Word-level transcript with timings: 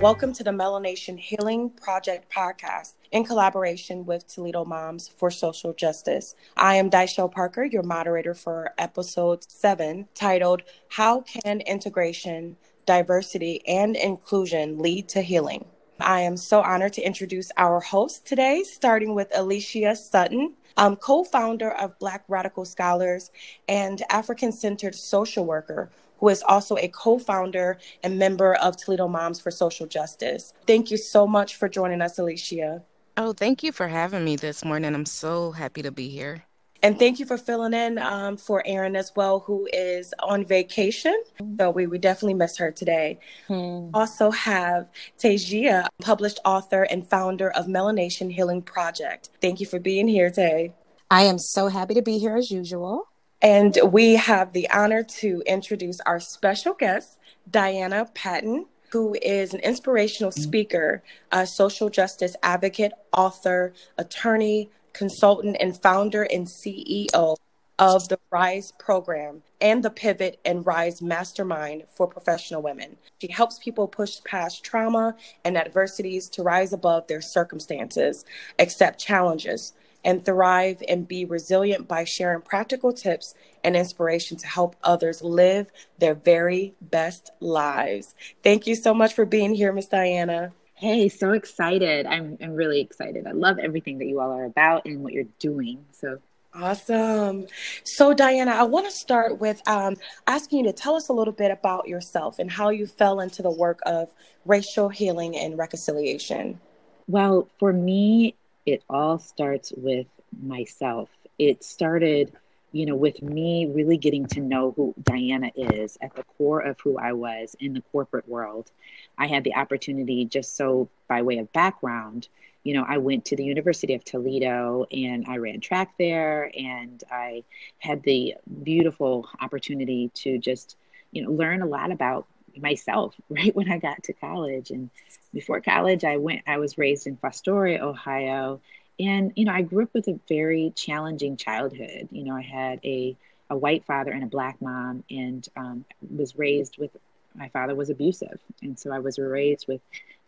Welcome 0.00 0.32
to 0.34 0.44
the 0.44 0.52
Melanation 0.52 1.18
Healing 1.18 1.70
Project 1.70 2.32
podcast 2.32 2.92
in 3.10 3.24
collaboration 3.24 4.06
with 4.06 4.28
Toledo 4.28 4.64
Moms 4.64 5.08
for 5.08 5.28
Social 5.28 5.72
Justice. 5.72 6.36
I 6.56 6.76
am 6.76 6.88
Daishel 6.88 7.32
Parker, 7.32 7.64
your 7.64 7.82
moderator 7.82 8.32
for 8.32 8.72
episode 8.78 9.42
seven, 9.50 10.06
titled 10.14 10.62
How 10.88 11.22
Can 11.22 11.62
Integration, 11.62 12.56
Diversity, 12.86 13.60
and 13.66 13.96
Inclusion 13.96 14.78
Lead 14.78 15.08
to 15.08 15.20
Healing? 15.20 15.64
I 15.98 16.20
am 16.20 16.36
so 16.36 16.60
honored 16.60 16.92
to 16.92 17.02
introduce 17.02 17.50
our 17.56 17.80
host 17.80 18.24
today, 18.24 18.62
starting 18.62 19.16
with 19.16 19.36
Alicia 19.36 19.96
Sutton. 19.96 20.54
Um, 20.76 20.92
I'm 20.92 20.96
co 20.96 21.24
founder 21.24 21.72
of 21.72 21.98
Black 21.98 22.22
Radical 22.28 22.64
Scholars 22.64 23.32
and 23.66 24.00
African 24.10 24.52
centered 24.52 24.94
social 24.94 25.44
worker 25.44 25.90
who 26.18 26.28
is 26.28 26.42
also 26.42 26.76
a 26.76 26.88
co 26.88 27.18
founder 27.18 27.78
and 28.02 28.18
member 28.18 28.54
of 28.54 28.76
Toledo 28.76 29.08
Moms 29.08 29.40
for 29.40 29.50
Social 29.50 29.86
Justice. 29.86 30.52
Thank 30.66 30.90
you 30.90 30.96
so 30.96 31.26
much 31.26 31.56
for 31.56 31.68
joining 31.68 32.02
us, 32.02 32.18
Alicia. 32.18 32.82
Oh, 33.16 33.32
thank 33.32 33.62
you 33.62 33.72
for 33.72 33.88
having 33.88 34.24
me 34.24 34.36
this 34.36 34.64
morning. 34.64 34.94
I'm 34.94 35.06
so 35.06 35.50
happy 35.50 35.82
to 35.82 35.90
be 35.90 36.08
here. 36.08 36.44
And 36.82 36.96
thank 36.96 37.18
you 37.18 37.26
for 37.26 37.36
filling 37.36 37.74
in 37.74 37.98
um, 37.98 38.36
for 38.36 38.62
Erin 38.64 38.94
as 38.94 39.12
well, 39.16 39.40
who 39.40 39.68
is 39.72 40.14
on 40.20 40.44
vacation. 40.44 41.20
So 41.58 41.70
we, 41.70 41.88
we 41.88 41.98
definitely 41.98 42.34
miss 42.34 42.56
her 42.58 42.70
today. 42.70 43.18
Hmm. 43.48 43.90
Also 43.92 44.30
have 44.30 44.88
Tejia, 45.18 45.88
published 46.00 46.38
author 46.44 46.84
and 46.84 47.08
founder 47.08 47.50
of 47.50 47.66
Melanation 47.66 48.32
Healing 48.32 48.62
Project. 48.62 49.30
Thank 49.40 49.58
you 49.58 49.66
for 49.66 49.80
being 49.80 50.06
here, 50.06 50.30
Tay. 50.30 50.72
I 51.10 51.22
am 51.22 51.38
so 51.38 51.66
happy 51.66 51.94
to 51.94 52.02
be 52.02 52.18
here 52.18 52.36
as 52.36 52.50
usual. 52.50 53.08
And 53.40 53.78
we 53.84 54.14
have 54.14 54.52
the 54.52 54.68
honor 54.70 55.02
to 55.02 55.42
introduce 55.46 56.00
our 56.00 56.18
special 56.18 56.74
guest, 56.74 57.18
Diana 57.50 58.08
Patton, 58.14 58.66
who 58.90 59.16
is 59.22 59.54
an 59.54 59.60
inspirational 59.60 60.32
mm-hmm. 60.32 60.42
speaker, 60.42 61.02
a 61.30 61.46
social 61.46 61.88
justice 61.88 62.34
advocate, 62.42 62.92
author, 63.12 63.72
attorney, 63.96 64.70
consultant, 64.92 65.56
and 65.60 65.80
founder 65.80 66.24
and 66.24 66.46
CEO 66.46 67.36
of 67.78 68.08
the 68.08 68.18
RISE 68.32 68.72
program 68.72 69.42
and 69.60 69.84
the 69.84 69.90
Pivot 69.90 70.40
and 70.44 70.66
RISE 70.66 71.00
mastermind 71.00 71.84
for 71.94 72.08
professional 72.08 72.60
women. 72.60 72.96
She 73.20 73.28
helps 73.28 73.58
people 73.58 73.86
push 73.86 74.22
past 74.24 74.64
trauma 74.64 75.14
and 75.44 75.56
adversities 75.56 76.28
to 76.30 76.42
rise 76.42 76.72
above 76.72 77.06
their 77.06 77.20
circumstances, 77.20 78.24
accept 78.58 78.98
challenges, 78.98 79.74
and 80.04 80.24
thrive 80.24 80.82
and 80.88 81.08
be 81.08 81.24
resilient 81.24 81.88
by 81.88 82.04
sharing 82.04 82.40
practical 82.40 82.92
tips 82.92 83.34
and 83.64 83.76
inspiration 83.76 84.36
to 84.38 84.46
help 84.46 84.76
others 84.82 85.22
live 85.22 85.70
their 85.98 86.14
very 86.14 86.74
best 86.80 87.30
lives. 87.40 88.14
Thank 88.42 88.66
you 88.66 88.74
so 88.74 88.94
much 88.94 89.14
for 89.14 89.24
being 89.24 89.54
here, 89.54 89.72
Miss 89.72 89.86
Diana. 89.86 90.52
Hey, 90.74 91.08
so 91.08 91.32
excited. 91.32 92.06
I'm, 92.06 92.38
I'm 92.40 92.54
really 92.54 92.80
excited. 92.80 93.26
I 93.26 93.32
love 93.32 93.58
everything 93.58 93.98
that 93.98 94.06
you 94.06 94.20
all 94.20 94.30
are 94.30 94.44
about 94.44 94.86
and 94.86 95.02
what 95.02 95.12
you're 95.12 95.24
doing. 95.40 95.84
So 95.90 96.20
Awesome. 96.54 97.46
So, 97.84 98.14
Diana, 98.14 98.52
I 98.52 98.62
want 98.62 98.86
to 98.86 98.92
start 98.92 99.38
with 99.38 99.60
um, 99.68 99.96
asking 100.26 100.60
you 100.60 100.64
to 100.64 100.72
tell 100.72 100.96
us 100.96 101.08
a 101.08 101.12
little 101.12 101.32
bit 101.32 101.50
about 101.50 101.86
yourself 101.86 102.38
and 102.38 102.50
how 102.50 102.70
you 102.70 102.86
fell 102.86 103.20
into 103.20 103.42
the 103.42 103.50
work 103.50 103.80
of 103.84 104.08
racial 104.44 104.88
healing 104.88 105.36
and 105.36 105.58
reconciliation. 105.58 106.58
Well, 107.06 107.48
for 107.58 107.72
me, 107.72 108.34
it 108.68 108.84
all 108.88 109.18
starts 109.18 109.72
with 109.76 110.06
myself. 110.42 111.08
It 111.38 111.64
started, 111.64 112.32
you 112.72 112.86
know, 112.86 112.96
with 112.96 113.22
me 113.22 113.66
really 113.66 113.96
getting 113.96 114.26
to 114.26 114.40
know 114.40 114.72
who 114.76 114.94
Diana 115.02 115.50
is 115.56 115.96
at 116.00 116.14
the 116.14 116.22
core 116.22 116.60
of 116.60 116.78
who 116.80 116.98
I 116.98 117.12
was 117.12 117.56
in 117.60 117.72
the 117.72 117.82
corporate 117.92 118.28
world. 118.28 118.70
I 119.16 119.26
had 119.26 119.44
the 119.44 119.54
opportunity, 119.54 120.24
just 120.24 120.56
so 120.56 120.88
by 121.08 121.22
way 121.22 121.38
of 121.38 121.52
background, 121.52 122.28
you 122.64 122.74
know, 122.74 122.84
I 122.86 122.98
went 122.98 123.24
to 123.26 123.36
the 123.36 123.44
University 123.44 123.94
of 123.94 124.04
Toledo 124.04 124.84
and 124.92 125.24
I 125.26 125.38
ran 125.38 125.60
track 125.60 125.94
there, 125.98 126.50
and 126.54 127.02
I 127.10 127.44
had 127.78 128.02
the 128.02 128.34
beautiful 128.62 129.28
opportunity 129.40 130.10
to 130.14 130.38
just, 130.38 130.76
you 131.12 131.22
know, 131.22 131.30
learn 131.30 131.62
a 131.62 131.66
lot 131.66 131.90
about 131.90 132.26
myself 132.60 133.14
right 133.28 133.54
when 133.54 133.70
I 133.70 133.78
got 133.78 134.02
to 134.04 134.12
college. 134.12 134.70
And 134.70 134.90
before 135.32 135.60
college, 135.60 136.04
I 136.04 136.16
went, 136.16 136.42
I 136.46 136.58
was 136.58 136.78
raised 136.78 137.06
in 137.06 137.16
Fostoria, 137.16 137.80
Ohio. 137.80 138.60
And, 139.00 139.32
you 139.36 139.44
know, 139.44 139.52
I 139.52 139.62
grew 139.62 139.84
up 139.84 139.94
with 139.94 140.08
a 140.08 140.18
very 140.28 140.72
challenging 140.74 141.36
childhood. 141.36 142.08
You 142.10 142.24
know, 142.24 142.34
I 142.34 142.42
had 142.42 142.80
a, 142.84 143.16
a 143.50 143.56
white 143.56 143.84
father 143.84 144.10
and 144.10 144.24
a 144.24 144.26
black 144.26 144.60
mom 144.60 145.04
and 145.10 145.46
um, 145.56 145.84
was 146.16 146.36
raised 146.36 146.78
with, 146.78 146.90
my 147.34 147.48
father 147.50 147.74
was 147.74 147.90
abusive. 147.90 148.40
And 148.62 148.78
so 148.78 148.92
I 148.92 148.98
was 148.98 149.18
raised 149.18 149.68
with 149.68 149.80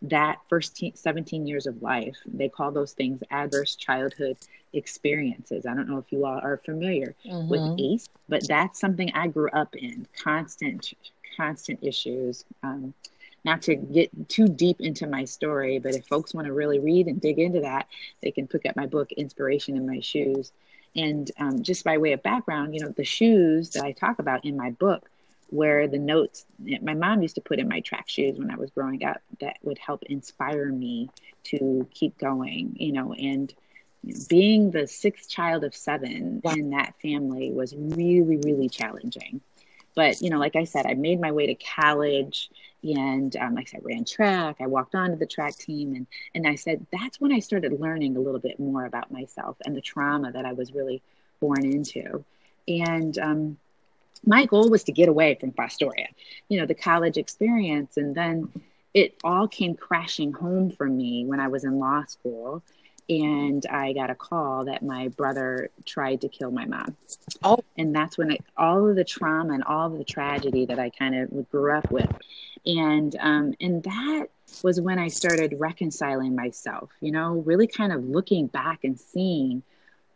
that 0.03 0.39
first 0.49 0.81
17 0.95 1.45
years 1.45 1.67
of 1.67 1.81
life. 1.81 2.15
They 2.25 2.49
call 2.49 2.71
those 2.71 2.93
things 2.93 3.21
adverse 3.29 3.75
childhood 3.75 4.37
experiences. 4.73 5.65
I 5.65 5.73
don't 5.73 5.89
know 5.89 5.97
if 5.97 6.11
you 6.11 6.25
all 6.25 6.39
are 6.39 6.57
familiar 6.57 7.13
mm-hmm. 7.25 7.49
with 7.49 7.79
ACE, 7.79 8.09
but 8.27 8.47
that's 8.47 8.79
something 8.79 9.11
I 9.13 9.27
grew 9.27 9.49
up 9.51 9.75
in 9.75 10.07
constant 10.23 10.93
constant 11.35 11.79
issues. 11.81 12.45
Um, 12.63 12.93
not 13.43 13.63
to 13.63 13.75
get 13.75 14.29
too 14.29 14.47
deep 14.47 14.79
into 14.79 15.07
my 15.07 15.25
story, 15.25 15.79
but 15.79 15.95
if 15.95 16.05
folks 16.05 16.33
want 16.33 16.45
to 16.45 16.53
really 16.53 16.79
read 16.79 17.07
and 17.07 17.19
dig 17.19 17.39
into 17.39 17.61
that, 17.61 17.87
they 18.21 18.31
can 18.31 18.47
pick 18.47 18.67
up 18.67 18.75
my 18.75 18.85
book, 18.85 19.11
Inspiration 19.13 19.75
in 19.75 19.87
My 19.87 19.99
Shoes. 19.99 20.51
And 20.95 21.31
um, 21.39 21.63
just 21.63 21.83
by 21.83 21.97
way 21.97 22.11
of 22.11 22.21
background, 22.21 22.75
you 22.75 22.81
know, 22.81 22.89
the 22.89 23.03
shoes 23.03 23.71
that 23.71 23.83
I 23.83 23.93
talk 23.93 24.19
about 24.19 24.45
in 24.45 24.55
my 24.55 24.71
book 24.71 25.09
were 25.49 25.87
the 25.87 25.99
notes 25.99 26.45
my 26.81 26.93
mom 26.93 27.21
used 27.21 27.35
to 27.35 27.41
put 27.41 27.59
in 27.59 27.67
my 27.67 27.81
track 27.81 28.07
shoes 28.07 28.37
when 28.37 28.49
I 28.49 28.55
was 28.55 28.69
growing 28.71 29.03
up 29.03 29.21
that 29.41 29.57
would 29.63 29.77
help 29.77 30.03
inspire 30.03 30.71
me 30.71 31.09
to 31.43 31.87
keep 31.93 32.17
going, 32.17 32.75
you 32.77 32.93
know, 32.93 33.13
and 33.13 33.53
being 34.29 34.71
the 34.71 34.87
sixth 34.87 35.29
child 35.29 35.63
of 35.63 35.75
seven 35.75 36.41
wow. 36.43 36.53
in 36.53 36.69
that 36.71 36.95
family 37.01 37.51
was 37.51 37.75
really, 37.75 38.37
really 38.37 38.69
challenging. 38.69 39.41
But, 39.95 40.21
you 40.21 40.29
know, 40.29 40.39
like 40.39 40.55
I 40.55 40.63
said, 40.63 40.85
I 40.85 40.93
made 40.93 41.19
my 41.19 41.31
way 41.31 41.47
to 41.47 41.55
college 41.55 42.49
and 42.83 43.35
um, 43.37 43.55
like 43.55 43.67
I 43.67 43.71
said, 43.71 43.85
ran 43.85 44.05
track. 44.05 44.57
I 44.59 44.67
walked 44.67 44.95
onto 44.95 45.17
the 45.17 45.25
track 45.25 45.55
team 45.55 45.95
and, 45.95 46.07
and 46.33 46.47
I 46.47 46.55
said, 46.55 46.85
that's 46.91 47.19
when 47.19 47.31
I 47.31 47.39
started 47.39 47.79
learning 47.79 48.17
a 48.17 48.19
little 48.19 48.39
bit 48.39 48.59
more 48.59 48.85
about 48.85 49.11
myself 49.11 49.57
and 49.65 49.75
the 49.75 49.81
trauma 49.81 50.31
that 50.31 50.45
I 50.45 50.53
was 50.53 50.73
really 50.73 51.01
born 51.39 51.63
into. 51.65 52.23
And 52.67 53.17
um, 53.19 53.57
my 54.25 54.45
goal 54.45 54.69
was 54.69 54.83
to 54.85 54.91
get 54.91 55.09
away 55.09 55.35
from 55.35 55.51
Fostoria, 55.51 56.07
you 56.49 56.59
know, 56.59 56.65
the 56.65 56.75
college 56.75 57.17
experience. 57.17 57.97
And 57.97 58.15
then 58.15 58.49
it 58.93 59.15
all 59.23 59.47
came 59.47 59.75
crashing 59.75 60.33
home 60.33 60.71
for 60.71 60.87
me 60.87 61.25
when 61.25 61.39
I 61.39 61.47
was 61.47 61.63
in 61.63 61.79
law 61.79 62.05
school 62.05 62.63
and 63.11 63.65
I 63.65 63.91
got 63.91 64.09
a 64.09 64.15
call 64.15 64.65
that 64.65 64.81
my 64.81 65.09
brother 65.09 65.69
tried 65.85 66.21
to 66.21 66.29
kill 66.29 66.49
my 66.49 66.65
mom. 66.65 66.95
Oh, 67.43 67.59
and 67.77 67.93
that's 67.93 68.17
when 68.17 68.31
it, 68.31 68.41
all 68.57 68.89
of 68.89 68.95
the 68.95 69.03
trauma 69.03 69.53
and 69.53 69.63
all 69.65 69.91
of 69.91 69.97
the 69.97 70.05
tragedy 70.05 70.65
that 70.67 70.79
I 70.79 70.89
kind 70.91 71.15
of 71.15 71.51
grew 71.51 71.75
up 71.75 71.91
with, 71.91 72.09
and 72.65 73.13
um, 73.19 73.53
and 73.59 73.83
that 73.83 74.27
was 74.63 74.79
when 74.79 74.97
I 74.97 75.09
started 75.09 75.55
reconciling 75.59 76.35
myself. 76.35 76.89
You 77.01 77.11
know, 77.11 77.43
really 77.45 77.67
kind 77.67 77.91
of 77.91 78.05
looking 78.05 78.47
back 78.47 78.85
and 78.85 78.97
seeing 78.97 79.61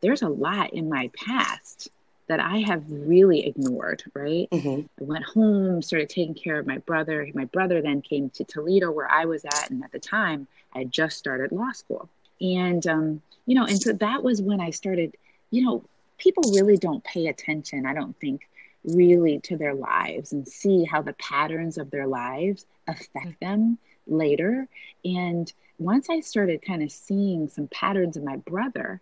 there's 0.01 0.21
a 0.21 0.29
lot 0.29 0.73
in 0.73 0.87
my 0.87 1.11
past 1.15 1.89
that 2.27 2.39
I 2.39 2.59
have 2.59 2.83
really 2.89 3.45
ignored, 3.45 4.03
right? 4.13 4.49
Mm-hmm. 4.51 4.87
I 4.99 5.03
went 5.03 5.25
home, 5.25 5.81
started 5.81 6.09
taking 6.09 6.33
care 6.33 6.57
of 6.57 6.65
my 6.65 6.79
brother. 6.79 7.27
My 7.33 7.45
brother 7.45 7.81
then 7.81 8.01
came 8.01 8.29
to 8.31 8.43
Toledo, 8.43 8.89
where 8.89 9.11
I 9.11 9.25
was 9.25 9.45
at. 9.45 9.69
And 9.69 9.83
at 9.83 9.91
the 9.91 9.99
time, 9.99 10.47
I 10.73 10.79
had 10.79 10.91
just 10.91 11.17
started 11.17 11.51
law 11.51 11.71
school. 11.71 12.09
And, 12.41 12.85
um, 12.87 13.21
you 13.45 13.55
know, 13.55 13.65
and 13.65 13.81
so 13.81 13.93
that 13.93 14.23
was 14.23 14.41
when 14.41 14.59
I 14.59 14.71
started, 14.71 15.15
you 15.51 15.63
know, 15.63 15.83
people 16.17 16.43
really 16.53 16.77
don't 16.77 17.03
pay 17.03 17.27
attention, 17.27 17.85
I 17.85 17.93
don't 17.93 18.17
think, 18.19 18.47
really 18.83 19.39
to 19.39 19.57
their 19.57 19.73
lives 19.73 20.31
and 20.31 20.47
see 20.47 20.83
how 20.85 21.01
the 21.01 21.13
patterns 21.13 21.77
of 21.77 21.91
their 21.91 22.07
lives 22.07 22.65
affect 22.87 23.39
them 23.39 23.77
later. 24.07 24.67
And 25.03 25.51
once 25.79 26.09
I 26.09 26.19
started 26.19 26.61
kind 26.61 26.83
of 26.83 26.91
seeing 26.91 27.47
some 27.47 27.67
patterns 27.67 28.17
in 28.17 28.23
my 28.23 28.37
brother, 28.37 29.01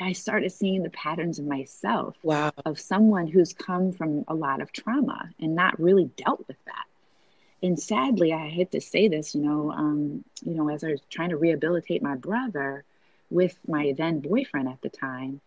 I 0.00 0.12
started 0.12 0.50
seeing 0.50 0.82
the 0.82 0.90
patterns 0.90 1.38
in 1.38 1.48
myself 1.48 2.16
wow. 2.22 2.52
of 2.64 2.80
someone 2.80 3.26
who's 3.26 3.52
come 3.52 3.92
from 3.92 4.24
a 4.28 4.34
lot 4.34 4.62
of 4.62 4.72
trauma 4.72 5.30
and 5.38 5.54
not 5.54 5.78
really 5.78 6.10
dealt 6.16 6.46
with 6.48 6.56
that 6.64 6.84
and 7.62 7.78
sadly, 7.78 8.32
I 8.32 8.48
hate 8.48 8.70
to 8.72 8.80
say 8.80 9.08
this, 9.08 9.34
you 9.34 9.42
know, 9.42 9.70
um, 9.70 10.24
you 10.42 10.54
know, 10.54 10.68
as 10.70 10.82
I 10.82 10.92
was 10.92 11.00
trying 11.10 11.30
to 11.30 11.36
rehabilitate 11.36 12.02
my 12.02 12.14
brother 12.14 12.84
with 13.30 13.56
my 13.68 13.94
then 13.96 14.20
boyfriend 14.20 14.68
at 14.68 14.80
the 14.80 14.88
time, 14.88 15.40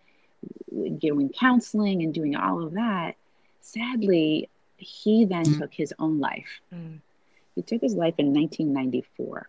doing 0.98 1.30
counseling 1.30 2.04
and 2.04 2.14
doing 2.14 2.36
all 2.36 2.64
of 2.64 2.74
that, 2.74 3.16
sadly, 3.62 4.50
he 4.78 5.26
then 5.26 5.46
mm. 5.46 5.60
took 5.60 5.74
his 5.74 5.94
own 5.98 6.20
life. 6.20 6.62
Mm. 6.74 7.00
He 7.56 7.62
took 7.62 7.82
his 7.82 7.96
life 7.96 8.16
in 8.18 8.34
1994. 8.34 9.48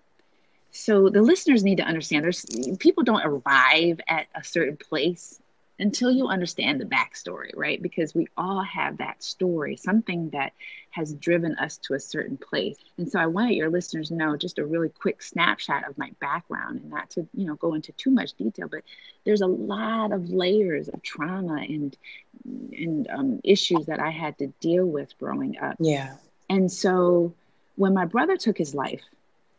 So 0.70 1.08
the 1.08 1.22
listeners 1.22 1.62
need 1.62 1.76
to 1.76 1.84
understand 1.84 2.24
there's 2.24 2.44
people 2.78 3.04
don't 3.04 3.24
arrive 3.24 4.00
at 4.08 4.26
a 4.34 4.42
certain 4.42 4.76
place 4.76 5.40
until 5.78 6.10
you 6.10 6.28
understand 6.28 6.80
the 6.80 6.84
backstory, 6.84 7.50
right? 7.56 7.82
Because 7.82 8.14
we 8.14 8.28
all 8.36 8.62
have 8.62 8.98
that 8.98 9.22
story, 9.22 9.76
something 9.76 10.30
that 10.30 10.52
has 10.90 11.14
driven 11.14 11.56
us 11.56 11.78
to 11.78 11.94
a 11.94 12.00
certain 12.00 12.36
place. 12.36 12.76
And 12.96 13.10
so 13.10 13.18
I 13.18 13.26
wanted 13.26 13.54
your 13.54 13.70
listeners 13.70 14.08
to 14.08 14.14
know 14.14 14.36
just 14.36 14.58
a 14.58 14.64
really 14.64 14.88
quick 14.88 15.20
snapshot 15.20 15.88
of 15.88 15.98
my 15.98 16.12
background 16.20 16.80
and 16.80 16.90
not 16.90 17.10
to, 17.10 17.26
you 17.34 17.46
know, 17.46 17.56
go 17.56 17.74
into 17.74 17.90
too 17.92 18.10
much 18.10 18.34
detail, 18.34 18.68
but 18.68 18.82
there's 19.24 19.40
a 19.40 19.46
lot 19.46 20.12
of 20.12 20.30
layers 20.30 20.88
of 20.88 21.02
trauma 21.02 21.56
and 21.56 21.96
and 22.44 23.08
um, 23.10 23.40
issues 23.42 23.86
that 23.86 24.00
I 24.00 24.10
had 24.10 24.36
to 24.38 24.48
deal 24.60 24.84
with 24.84 25.16
growing 25.18 25.56
up. 25.58 25.76
Yeah. 25.80 26.16
And 26.50 26.70
so 26.70 27.32
when 27.76 27.94
my 27.94 28.04
brother 28.04 28.36
took 28.36 28.58
his 28.58 28.74
life 28.74 29.02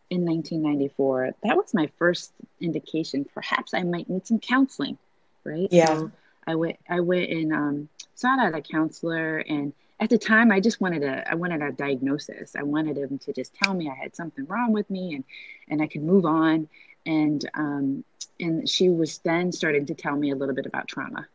in 0.09 0.23
1994, 0.23 1.35
that 1.43 1.57
was 1.57 1.73
my 1.73 1.89
first 1.97 2.31
indication 2.61 3.25
perhaps 3.33 3.73
I 3.73 3.83
might 3.83 4.09
need 4.09 4.27
some 4.27 4.39
counseling 4.39 4.97
right? 5.45 5.67
Yeah. 5.71 5.87
So 5.87 6.11
I 6.47 6.55
went 6.55 6.77
I 6.89 6.99
went 6.99 7.29
and 7.29 7.53
um, 7.53 7.89
sought 8.15 8.39
out 8.39 8.55
a 8.55 8.61
counselor 8.61 9.37
and 9.37 9.73
at 9.99 10.09
the 10.09 10.17
time 10.17 10.51
I 10.51 10.59
just 10.59 10.81
wanted 10.81 11.03
a 11.03 11.29
I 11.29 11.35
wanted 11.35 11.61
a 11.61 11.71
diagnosis. 11.71 12.55
I 12.55 12.63
wanted 12.63 12.97
him 12.97 13.17
to 13.19 13.33
just 13.33 13.53
tell 13.55 13.73
me 13.73 13.89
I 13.89 13.95
had 13.95 14.15
something 14.15 14.45
wrong 14.45 14.73
with 14.73 14.89
me 14.89 15.15
and 15.15 15.23
and 15.69 15.81
I 15.81 15.87
could 15.87 16.03
move 16.03 16.25
on. 16.25 16.67
And 17.05 17.47
um, 17.53 18.03
and 18.39 18.67
she 18.67 18.89
was 18.89 19.19
then 19.19 19.51
starting 19.51 19.85
to 19.85 19.93
tell 19.93 20.15
me 20.15 20.31
a 20.31 20.35
little 20.35 20.55
bit 20.55 20.65
about 20.65 20.87
trauma 20.87 21.27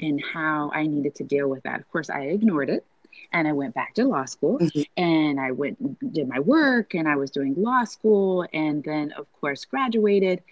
and 0.00 0.22
how 0.22 0.70
I 0.72 0.86
needed 0.86 1.16
to 1.16 1.24
deal 1.24 1.48
with 1.48 1.62
that. 1.64 1.80
Of 1.80 1.90
course, 1.90 2.10
I 2.10 2.22
ignored 2.22 2.70
it 2.70 2.84
and 3.32 3.46
I 3.46 3.52
went 3.52 3.74
back 3.74 3.94
to 3.94 4.04
law 4.04 4.24
school 4.24 4.58
mm-hmm. 4.58 4.82
and 4.96 5.40
I 5.40 5.52
went 5.52 5.78
and 5.80 5.96
did 6.12 6.28
my 6.28 6.40
work 6.40 6.94
and 6.94 7.08
I 7.08 7.16
was 7.16 7.30
doing 7.30 7.54
law 7.56 7.84
school 7.84 8.46
and 8.52 8.82
then 8.82 9.12
of 9.12 9.26
course 9.40 9.64
graduated 9.64 10.42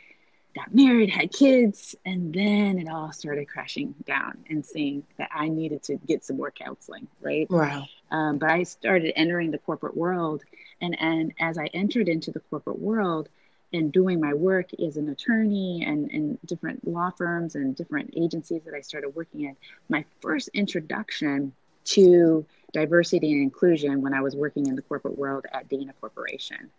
got 0.54 0.74
married, 0.74 1.10
had 1.10 1.32
kids, 1.32 1.94
and 2.04 2.32
then 2.32 2.78
it 2.78 2.88
all 2.88 3.12
started 3.12 3.48
crashing 3.48 3.94
down 4.04 4.38
and 4.50 4.64
seeing 4.64 5.04
that 5.18 5.30
I 5.34 5.48
needed 5.48 5.82
to 5.84 5.96
get 5.96 6.24
some 6.24 6.36
more 6.36 6.50
counseling, 6.50 7.08
right? 7.20 7.50
Wow. 7.50 7.86
Um, 8.10 8.38
but 8.38 8.50
I 8.50 8.62
started 8.64 9.18
entering 9.18 9.50
the 9.50 9.58
corporate 9.58 9.96
world, 9.96 10.42
and 10.80 11.00
and 11.00 11.32
as 11.40 11.58
I 11.58 11.66
entered 11.66 12.08
into 12.08 12.30
the 12.30 12.40
corporate 12.40 12.78
world 12.78 13.28
and 13.72 13.90
doing 13.90 14.20
my 14.20 14.34
work 14.34 14.70
as 14.74 14.98
an 14.98 15.08
attorney 15.08 15.82
and 15.86 16.10
in 16.10 16.38
different 16.44 16.86
law 16.86 17.10
firms 17.10 17.54
and 17.54 17.74
different 17.74 18.12
agencies 18.14 18.62
that 18.64 18.74
I 18.74 18.82
started 18.82 19.10
working 19.10 19.42
in, 19.42 19.56
my 19.88 20.04
first 20.20 20.48
introduction 20.48 21.52
to 21.84 22.44
diversity 22.72 23.32
and 23.32 23.42
inclusion 23.42 24.02
when 24.02 24.14
I 24.14 24.20
was 24.20 24.36
working 24.36 24.66
in 24.66 24.76
the 24.76 24.82
corporate 24.82 25.16
world 25.16 25.46
at 25.52 25.68
Dana 25.68 25.92
Corporation. 26.00 26.70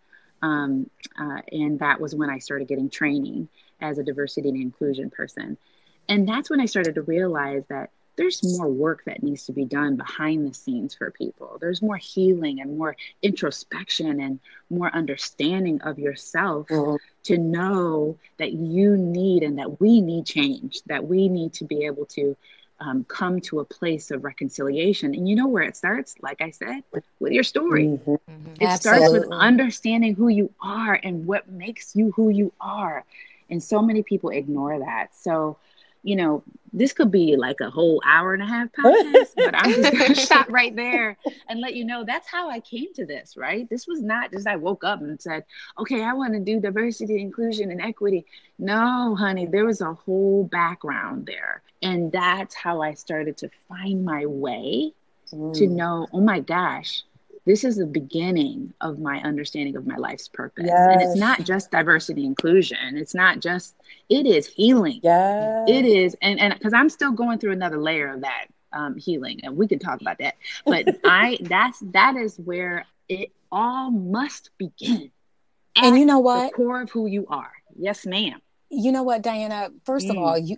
Um, 0.44 0.90
uh, 1.18 1.40
and 1.52 1.78
that 1.78 2.00
was 2.00 2.14
when 2.14 2.28
I 2.28 2.38
started 2.38 2.68
getting 2.68 2.90
training 2.90 3.48
as 3.80 3.96
a 3.96 4.04
diversity 4.04 4.50
and 4.50 4.60
inclusion 4.60 5.08
person. 5.08 5.56
And 6.06 6.28
that's 6.28 6.50
when 6.50 6.60
I 6.60 6.66
started 6.66 6.96
to 6.96 7.02
realize 7.02 7.64
that 7.70 7.90
there's 8.16 8.58
more 8.58 8.68
work 8.68 9.04
that 9.06 9.22
needs 9.22 9.46
to 9.46 9.52
be 9.52 9.64
done 9.64 9.96
behind 9.96 10.46
the 10.46 10.54
scenes 10.54 10.94
for 10.94 11.10
people. 11.10 11.56
There's 11.60 11.80
more 11.80 11.96
healing 11.96 12.60
and 12.60 12.76
more 12.76 12.94
introspection 13.22 14.20
and 14.20 14.38
more 14.68 14.94
understanding 14.94 15.80
of 15.80 15.98
yourself 15.98 16.68
mm-hmm. 16.68 16.96
to 17.24 17.38
know 17.38 18.18
that 18.36 18.52
you 18.52 18.98
need 18.98 19.42
and 19.42 19.58
that 19.58 19.80
we 19.80 20.02
need 20.02 20.26
change, 20.26 20.82
that 20.86 21.06
we 21.06 21.28
need 21.28 21.54
to 21.54 21.64
be 21.64 21.86
able 21.86 22.04
to 22.06 22.36
um, 22.80 23.04
come 23.04 23.40
to 23.42 23.60
a 23.60 23.64
place 23.64 24.10
of 24.10 24.24
reconciliation. 24.24 25.14
And 25.14 25.28
you 25.28 25.36
know 25.36 25.46
where 25.46 25.62
it 25.62 25.76
starts, 25.76 26.16
like 26.20 26.40
I 26.40 26.50
said, 26.50 26.82
with 27.20 27.32
your 27.32 27.44
story. 27.44 27.84
Mm-hmm. 27.84 28.10
Mm-hmm. 28.10 28.52
It 28.60 28.66
Absolutely. 28.66 29.08
starts 29.08 29.12
with 29.12 29.32
understanding 29.32 30.14
who 30.14 30.28
you 30.28 30.50
are 30.60 30.98
and 31.02 31.26
what 31.26 31.48
makes 31.48 31.94
you 31.94 32.12
who 32.12 32.30
you 32.30 32.52
are. 32.60 33.04
And 33.50 33.62
so 33.62 33.82
many 33.82 34.02
people 34.02 34.30
ignore 34.30 34.78
that. 34.80 35.14
So, 35.14 35.58
you 36.02 36.16
know, 36.16 36.42
this 36.74 36.92
could 36.92 37.10
be 37.10 37.36
like 37.36 37.60
a 37.60 37.70
whole 37.70 38.02
hour 38.04 38.34
and 38.34 38.42
a 38.42 38.46
half 38.46 38.68
podcast, 38.78 39.28
but 39.36 39.54
I'm 39.54 39.72
just 39.72 39.92
going 39.92 40.14
to 40.14 40.20
stop 40.20 40.50
right 40.50 40.74
there 40.74 41.16
and 41.48 41.60
let 41.60 41.74
you 41.74 41.84
know 41.84 42.04
that's 42.04 42.28
how 42.28 42.50
I 42.50 42.60
came 42.60 42.92
to 42.94 43.06
this, 43.06 43.36
right? 43.36 43.70
This 43.70 43.86
was 43.86 44.02
not 44.02 44.32
just 44.32 44.46
I 44.46 44.56
woke 44.56 44.82
up 44.82 45.00
and 45.00 45.20
said, 45.20 45.44
okay, 45.78 46.02
I 46.02 46.12
want 46.12 46.34
to 46.34 46.40
do 46.40 46.60
diversity, 46.60 47.20
inclusion, 47.20 47.70
and 47.70 47.80
equity. 47.80 48.26
No, 48.58 49.14
honey, 49.14 49.46
there 49.46 49.64
was 49.64 49.80
a 49.80 49.94
whole 49.94 50.44
background 50.44 51.26
there. 51.26 51.62
And 51.80 52.10
that's 52.10 52.54
how 52.54 52.82
I 52.82 52.94
started 52.94 53.36
to 53.38 53.50
find 53.68 54.04
my 54.04 54.26
way 54.26 54.92
mm. 55.32 55.54
to 55.54 55.66
know, 55.68 56.08
oh 56.12 56.20
my 56.20 56.40
gosh, 56.40 57.04
this 57.46 57.64
is 57.64 57.76
the 57.76 57.86
beginning 57.86 58.72
of 58.80 58.98
my 58.98 59.20
understanding 59.22 59.76
of 59.76 59.86
my 59.86 59.96
life's 59.96 60.28
purpose. 60.28 60.64
Yes. 60.66 60.88
And 60.92 61.02
it's 61.02 61.16
not 61.16 61.44
just 61.44 61.70
diversity 61.70 62.24
inclusion. 62.24 62.96
It's 62.96 63.14
not 63.14 63.40
just 63.40 63.76
it 64.08 64.26
is 64.26 64.46
healing. 64.46 65.00
Yeah. 65.02 65.64
It 65.68 65.84
is 65.84 66.16
and 66.22 66.40
and 66.40 66.58
cuz 66.60 66.72
I'm 66.72 66.88
still 66.88 67.12
going 67.12 67.38
through 67.38 67.52
another 67.52 67.80
layer 67.80 68.14
of 68.14 68.22
that 68.22 68.46
um, 68.72 68.96
healing 68.96 69.40
and 69.42 69.56
we 69.56 69.68
can 69.68 69.78
talk 69.78 70.00
about 70.00 70.18
that. 70.18 70.36
But 70.64 70.98
I 71.04 71.38
that's 71.42 71.80
that 71.92 72.16
is 72.16 72.38
where 72.38 72.86
it 73.08 73.30
all 73.52 73.90
must 73.90 74.50
begin. 74.58 75.10
And 75.76 75.98
you 75.98 76.06
know 76.06 76.20
what? 76.20 76.50
The 76.50 76.56
core 76.56 76.82
of 76.82 76.90
who 76.90 77.06
you 77.06 77.26
are. 77.28 77.52
Yes, 77.76 78.06
ma'am 78.06 78.40
you 78.74 78.92
know 78.92 79.02
what, 79.02 79.22
Diana? 79.22 79.70
First 79.84 80.06
mm. 80.06 80.10
of 80.10 80.18
all, 80.18 80.38
you 80.38 80.56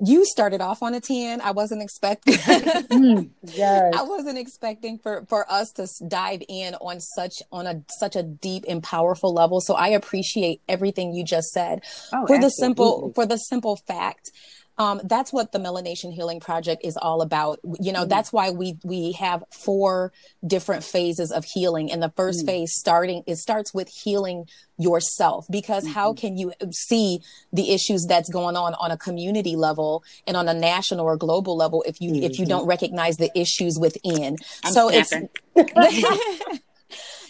you 0.00 0.24
started 0.24 0.60
off 0.60 0.82
on 0.82 0.94
a 0.94 1.00
10. 1.00 1.40
I 1.40 1.50
wasn't 1.50 1.82
expecting 1.82 2.34
mm. 2.34 3.30
yes. 3.42 3.94
I 3.96 4.02
wasn't 4.02 4.38
expecting 4.38 4.98
for 4.98 5.24
for 5.28 5.50
us 5.50 5.72
to 5.72 5.88
dive 6.06 6.42
in 6.48 6.74
on 6.76 7.00
such 7.00 7.42
on 7.50 7.66
a 7.66 7.82
such 7.98 8.16
a 8.16 8.22
deep 8.22 8.64
and 8.68 8.82
powerful 8.82 9.32
level. 9.32 9.60
So 9.60 9.74
I 9.74 9.88
appreciate 9.88 10.60
everything 10.68 11.14
you 11.14 11.24
just 11.24 11.48
said. 11.48 11.82
Oh, 12.12 12.26
for 12.26 12.36
absolutely. 12.36 12.40
the 12.40 12.50
simple 12.50 13.12
for 13.14 13.26
the 13.26 13.36
simple 13.36 13.76
fact 13.86 14.30
um, 14.78 15.00
that's 15.04 15.32
what 15.32 15.52
the 15.52 15.58
melanation 15.58 16.12
healing 16.12 16.40
project 16.40 16.82
is 16.84 16.96
all 16.96 17.20
about 17.20 17.58
you 17.80 17.92
know 17.92 18.04
mm. 18.04 18.08
that's 18.08 18.32
why 18.32 18.50
we 18.50 18.78
we 18.84 19.12
have 19.12 19.42
four 19.50 20.12
different 20.46 20.84
phases 20.84 21.32
of 21.32 21.44
healing 21.44 21.90
and 21.90 22.02
the 22.02 22.12
first 22.16 22.44
mm. 22.44 22.46
phase 22.46 22.72
starting 22.74 23.22
it 23.26 23.36
starts 23.36 23.74
with 23.74 23.88
healing 23.88 24.46
yourself 24.78 25.46
because 25.50 25.84
mm-hmm. 25.84 25.94
how 25.94 26.12
can 26.12 26.36
you 26.36 26.52
see 26.70 27.20
the 27.52 27.72
issues 27.72 28.06
that's 28.06 28.30
going 28.30 28.56
on 28.56 28.74
on 28.74 28.92
a 28.92 28.96
community 28.96 29.56
level 29.56 30.04
and 30.26 30.36
on 30.36 30.48
a 30.48 30.54
national 30.54 31.04
or 31.04 31.16
global 31.16 31.56
level 31.56 31.82
if 31.86 32.00
you 32.00 32.14
if 32.14 32.38
you 32.38 32.44
mm-hmm. 32.44 32.50
don't 32.50 32.66
recognize 32.66 33.16
the 33.16 33.30
issues 33.36 33.76
within 33.78 34.36
I'm 34.64 34.72
so 34.72 34.88
snapping. 34.88 35.28
it's 35.56 36.60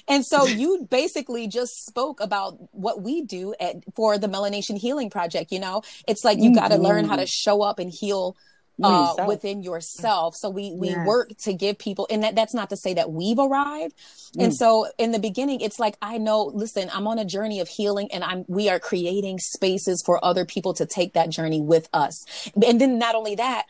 And 0.08 0.25
so 0.25 0.46
you 0.46 0.87
basically 0.90 1.49
just 1.49 1.84
spoke 1.87 2.20
about 2.20 2.58
what 2.72 3.02
we 3.02 3.22
do 3.22 3.55
at 3.60 3.76
for 3.94 4.19
the 4.19 4.28
Melanation 4.28 4.78
Healing 4.78 5.10
Project. 5.10 5.52
You 5.52 5.60
know, 5.60 5.82
it's 6.06 6.25
like 6.25 6.38
you 6.38 6.50
mm-hmm. 6.50 6.55
got 6.55 6.69
to 6.69 6.76
learn 6.76 7.05
how 7.05 7.16
to 7.16 7.26
show 7.26 7.62
up 7.62 7.78
and 7.78 7.93
heal 7.93 8.37
uh, 8.82 9.24
within 9.27 9.62
yourself. 9.62 10.36
So 10.36 10.48
we 10.50 10.72
we 10.72 10.91
yes. 10.91 11.06
work 11.06 11.31
to 11.43 11.53
give 11.53 11.79
people, 11.79 12.06
and 12.10 12.22
that, 12.22 12.34
that's 12.34 12.55
not 12.55 12.70
to 12.70 12.77
say 12.77 12.94
that 12.94 13.10
we've 13.10 13.38
arrived. 13.38 13.94
Mm. 14.36 14.44
And 14.44 14.55
so 14.55 14.86
in 14.98 15.12
the 15.12 15.19
beginning, 15.19 15.60
it's 15.60 15.79
like 15.79 15.96
I 16.00 16.19
know. 16.19 16.44
Listen, 16.44 16.91
I'm 16.93 17.06
on 17.06 17.19
a 17.19 17.24
journey 17.24 17.60
of 17.60 17.69
healing, 17.69 18.08
and 18.12 18.22
I'm 18.22 18.44
we 18.46 18.69
are 18.69 18.79
creating 18.79 19.38
spaces 19.38 20.03
for 20.05 20.24
other 20.24 20.44
people 20.44 20.74
to 20.74 20.86
take 20.86 21.15
that 21.15 21.31
journey 21.31 21.60
with 21.60 21.88
us. 21.93 22.24
And 22.55 22.81
then 22.81 22.98
not 22.98 23.15
only 23.15 23.34
that, 23.36 23.67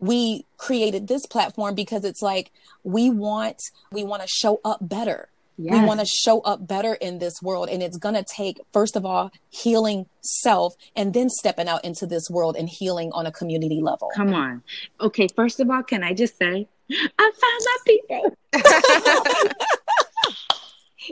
we 0.00 0.44
created 0.56 1.08
this 1.08 1.26
platform 1.26 1.74
because 1.74 2.04
it's 2.04 2.22
like 2.22 2.50
we 2.82 3.10
want 3.10 3.62
we 3.92 4.04
want 4.04 4.22
to 4.22 4.28
show 4.28 4.60
up 4.64 4.78
better 4.80 5.28
Yes. 5.58 5.74
We 5.74 5.84
want 5.84 5.98
to 6.00 6.06
show 6.06 6.40
up 6.40 6.66
better 6.66 6.94
in 6.94 7.18
this 7.18 7.42
world. 7.42 7.68
And 7.68 7.82
it's 7.82 7.98
going 7.98 8.14
to 8.14 8.24
take, 8.24 8.60
first 8.72 8.94
of 8.94 9.04
all, 9.04 9.32
healing 9.50 10.06
self 10.20 10.74
and 10.94 11.12
then 11.12 11.28
stepping 11.28 11.68
out 11.68 11.84
into 11.84 12.06
this 12.06 12.30
world 12.30 12.56
and 12.56 12.68
healing 12.68 13.10
on 13.12 13.26
a 13.26 13.32
community 13.32 13.80
level. 13.82 14.08
Come 14.14 14.32
on. 14.34 14.62
Okay. 15.00 15.26
First 15.34 15.58
of 15.58 15.68
all, 15.68 15.82
can 15.82 16.04
I 16.04 16.14
just 16.14 16.38
say, 16.38 16.68
I 16.90 17.32
found 17.40 17.60
my 17.64 17.76
people. 17.86 18.36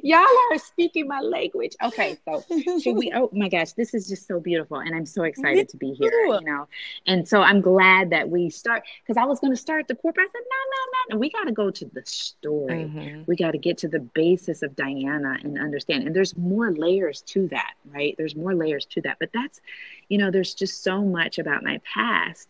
Y'all 0.03 0.27
are 0.53 0.59
speaking 0.59 1.07
my 1.09 1.21
language. 1.21 1.77
Okay, 1.83 2.19
so 2.25 2.45
should 2.83 2.97
we? 2.97 3.13
Oh 3.15 3.31
my 3.33 3.49
gosh, 3.49 3.73
this 3.73 3.95
is 3.95 4.09
just 4.09 4.27
so 4.27 4.41
beautiful, 4.41 4.79
and 4.79 4.95
I'm 4.95 5.07
so 5.07 5.25
excited 5.25 5.69
to 5.71 5.77
be 5.77 5.93
here. 5.93 6.11
You 6.27 6.41
know, 6.43 6.69
and 7.07 7.27
so 7.27 7.43
I'm 7.43 7.61
glad 7.61 8.11
that 8.11 8.29
we 8.29 8.51
start 8.51 8.83
because 9.03 9.17
I 9.21 9.25
was 9.25 9.41
going 9.41 9.53
to 9.53 9.61
start 9.61 9.89
the 9.89 9.95
corporate. 9.95 10.29
I 10.29 10.33
said, 10.33 10.45
no, 10.51 10.57
no, 10.71 11.15
no, 11.15 11.21
we 11.21 11.31
got 11.31 11.45
to 11.45 11.53
go 11.53 11.71
to 11.71 11.85
the 11.85 12.03
story. 12.05 12.85
Mm-hmm. 12.85 13.23
We 13.27 13.37
got 13.37 13.53
to 13.53 13.59
get 13.59 13.79
to 13.79 13.89
the 13.89 14.01
basis 14.01 14.63
of 14.63 14.77
Diana 14.77 15.39
and 15.43 15.59
understand. 15.59 16.07
And 16.07 16.15
there's 16.15 16.37
more 16.37 16.73
layers 16.73 17.23
to 17.23 17.49
that, 17.49 17.75
right? 17.93 18.15
There's 18.19 18.37
more 18.37 18.55
layers 18.55 18.87
to 18.87 19.01
that, 19.03 19.19
but 19.21 19.31
that's, 19.33 19.61
you 20.09 20.19
know, 20.19 20.31
there's 20.31 20.55
just 20.55 20.83
so 20.83 21.03
much 21.03 21.39
about 21.39 21.63
my 21.63 21.81
past 21.93 22.49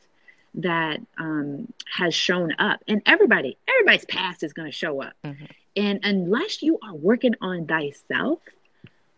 that 0.56 1.00
um, 1.18 1.72
has 1.92 2.14
shown 2.14 2.54
up 2.58 2.82
and 2.88 3.02
everybody 3.04 3.58
everybody's 3.68 4.06
past 4.06 4.42
is 4.42 4.54
going 4.54 4.66
to 4.66 4.72
show 4.72 5.02
up 5.02 5.12
mm-hmm. 5.22 5.44
And 5.76 6.00
unless 6.02 6.62
you 6.62 6.78
are 6.82 6.94
working 6.94 7.34
on 7.40 7.66
thyself, 7.66 8.40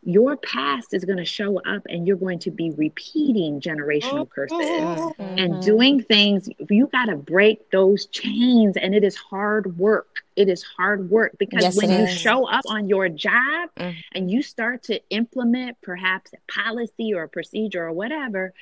your 0.04 0.36
past 0.36 0.94
is 0.94 1.04
going 1.04 1.18
to 1.18 1.24
show 1.24 1.58
up 1.60 1.82
and 1.88 2.06
you're 2.06 2.16
going 2.16 2.38
to 2.38 2.50
be 2.50 2.70
repeating 2.70 3.60
generational 3.60 4.28
curses 4.28 4.56
mm-hmm. 4.56 5.38
and 5.38 5.62
doing 5.62 6.02
things. 6.02 6.48
You 6.70 6.86
got 6.86 7.06
to 7.06 7.16
break 7.16 7.70
those 7.70 8.06
chains, 8.06 8.76
and 8.76 8.94
it 8.94 9.04
is 9.04 9.16
hard 9.16 9.76
work. 9.78 10.22
It 10.36 10.48
is 10.48 10.62
hard 10.62 11.10
work 11.10 11.36
because 11.38 11.62
yes, 11.62 11.76
when 11.76 11.90
you 11.90 12.06
is. 12.06 12.18
show 12.18 12.48
up 12.48 12.64
on 12.68 12.88
your 12.88 13.08
job 13.08 13.70
mm-hmm. 13.76 13.98
and 14.14 14.30
you 14.30 14.40
start 14.40 14.84
to 14.84 15.00
implement 15.10 15.76
perhaps 15.82 16.32
a 16.32 16.52
policy 16.52 17.12
or 17.12 17.24
a 17.24 17.28
procedure 17.28 17.84
or 17.84 17.92
whatever, 17.92 18.54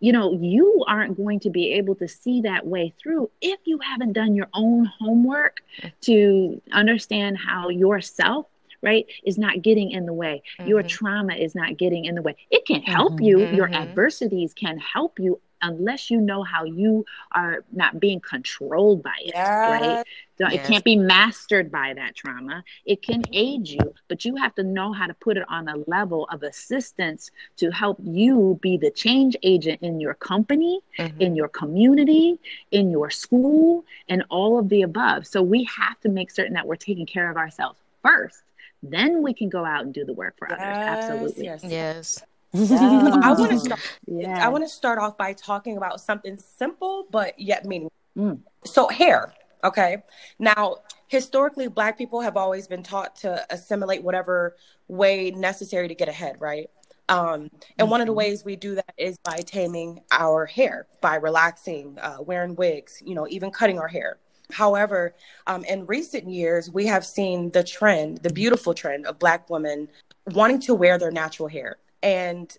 you 0.00 0.12
know, 0.12 0.32
you 0.32 0.84
aren't 0.86 1.16
going 1.16 1.40
to 1.40 1.50
be 1.50 1.72
able 1.74 1.94
to 1.96 2.08
see 2.08 2.42
that 2.42 2.66
way 2.66 2.92
through 3.00 3.30
if 3.40 3.58
you 3.64 3.78
haven't 3.78 4.12
done 4.12 4.34
your 4.34 4.48
own 4.52 4.84
homework 4.98 5.60
to 6.02 6.60
understand 6.72 7.38
how 7.38 7.68
yourself 7.68 8.46
right 8.82 9.06
is 9.24 9.38
not 9.38 9.62
getting 9.62 9.90
in 9.90 10.04
the 10.04 10.12
way 10.12 10.42
mm-hmm. 10.58 10.68
your 10.68 10.82
trauma 10.82 11.34
is 11.34 11.54
not 11.54 11.78
getting 11.78 12.04
in 12.04 12.14
the 12.14 12.20
way 12.20 12.36
it 12.50 12.66
can 12.66 12.82
help 12.82 13.14
mm-hmm. 13.14 13.24
you 13.24 13.38
your 13.38 13.66
mm-hmm. 13.66 13.74
adversities 13.74 14.52
can 14.52 14.78
help 14.78 15.18
you 15.18 15.40
unless 15.66 16.10
you 16.10 16.20
know 16.20 16.42
how 16.42 16.64
you 16.64 17.04
are 17.32 17.64
not 17.72 18.00
being 18.00 18.20
controlled 18.20 19.02
by 19.02 19.16
it, 19.20 19.32
yes. 19.34 19.80
right? 19.80 20.04
So 20.38 20.46
yes. 20.48 20.54
It 20.54 20.70
can't 20.70 20.84
be 20.84 20.96
mastered 20.96 21.72
by 21.72 21.94
that 21.94 22.14
trauma. 22.14 22.62
It 22.84 23.02
can 23.02 23.22
aid 23.32 23.68
you, 23.68 23.94
but 24.08 24.24
you 24.24 24.36
have 24.36 24.54
to 24.56 24.62
know 24.62 24.92
how 24.92 25.06
to 25.06 25.14
put 25.14 25.38
it 25.38 25.44
on 25.48 25.66
a 25.68 25.76
level 25.86 26.28
of 26.30 26.42
assistance 26.42 27.30
to 27.56 27.70
help 27.70 27.98
you 28.02 28.58
be 28.60 28.76
the 28.76 28.90
change 28.90 29.34
agent 29.42 29.80
in 29.82 29.98
your 29.98 30.14
company, 30.14 30.80
mm-hmm. 30.98 31.20
in 31.20 31.36
your 31.36 31.48
community, 31.48 32.38
in 32.70 32.90
your 32.90 33.08
school, 33.08 33.84
and 34.08 34.24
all 34.28 34.58
of 34.58 34.68
the 34.68 34.82
above. 34.82 35.26
So 35.26 35.42
we 35.42 35.64
have 35.64 35.98
to 36.00 36.10
make 36.10 36.30
certain 36.30 36.52
that 36.54 36.66
we're 36.66 36.76
taking 36.76 37.06
care 37.06 37.30
of 37.30 37.38
ourselves 37.38 37.78
first. 38.02 38.42
Then 38.82 39.22
we 39.22 39.32
can 39.32 39.48
go 39.48 39.64
out 39.64 39.84
and 39.84 39.94
do 39.94 40.04
the 40.04 40.12
work 40.12 40.34
for 40.38 40.48
yes, 40.50 40.58
others. 40.60 41.10
Absolutely. 41.10 41.44
Yes. 41.44 41.64
yes. 41.64 42.24
I 42.54 43.32
want 43.32 43.52
to 43.52 43.58
start. 43.58 43.80
Yeah. 44.06 44.44
I 44.44 44.48
want 44.48 44.64
to 44.64 44.68
start 44.68 44.98
off 44.98 45.16
by 45.16 45.32
talking 45.32 45.76
about 45.76 46.00
something 46.00 46.38
simple 46.38 47.06
but 47.10 47.38
yet 47.38 47.64
meaningful. 47.64 47.92
Mm. 48.16 48.40
So 48.64 48.88
hair. 48.88 49.32
Okay. 49.64 50.02
Now, 50.38 50.78
historically, 51.08 51.68
Black 51.68 51.98
people 51.98 52.20
have 52.20 52.36
always 52.36 52.66
been 52.66 52.82
taught 52.82 53.16
to 53.16 53.44
assimilate 53.50 54.02
whatever 54.02 54.56
way 54.88 55.30
necessary 55.30 55.88
to 55.88 55.94
get 55.94 56.08
ahead, 56.08 56.36
right? 56.40 56.70
Um, 57.08 57.18
and 57.18 57.50
mm-hmm. 57.50 57.90
one 57.90 58.00
of 58.00 58.06
the 58.06 58.12
mm-hmm. 58.12 58.18
ways 58.18 58.44
we 58.44 58.56
do 58.56 58.74
that 58.76 58.94
is 58.96 59.18
by 59.18 59.38
taming 59.38 60.00
our 60.10 60.46
hair, 60.46 60.86
by 61.00 61.16
relaxing, 61.16 61.98
uh, 62.00 62.18
wearing 62.20 62.56
wigs, 62.56 63.02
you 63.04 63.14
know, 63.14 63.26
even 63.28 63.50
cutting 63.50 63.78
our 63.78 63.88
hair. 63.88 64.18
However, 64.52 65.14
um, 65.46 65.64
in 65.64 65.86
recent 65.86 66.28
years, 66.28 66.70
we 66.70 66.86
have 66.86 67.04
seen 67.04 67.50
the 67.50 67.64
trend, 67.64 68.18
the 68.18 68.32
beautiful 68.32 68.74
trend 68.74 69.06
of 69.06 69.18
Black 69.18 69.50
women 69.50 69.88
wanting 70.26 70.60
to 70.60 70.74
wear 70.74 70.98
their 70.98 71.10
natural 71.10 71.48
hair 71.48 71.78
and 72.02 72.56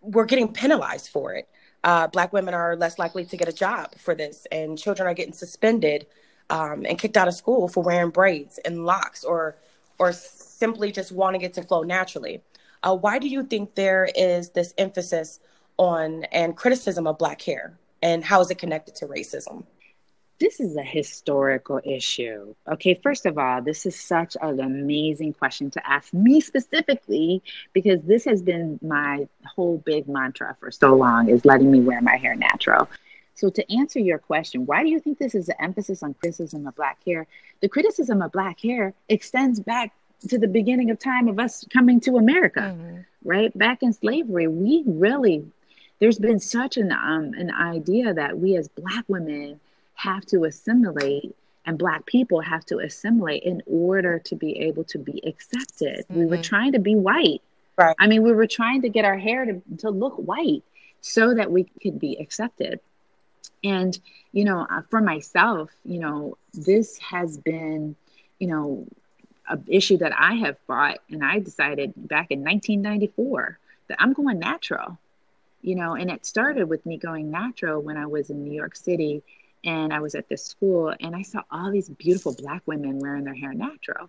we're 0.00 0.24
getting 0.24 0.52
penalized 0.52 1.08
for 1.08 1.34
it. 1.34 1.48
Uh, 1.84 2.06
black 2.08 2.32
women 2.32 2.54
are 2.54 2.76
less 2.76 2.98
likely 2.98 3.24
to 3.24 3.36
get 3.36 3.48
a 3.48 3.52
job 3.52 3.94
for 3.96 4.14
this, 4.14 4.46
and 4.50 4.78
children 4.78 5.08
are 5.08 5.14
getting 5.14 5.32
suspended 5.32 6.06
um, 6.50 6.84
and 6.86 6.98
kicked 6.98 7.16
out 7.16 7.28
of 7.28 7.34
school 7.34 7.68
for 7.68 7.82
wearing 7.82 8.10
braids 8.10 8.58
and 8.64 8.84
locks, 8.84 9.24
or 9.24 9.56
or 9.98 10.12
simply 10.12 10.92
just 10.92 11.12
wanting 11.12 11.42
it 11.42 11.54
to 11.54 11.62
flow 11.62 11.82
naturally. 11.82 12.42
Uh, 12.82 12.94
why 12.94 13.18
do 13.18 13.28
you 13.28 13.42
think 13.42 13.74
there 13.74 14.08
is 14.14 14.50
this 14.50 14.74
emphasis 14.78 15.40
on 15.76 16.24
and 16.24 16.56
criticism 16.56 17.06
of 17.06 17.18
black 17.18 17.40
hair, 17.42 17.78
and 18.02 18.24
how 18.24 18.40
is 18.40 18.50
it 18.50 18.58
connected 18.58 18.94
to 18.96 19.06
racism? 19.06 19.64
This 20.38 20.60
is 20.60 20.76
a 20.76 20.82
historical 20.82 21.80
issue. 21.84 22.54
Okay, 22.68 22.94
first 23.02 23.26
of 23.26 23.38
all, 23.38 23.62
this 23.62 23.86
is 23.86 23.98
such 23.98 24.36
an 24.42 24.60
amazing 24.60 25.32
question 25.32 25.70
to 25.70 25.90
ask 25.90 26.12
me 26.12 26.40
specifically 26.40 27.42
because 27.72 28.02
this 28.02 28.24
has 28.24 28.42
been 28.42 28.78
my 28.82 29.26
whole 29.44 29.78
big 29.78 30.08
mantra 30.08 30.56
for 30.60 30.70
so 30.70 30.94
long 30.94 31.28
is 31.28 31.44
letting 31.44 31.70
me 31.70 31.80
wear 31.80 32.00
my 32.02 32.16
hair 32.16 32.34
natural. 32.34 32.88
So 33.34 33.50
to 33.50 33.72
answer 33.72 33.98
your 33.98 34.18
question, 34.18 34.64
why 34.66 34.82
do 34.82 34.88
you 34.88 34.98
think 34.98 35.18
this 35.18 35.34
is 35.34 35.48
an 35.48 35.56
emphasis 35.60 36.02
on 36.02 36.14
criticism 36.14 36.66
of 36.66 36.74
black 36.74 36.98
hair? 37.06 37.26
The 37.60 37.68
criticism 37.68 38.22
of 38.22 38.32
black 38.32 38.60
hair 38.60 38.94
extends 39.08 39.60
back 39.60 39.92
to 40.28 40.38
the 40.38 40.48
beginning 40.48 40.90
of 40.90 40.98
time 40.98 41.28
of 41.28 41.38
us 41.38 41.64
coming 41.70 42.00
to 42.00 42.16
America, 42.16 42.74
mm-hmm. 42.74 43.00
right? 43.24 43.56
Back 43.56 43.82
in 43.82 43.92
slavery, 43.92 44.48
we 44.48 44.82
really 44.86 45.44
there's 45.98 46.18
been 46.18 46.40
such 46.40 46.76
an 46.76 46.92
um, 46.92 47.32
an 47.34 47.50
idea 47.50 48.12
that 48.12 48.38
we 48.38 48.56
as 48.56 48.68
black 48.68 49.04
women 49.08 49.60
have 49.96 50.24
to 50.26 50.44
assimilate 50.44 51.34
and 51.66 51.76
black 51.76 52.06
people 52.06 52.40
have 52.40 52.64
to 52.66 52.78
assimilate 52.78 53.42
in 53.42 53.60
order 53.66 54.20
to 54.20 54.36
be 54.36 54.56
able 54.60 54.84
to 54.84 54.98
be 54.98 55.20
accepted. 55.26 56.04
Mm-hmm. 56.04 56.18
We 56.18 56.26
were 56.26 56.36
mm-hmm. 56.36 56.42
trying 56.42 56.72
to 56.72 56.78
be 56.78 56.94
white. 56.94 57.42
Right. 57.76 57.96
I 57.98 58.06
mean, 58.06 58.22
we 58.22 58.32
were 58.32 58.46
trying 58.46 58.82
to 58.82 58.88
get 58.88 59.04
our 59.04 59.18
hair 59.18 59.44
to, 59.44 59.62
to 59.78 59.90
look 59.90 60.14
white 60.14 60.62
so 61.00 61.34
that 61.34 61.50
we 61.50 61.64
could 61.82 61.98
be 61.98 62.16
accepted. 62.18 62.80
And, 63.64 63.98
you 64.32 64.44
know, 64.44 64.66
uh, 64.70 64.82
for 64.90 65.00
myself, 65.00 65.70
you 65.84 65.98
know, 65.98 66.38
this 66.54 66.98
has 66.98 67.36
been, 67.36 67.96
you 68.38 68.46
know, 68.46 68.86
an 69.48 69.64
issue 69.66 69.98
that 69.98 70.12
I 70.16 70.34
have 70.34 70.56
fought. 70.66 70.98
And 71.10 71.24
I 71.24 71.40
decided 71.40 71.92
back 71.96 72.30
in 72.30 72.40
1994 72.40 73.58
that 73.88 73.98
I'm 74.00 74.12
going 74.12 74.38
natural, 74.38 74.98
you 75.62 75.74
know, 75.74 75.94
and 75.94 76.10
it 76.10 76.24
started 76.24 76.68
with 76.68 76.86
me 76.86 76.96
going 76.96 77.30
natural 77.30 77.82
when 77.82 77.96
I 77.96 78.06
was 78.06 78.30
in 78.30 78.44
New 78.44 78.54
York 78.54 78.76
City 78.76 79.22
and 79.66 79.92
I 79.92 79.98
was 79.98 80.14
at 80.14 80.28
this 80.28 80.44
school 80.44 80.94
and 81.00 81.14
I 81.14 81.22
saw 81.22 81.42
all 81.50 81.70
these 81.70 81.88
beautiful 81.90 82.34
black 82.34 82.62
women 82.66 83.00
wearing 83.00 83.24
their 83.24 83.34
hair 83.34 83.52
natural. 83.52 84.08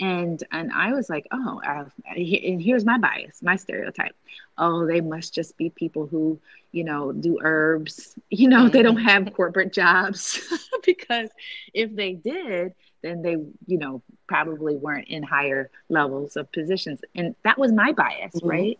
And 0.00 0.42
and 0.50 0.72
I 0.72 0.92
was 0.92 1.10
like, 1.10 1.26
oh, 1.32 1.60
uh, 1.66 1.84
and 2.16 2.62
here's 2.62 2.84
my 2.84 2.98
bias, 2.98 3.42
my 3.42 3.56
stereotype. 3.56 4.14
Oh, 4.56 4.86
they 4.86 5.00
must 5.00 5.34
just 5.34 5.56
be 5.58 5.70
people 5.70 6.06
who, 6.06 6.40
you 6.70 6.84
know, 6.84 7.12
do 7.12 7.38
herbs. 7.42 8.18
You 8.30 8.48
know, 8.48 8.68
they 8.68 8.82
don't 8.82 8.96
have 8.96 9.32
corporate 9.34 9.74
jobs 9.74 10.40
because 10.86 11.28
if 11.74 11.94
they 11.94 12.14
did, 12.14 12.72
then 13.02 13.20
they, 13.20 13.36
you 13.66 13.78
know, 13.78 14.02
probably 14.26 14.76
weren't 14.76 15.08
in 15.08 15.22
higher 15.22 15.70
levels 15.90 16.36
of 16.36 16.50
positions. 16.50 17.00
And 17.14 17.36
that 17.44 17.58
was 17.58 17.72
my 17.72 17.92
bias, 17.92 18.34
mm-hmm. 18.36 18.48
right? 18.48 18.78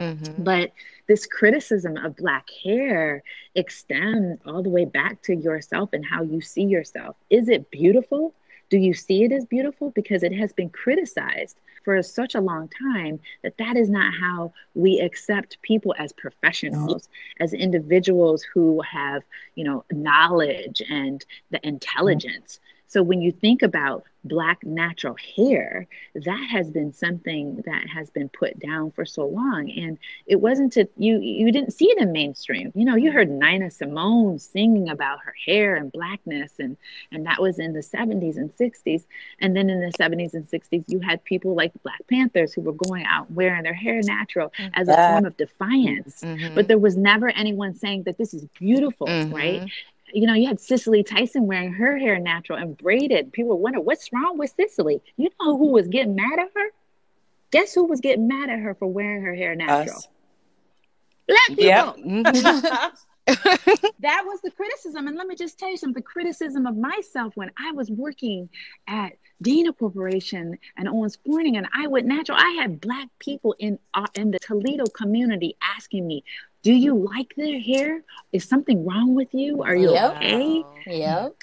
Mm-hmm. 0.00 0.42
But 0.42 0.72
this 1.06 1.26
criticism 1.26 1.96
of 1.96 2.16
black 2.16 2.48
hair 2.64 3.22
extends 3.54 4.40
all 4.46 4.62
the 4.62 4.68
way 4.68 4.84
back 4.84 5.22
to 5.22 5.34
yourself 5.34 5.90
and 5.92 6.04
how 6.04 6.22
you 6.22 6.40
see 6.40 6.64
yourself. 6.64 7.16
Is 7.30 7.48
it 7.48 7.70
beautiful? 7.70 8.34
Do 8.70 8.78
you 8.78 8.94
see 8.94 9.24
it 9.24 9.32
as 9.32 9.44
beautiful? 9.44 9.90
Because 9.90 10.22
it 10.22 10.32
has 10.32 10.52
been 10.52 10.70
criticized 10.70 11.58
for 11.84 12.02
such 12.02 12.34
a 12.34 12.40
long 12.40 12.68
time 12.68 13.20
that 13.42 13.58
that 13.58 13.76
is 13.76 13.90
not 13.90 14.14
how 14.14 14.52
we 14.74 15.00
accept 15.00 15.60
people 15.62 15.94
as 15.98 16.12
professionals, 16.12 17.08
as 17.40 17.52
individuals 17.52 18.42
who 18.42 18.80
have, 18.82 19.22
you 19.56 19.64
know, 19.64 19.84
knowledge 19.92 20.80
and 20.88 21.24
the 21.50 21.60
intelligence. 21.66 22.60
So 22.86 23.02
when 23.02 23.20
you 23.20 23.32
think 23.32 23.62
about 23.62 24.04
black 24.24 24.64
natural 24.64 25.16
hair, 25.36 25.86
that 26.14 26.48
has 26.50 26.70
been 26.70 26.92
something 26.92 27.62
that 27.66 27.88
has 27.88 28.10
been 28.10 28.28
put 28.28 28.58
down 28.58 28.90
for 28.92 29.04
so 29.04 29.26
long. 29.26 29.70
And 29.70 29.98
it 30.26 30.36
wasn't 30.36 30.72
to 30.74 30.88
you 30.96 31.18
you 31.18 31.50
didn't 31.52 31.72
see 31.72 31.86
it 31.86 31.98
in 31.98 32.12
mainstream. 32.12 32.72
You 32.74 32.84
know, 32.84 32.96
you 32.96 33.12
heard 33.12 33.30
Nina 33.30 33.70
Simone 33.70 34.38
singing 34.38 34.88
about 34.88 35.20
her 35.24 35.34
hair 35.46 35.76
and 35.76 35.90
blackness 35.90 36.52
and 36.58 36.76
and 37.10 37.26
that 37.26 37.40
was 37.40 37.58
in 37.58 37.72
the 37.72 37.80
70s 37.80 38.36
and 38.36 38.54
60s. 38.56 39.04
And 39.40 39.56
then 39.56 39.70
in 39.70 39.80
the 39.80 39.92
70s 39.92 40.34
and 40.34 40.48
60s 40.48 40.84
you 40.88 41.00
had 41.00 41.24
people 41.24 41.54
like 41.54 41.72
Black 41.82 42.00
Panthers 42.08 42.52
who 42.52 42.62
were 42.62 42.72
going 42.72 43.04
out 43.06 43.30
wearing 43.30 43.62
their 43.62 43.74
hair 43.74 44.00
natural 44.02 44.52
as 44.74 44.88
a 44.88 44.94
form 44.94 45.24
of 45.24 45.36
defiance. 45.36 46.20
Mm-hmm. 46.20 46.54
But 46.54 46.68
there 46.68 46.78
was 46.78 46.96
never 46.96 47.28
anyone 47.30 47.74
saying 47.74 48.04
that 48.04 48.18
this 48.18 48.34
is 48.34 48.44
beautiful, 48.58 49.06
mm-hmm. 49.06 49.34
right? 49.34 49.70
You 50.12 50.26
know, 50.26 50.34
you 50.34 50.46
had 50.46 50.60
Cicely 50.60 51.02
Tyson 51.02 51.46
wearing 51.46 51.72
her 51.72 51.98
hair 51.98 52.18
natural 52.18 52.58
and 52.58 52.76
braided. 52.76 53.32
People 53.32 53.50
were 53.50 53.56
wondering, 53.56 53.84
what's 53.84 54.12
wrong 54.12 54.38
with 54.38 54.52
Cicely? 54.56 55.00
You 55.16 55.30
know 55.40 55.56
who 55.56 55.68
was 55.72 55.88
getting 55.88 56.14
mad 56.14 56.38
at 56.38 56.48
her? 56.54 56.70
Guess 57.50 57.74
who 57.74 57.84
was 57.84 58.00
getting 58.00 58.28
mad 58.28 58.48
at 58.48 58.58
her 58.58 58.74
for 58.74 58.86
wearing 58.86 59.22
her 59.22 59.34
hair 59.34 59.54
natural? 59.54 59.96
Us. 59.96 60.08
Black 61.26 61.48
people. 61.48 61.64
Yep. 61.64 62.94
that 63.26 64.24
was 64.26 64.40
the 64.42 64.50
criticism. 64.50 65.06
And 65.06 65.16
let 65.16 65.28
me 65.28 65.36
just 65.36 65.56
tell 65.58 65.70
you 65.70 65.76
something 65.76 65.94
the 65.94 66.02
criticism 66.02 66.66
of 66.66 66.76
myself 66.76 67.36
when 67.36 67.52
I 67.56 67.70
was 67.70 67.88
working 67.88 68.48
at 68.88 69.12
Dana 69.40 69.72
Corporation 69.72 70.58
and 70.76 70.88
Owens 70.88 71.18
Corning 71.24 71.56
and 71.56 71.68
I 71.72 71.86
went 71.86 72.06
natural. 72.06 72.36
I 72.38 72.50
had 72.60 72.80
black 72.80 73.08
people 73.20 73.54
in 73.60 73.78
uh, 73.94 74.06
in 74.14 74.32
the 74.32 74.40
Toledo 74.40 74.86
community 74.86 75.56
asking 75.62 76.06
me, 76.06 76.24
do 76.62 76.72
you 76.72 76.94
like 76.94 77.34
their 77.36 77.58
hair? 77.60 78.02
Is 78.32 78.44
something 78.44 78.84
wrong 78.86 79.14
with 79.14 79.34
you? 79.34 79.62
Are 79.62 79.74
you 79.74 79.92
yep. 79.92 80.16
okay? 80.16 80.64
Yep. 80.86 81.34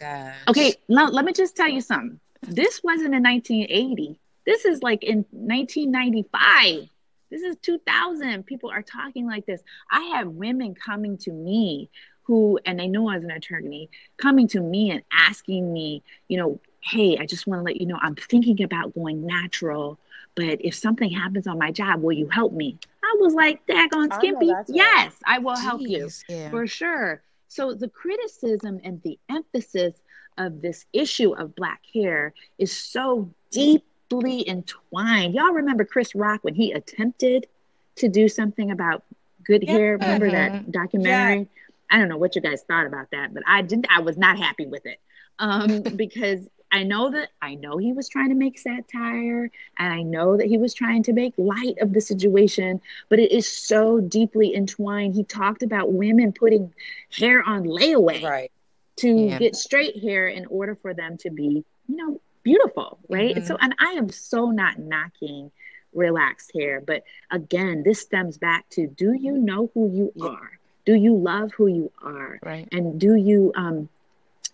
Oh, 0.48 0.52
okay, 0.52 0.76
now 0.88 1.10
let 1.10 1.26
me 1.26 1.34
just 1.34 1.56
tell 1.56 1.68
you 1.68 1.82
something. 1.82 2.20
This 2.42 2.82
wasn't 2.84 3.14
in 3.14 3.24
1980. 3.24 4.20
This 4.46 4.66
is 4.66 4.82
like 4.82 5.04
in 5.04 5.26
1995. 5.32 6.90
This 7.30 7.42
is 7.42 7.58
2000. 7.62 8.46
People 8.46 8.72
are 8.72 8.82
talking 8.82 9.28
like 9.28 9.46
this. 9.46 9.62
I 9.92 10.02
have 10.16 10.30
women 10.30 10.74
coming 10.74 11.18
to 11.20 11.32
me 11.32 11.90
who, 12.24 12.60
and 12.66 12.80
they 12.80 12.88
know 12.88 13.10
as 13.10 13.24
an 13.24 13.32
attorney, 13.32 13.90
coming 14.18 14.48
to 14.50 14.62
me 14.62 14.92
and 14.92 15.04
asking 15.12 15.72
me, 15.74 16.04
you 16.28 16.38
know, 16.38 16.60
hey, 16.82 17.18
I 17.18 17.26
just 17.26 17.46
want 17.46 17.60
to 17.60 17.64
let 17.64 17.82
you 17.82 17.86
know 17.86 17.98
I'm 18.02 18.16
thinking 18.16 18.62
about 18.64 18.94
going 18.94 19.26
natural, 19.26 20.00
but 20.36 20.64
if 20.64 20.76
something 20.76 21.10
happens 21.10 21.48
on 21.48 21.58
my 21.58 21.72
job, 21.72 22.02
will 22.02 22.14
you 22.14 22.30
help 22.30 22.54
me? 22.54 22.78
I 23.10 23.18
was 23.20 23.34
like, 23.34 23.66
daggone 23.66 24.14
skimpy. 24.16 24.52
Yes, 24.68 24.70
right. 24.70 25.12
I 25.26 25.40
will 25.40 25.56
Jeez, 25.56 25.64
help 25.64 25.82
you 25.82 26.10
yeah. 26.28 26.50
for 26.50 26.68
sure. 26.68 27.22
So 27.48 27.74
the 27.74 27.90
criticism 27.90 28.80
and 28.84 29.02
the 29.02 29.18
emphasis 29.30 29.96
of 30.38 30.62
this 30.62 30.86
issue 30.94 31.34
of 31.34 31.56
black 31.56 31.82
hair 31.94 32.34
is 32.58 32.76
so 32.76 33.30
deeply 33.52 34.48
entwined. 34.48 35.34
Y'all 35.34 35.54
remember 35.54 35.84
Chris 35.84 36.14
Rock 36.14 36.44
when 36.44 36.56
he 36.56 36.72
attempted 36.72 37.48
to 37.96 38.08
do 38.08 38.30
something 38.30 38.72
about 38.72 39.04
Good 39.44 39.64
yeah. 39.64 39.72
Hair. 39.72 39.92
Remember 39.94 40.30
mm-hmm. 40.30 40.56
that 40.66 40.72
documentary? 40.72 41.40
Yeah. 41.40 41.46
I 41.90 41.98
don't 41.98 42.08
know 42.08 42.18
what 42.18 42.36
you 42.36 42.42
guys 42.42 42.62
thought 42.62 42.86
about 42.86 43.10
that, 43.12 43.34
but 43.34 43.42
I 43.48 43.64
didn't. 43.64 43.88
I 43.90 44.02
was 44.02 44.16
not 44.16 44.38
happy 44.38 44.68
with 44.68 44.86
it 44.86 45.00
um, 45.40 45.82
because 45.96 46.48
I 46.72 46.84
know 46.84 47.10
that 47.12 47.30
I 47.42 47.56
know 47.56 47.78
he 47.78 47.94
was 47.94 48.08
trying 48.08 48.30
to 48.30 48.36
make 48.36 48.60
satire 48.60 49.50
and 49.78 49.94
I 49.94 50.04
know 50.04 50.38
that 50.38 50.48
he 50.48 50.58
was 50.58 50.74
trying 50.74 51.04
to 51.04 51.14
make 51.14 51.34
light 51.38 51.78
of 51.82 51.94
the 51.94 52.02
situation, 52.02 52.82
but 53.10 53.20
it 53.20 53.32
is 53.32 53.48
so 53.48 54.00
deeply 54.00 54.56
entwined. 54.56 55.16
He 55.16 55.24
talked 55.24 55.64
about 55.64 55.92
women 55.92 56.32
putting 56.32 56.74
hair 57.12 57.44
on 57.44 57.64
layaway 57.64 58.22
right. 58.22 58.52
to 58.98 59.10
yeah. 59.10 59.40
get 59.40 59.56
straight 59.56 60.02
hair 60.02 60.28
in 60.28 60.46
order 60.46 60.76
for 60.76 60.94
them 60.94 61.18
to 61.20 61.32
be, 61.32 61.64
you 61.88 61.96
know, 61.96 62.22
beautiful, 62.44 63.00
right? 63.10 63.30
Mm-hmm. 63.30 63.40
And 63.40 63.48
so 63.48 63.58
and 63.60 63.76
I 63.80 63.94
am 63.94 64.10
so 64.10 64.52
not 64.52 64.78
knocking 64.78 65.52
relaxed 65.94 66.52
hair, 66.54 66.82
but 66.82 67.04
again, 67.32 67.82
this 67.84 68.02
stems 68.02 68.38
back 68.38 68.70
to 68.72 68.88
do 68.88 69.14
you 69.14 69.38
know 69.38 69.72
who 69.74 69.90
you 69.92 70.12
yeah. 70.16 70.28
are? 70.28 70.60
Do 70.86 70.94
you 70.94 71.16
love 71.16 71.52
who 71.54 71.68
you 71.68 71.92
are? 72.02 72.40
Right. 72.44 72.68
And 72.72 73.00
do 73.00 73.16
you 73.16 73.52
um 73.56 73.90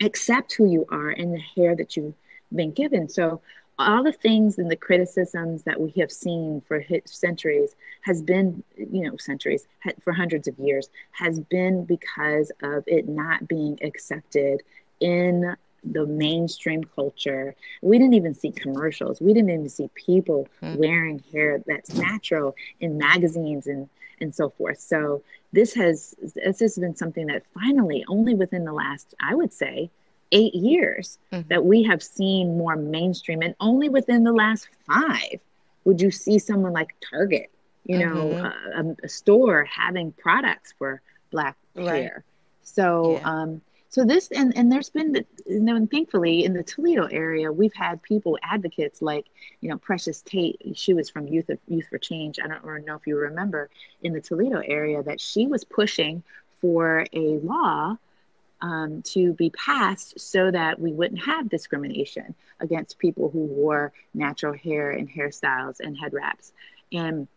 accept 0.01 0.53
who 0.53 0.69
you 0.69 0.85
are 0.89 1.09
and 1.09 1.33
the 1.33 1.41
hair 1.55 1.75
that 1.75 1.95
you've 1.95 2.15
been 2.53 2.71
given. 2.71 3.09
So 3.09 3.41
all 3.77 4.03
the 4.03 4.13
things 4.13 4.57
and 4.57 4.71
the 4.71 4.75
criticisms 4.75 5.63
that 5.63 5.79
we 5.79 5.91
have 5.99 6.11
seen 6.11 6.61
for 6.67 6.83
centuries 7.05 7.75
has 8.01 8.21
been, 8.21 8.63
you 8.77 9.09
know, 9.09 9.17
centuries 9.17 9.67
for 10.01 10.13
hundreds 10.13 10.47
of 10.47 10.57
years 10.59 10.89
has 11.11 11.39
been 11.39 11.83
because 11.83 12.51
of 12.61 12.83
it 12.87 13.07
not 13.07 13.47
being 13.47 13.77
accepted 13.83 14.63
in 14.99 15.55
the 15.83 16.05
mainstream 16.05 16.83
culture. 16.83 17.53
We 17.81 17.97
didn't 17.97 18.15
even 18.15 18.33
see 18.33 18.51
commercials. 18.51 19.21
We 19.21 19.33
didn't 19.33 19.49
even 19.51 19.69
see 19.69 19.89
people 19.93 20.47
mm. 20.61 20.77
wearing 20.77 21.23
hair 21.31 21.61
that's 21.65 21.93
natural 21.93 22.55
in 22.79 22.97
magazines 22.97 23.67
and 23.67 23.89
and 24.21 24.33
so 24.33 24.49
forth. 24.49 24.79
So 24.79 25.23
this 25.53 25.73
has 25.73 26.15
this 26.35 26.59
has 26.59 26.77
been 26.77 26.95
something 26.95 27.27
that 27.27 27.43
finally 27.53 28.03
only 28.07 28.35
within 28.35 28.65
the 28.65 28.73
last 28.73 29.13
I 29.19 29.35
would 29.35 29.53
say 29.53 29.89
eight 30.31 30.53
years 30.53 31.17
mm-hmm. 31.31 31.47
that 31.49 31.63
we 31.63 31.83
have 31.83 32.01
seen 32.03 32.57
more 32.57 32.75
mainstream 32.75 33.41
and 33.41 33.55
only 33.59 33.89
within 33.89 34.23
the 34.23 34.33
last 34.33 34.67
five 34.85 35.39
would 35.85 36.01
you 36.01 36.11
see 36.11 36.39
someone 36.39 36.73
like 36.73 36.95
target 37.09 37.51
you 37.85 37.99
know 37.99 38.15
mm-hmm. 38.15 38.89
a, 38.89 38.95
a, 39.03 39.09
store 39.09 39.65
having 39.65 40.11
products 40.13 40.73
for 40.77 41.01
black 41.31 41.55
right. 41.75 42.03
hair 42.03 42.23
so 42.63 43.19
yeah. 43.19 43.29
um 43.29 43.61
so 43.95 44.03
this 44.03 44.27
and 44.31 44.57
and 44.57 44.69
there's 44.69 44.89
been 44.89 45.25
you 45.45 45.61
know 45.61 45.77
and 45.77 45.89
thankfully 45.89 46.43
in 46.43 46.51
the 46.51 46.61
toledo 46.61 47.05
area 47.05 47.49
we've 47.49 47.73
had 47.73 48.03
people 48.03 48.37
advocates 48.43 49.01
like 49.01 49.27
you 49.61 49.69
know 49.69 49.77
precious 49.77 50.21
tate 50.21 50.59
she 50.73 50.93
was 50.93 51.09
from 51.09 51.29
youth 51.29 51.47
of 51.47 51.57
youth 51.69 51.87
for 51.89 51.97
change. 51.97 52.37
I 52.43 52.47
don't 52.47 52.85
know 52.85 52.95
if 52.95 53.07
you 53.07 53.15
remember 53.15 53.69
in 54.03 54.11
the 54.11 54.19
toledo 54.19 54.61
area 54.65 55.01
that 55.03 55.21
she 55.21 55.47
was 55.47 55.63
pushing 55.63 56.23
for 56.59 57.05
a 57.13 57.39
law 57.39 57.97
um, 58.59 59.01
to 59.13 59.31
be 59.31 59.49
passed 59.51 60.19
so 60.19 60.51
that 60.51 60.77
we 60.77 60.91
wouldn't 60.91 61.23
have 61.23 61.47
discrimination 61.47 62.35
against 62.59 62.99
people 62.99 63.29
who 63.29 63.45
wore 63.45 63.93
natural 64.13 64.51
hair 64.53 64.91
and 64.91 65.09
hairstyles 65.09 65.79
and 65.79 65.97
head 65.97 66.11
wraps. 66.11 66.51
And 66.91 67.29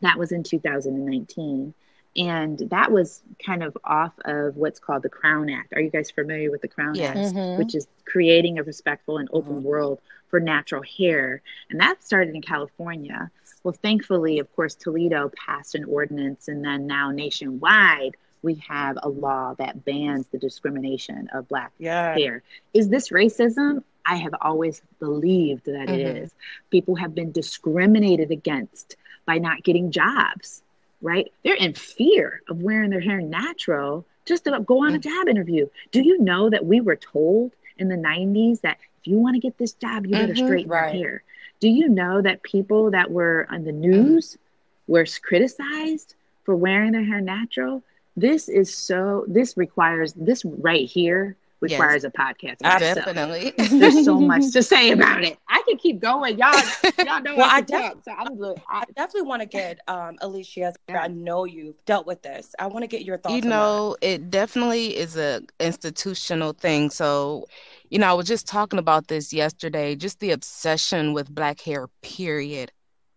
that 0.00 0.18
was 0.18 0.32
in 0.32 0.42
2019 0.42 1.74
and 2.16 2.58
that 2.70 2.92
was 2.92 3.22
kind 3.44 3.62
of 3.62 3.76
off 3.84 4.12
of 4.24 4.56
what's 4.56 4.78
called 4.78 5.02
the 5.02 5.08
Crown 5.08 5.48
Act. 5.48 5.72
Are 5.74 5.80
you 5.80 5.90
guys 5.90 6.10
familiar 6.10 6.50
with 6.50 6.60
the 6.60 6.68
Crown 6.68 6.94
yes. 6.94 7.16
Act, 7.16 7.36
mm-hmm. 7.36 7.58
which 7.58 7.74
is 7.74 7.86
creating 8.04 8.58
a 8.58 8.62
respectful 8.62 9.18
and 9.18 9.28
open 9.32 9.54
mm-hmm. 9.54 9.64
world 9.64 10.00
for 10.28 10.38
natural 10.38 10.82
hair? 10.82 11.40
And 11.70 11.80
that 11.80 12.02
started 12.04 12.34
in 12.34 12.42
California. 12.42 13.30
Well, 13.64 13.72
thankfully, 13.72 14.40
of 14.40 14.54
course, 14.54 14.74
Toledo 14.74 15.30
passed 15.36 15.74
an 15.74 15.84
ordinance, 15.84 16.48
and 16.48 16.64
then 16.64 16.86
now 16.86 17.10
nationwide, 17.10 18.16
we 18.42 18.56
have 18.68 18.98
a 19.02 19.08
law 19.08 19.54
that 19.58 19.84
bans 19.84 20.26
the 20.26 20.38
discrimination 20.38 21.28
of 21.32 21.48
Black 21.48 21.72
yeah. 21.78 22.14
hair. 22.14 22.42
Is 22.74 22.88
this 22.88 23.08
racism? 23.08 23.84
I 24.04 24.16
have 24.16 24.34
always 24.40 24.82
believed 24.98 25.64
that 25.66 25.86
mm-hmm. 25.86 25.94
it 25.94 26.16
is. 26.16 26.34
People 26.70 26.96
have 26.96 27.14
been 27.14 27.32
discriminated 27.32 28.32
against 28.32 28.96
by 29.24 29.38
not 29.38 29.62
getting 29.62 29.92
jobs 29.92 30.62
right? 31.02 31.30
They're 31.44 31.54
in 31.54 31.74
fear 31.74 32.42
of 32.48 32.62
wearing 32.62 32.90
their 32.90 33.00
hair 33.00 33.20
natural 33.20 34.06
just 34.24 34.44
to 34.44 34.60
go 34.60 34.84
on 34.84 34.94
a 34.94 34.98
mm. 34.98 35.02
job 35.02 35.28
interview. 35.28 35.68
Do 35.90 36.02
you 36.02 36.18
know 36.18 36.48
that 36.48 36.64
we 36.64 36.80
were 36.80 36.96
told 36.96 37.52
in 37.76 37.88
the 37.88 37.96
90s 37.96 38.60
that 38.60 38.78
if 39.00 39.08
you 39.08 39.18
want 39.18 39.34
to 39.34 39.40
get 39.40 39.58
this 39.58 39.72
job, 39.72 40.06
you 40.06 40.12
better 40.12 40.32
mm-hmm, 40.32 40.46
straighten 40.46 40.70
right. 40.70 40.94
your 40.94 41.04
hair? 41.04 41.22
Do 41.60 41.68
you 41.68 41.88
know 41.88 42.22
that 42.22 42.42
people 42.42 42.92
that 42.92 43.10
were 43.10 43.46
on 43.50 43.64
the 43.64 43.72
news 43.72 44.38
were 44.86 45.06
criticized 45.22 46.14
for 46.44 46.56
wearing 46.56 46.92
their 46.92 47.04
hair 47.04 47.20
natural? 47.20 47.82
This 48.16 48.48
is 48.48 48.72
so, 48.72 49.24
this 49.26 49.56
requires, 49.56 50.12
this 50.12 50.44
right 50.44 50.88
here 50.88 51.36
requires 51.62 52.02
yes. 52.02 52.12
a 52.14 52.18
podcast. 52.18 52.58
Definitely. 52.58 53.52
There's 53.56 54.04
so 54.04 54.20
much 54.20 54.50
to 54.52 54.62
say 54.62 54.90
about 54.90 55.24
it. 55.24 55.38
I 55.48 55.62
can 55.66 55.78
keep 55.78 56.00
going. 56.00 56.36
Y'all, 56.36 56.52
y'all 56.98 57.22
know 57.22 57.36
well, 57.36 57.48
I, 57.50 57.60
def- 57.60 57.94
so 58.04 58.12
I'm 58.12 58.36
good. 58.36 58.60
I 58.68 58.84
definitely 58.96 59.28
want 59.28 59.42
to 59.42 59.48
get 59.48 59.78
um, 59.88 60.18
Alicia. 60.20 60.74
I 60.88 61.08
know 61.08 61.44
you've 61.44 61.82
dealt 61.86 62.06
with 62.06 62.22
this. 62.22 62.54
I 62.58 62.66
want 62.66 62.82
to 62.82 62.88
get 62.88 63.04
your 63.04 63.16
thoughts. 63.16 63.36
You 63.36 63.42
know, 63.42 63.96
it 64.02 64.28
definitely 64.30 64.96
is 64.96 65.16
a 65.16 65.42
institutional 65.60 66.52
thing. 66.52 66.90
So, 66.90 67.46
you 67.88 67.98
know, 67.98 68.08
I 68.08 68.12
was 68.12 68.26
just 68.26 68.46
talking 68.46 68.78
about 68.78 69.06
this 69.06 69.32
yesterday. 69.32 69.94
Just 69.94 70.18
the 70.20 70.32
obsession 70.32 71.12
with 71.12 71.32
black 71.32 71.60
hair. 71.60 71.88
Period. 72.02 72.72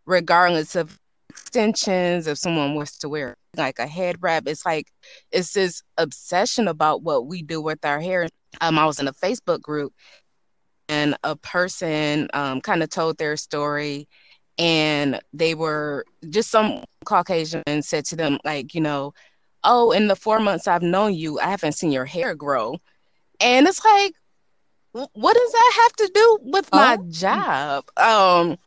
Regardless 0.06 0.76
of 0.76 1.00
extensions, 1.30 2.28
if 2.28 2.38
someone 2.38 2.76
wants 2.76 2.98
to 3.00 3.10
wear 3.10 3.38
like 3.58 3.80
a 3.80 3.88
head 3.88 4.18
wrap. 4.22 4.48
It's 4.48 4.66
like 4.66 4.92
it's 5.32 5.54
this 5.54 5.82
obsession 5.98 6.68
about 6.68 7.04
what 7.04 7.28
we 7.28 7.42
do 7.42 7.62
with 7.62 7.84
our 7.86 8.00
hair. 8.00 8.28
Um, 8.62 8.80
I 8.80 8.86
was 8.86 9.00
in 9.00 9.08
a 9.08 9.14
Facebook 9.14 9.62
group, 9.62 9.94
and 10.90 11.18
a 11.24 11.36
person 11.36 12.30
um, 12.34 12.62
kind 12.62 12.84
of 12.84 12.90
told 12.90 13.18
their 13.18 13.38
story, 13.38 14.08
and 14.58 15.20
they 15.34 15.56
were 15.56 16.06
just 16.30 16.52
some 16.52 16.84
Caucasian 17.06 17.82
said 17.82 18.06
to 18.06 18.16
them 18.16 18.40
like, 18.46 18.74
you 18.74 18.82
know, 18.82 19.14
oh, 19.64 19.92
in 19.92 20.08
the 20.08 20.16
four 20.16 20.40
months 20.40 20.68
I've 20.68 20.82
known 20.82 21.14
you, 21.14 21.40
I 21.40 21.46
haven't 21.46 21.74
seen 21.74 21.92
your 21.92 22.06
hair 22.06 22.36
grow, 22.36 22.78
and 23.40 23.68
it's 23.68 23.84
like, 23.84 24.14
what 24.92 25.34
does 25.36 25.52
that 25.52 25.74
have 25.82 25.94
to 25.94 26.12
do 26.14 26.40
with 26.44 26.70
my 26.72 26.98
oh. 27.00 27.06
job? 27.10 27.86
Um, 27.98 28.58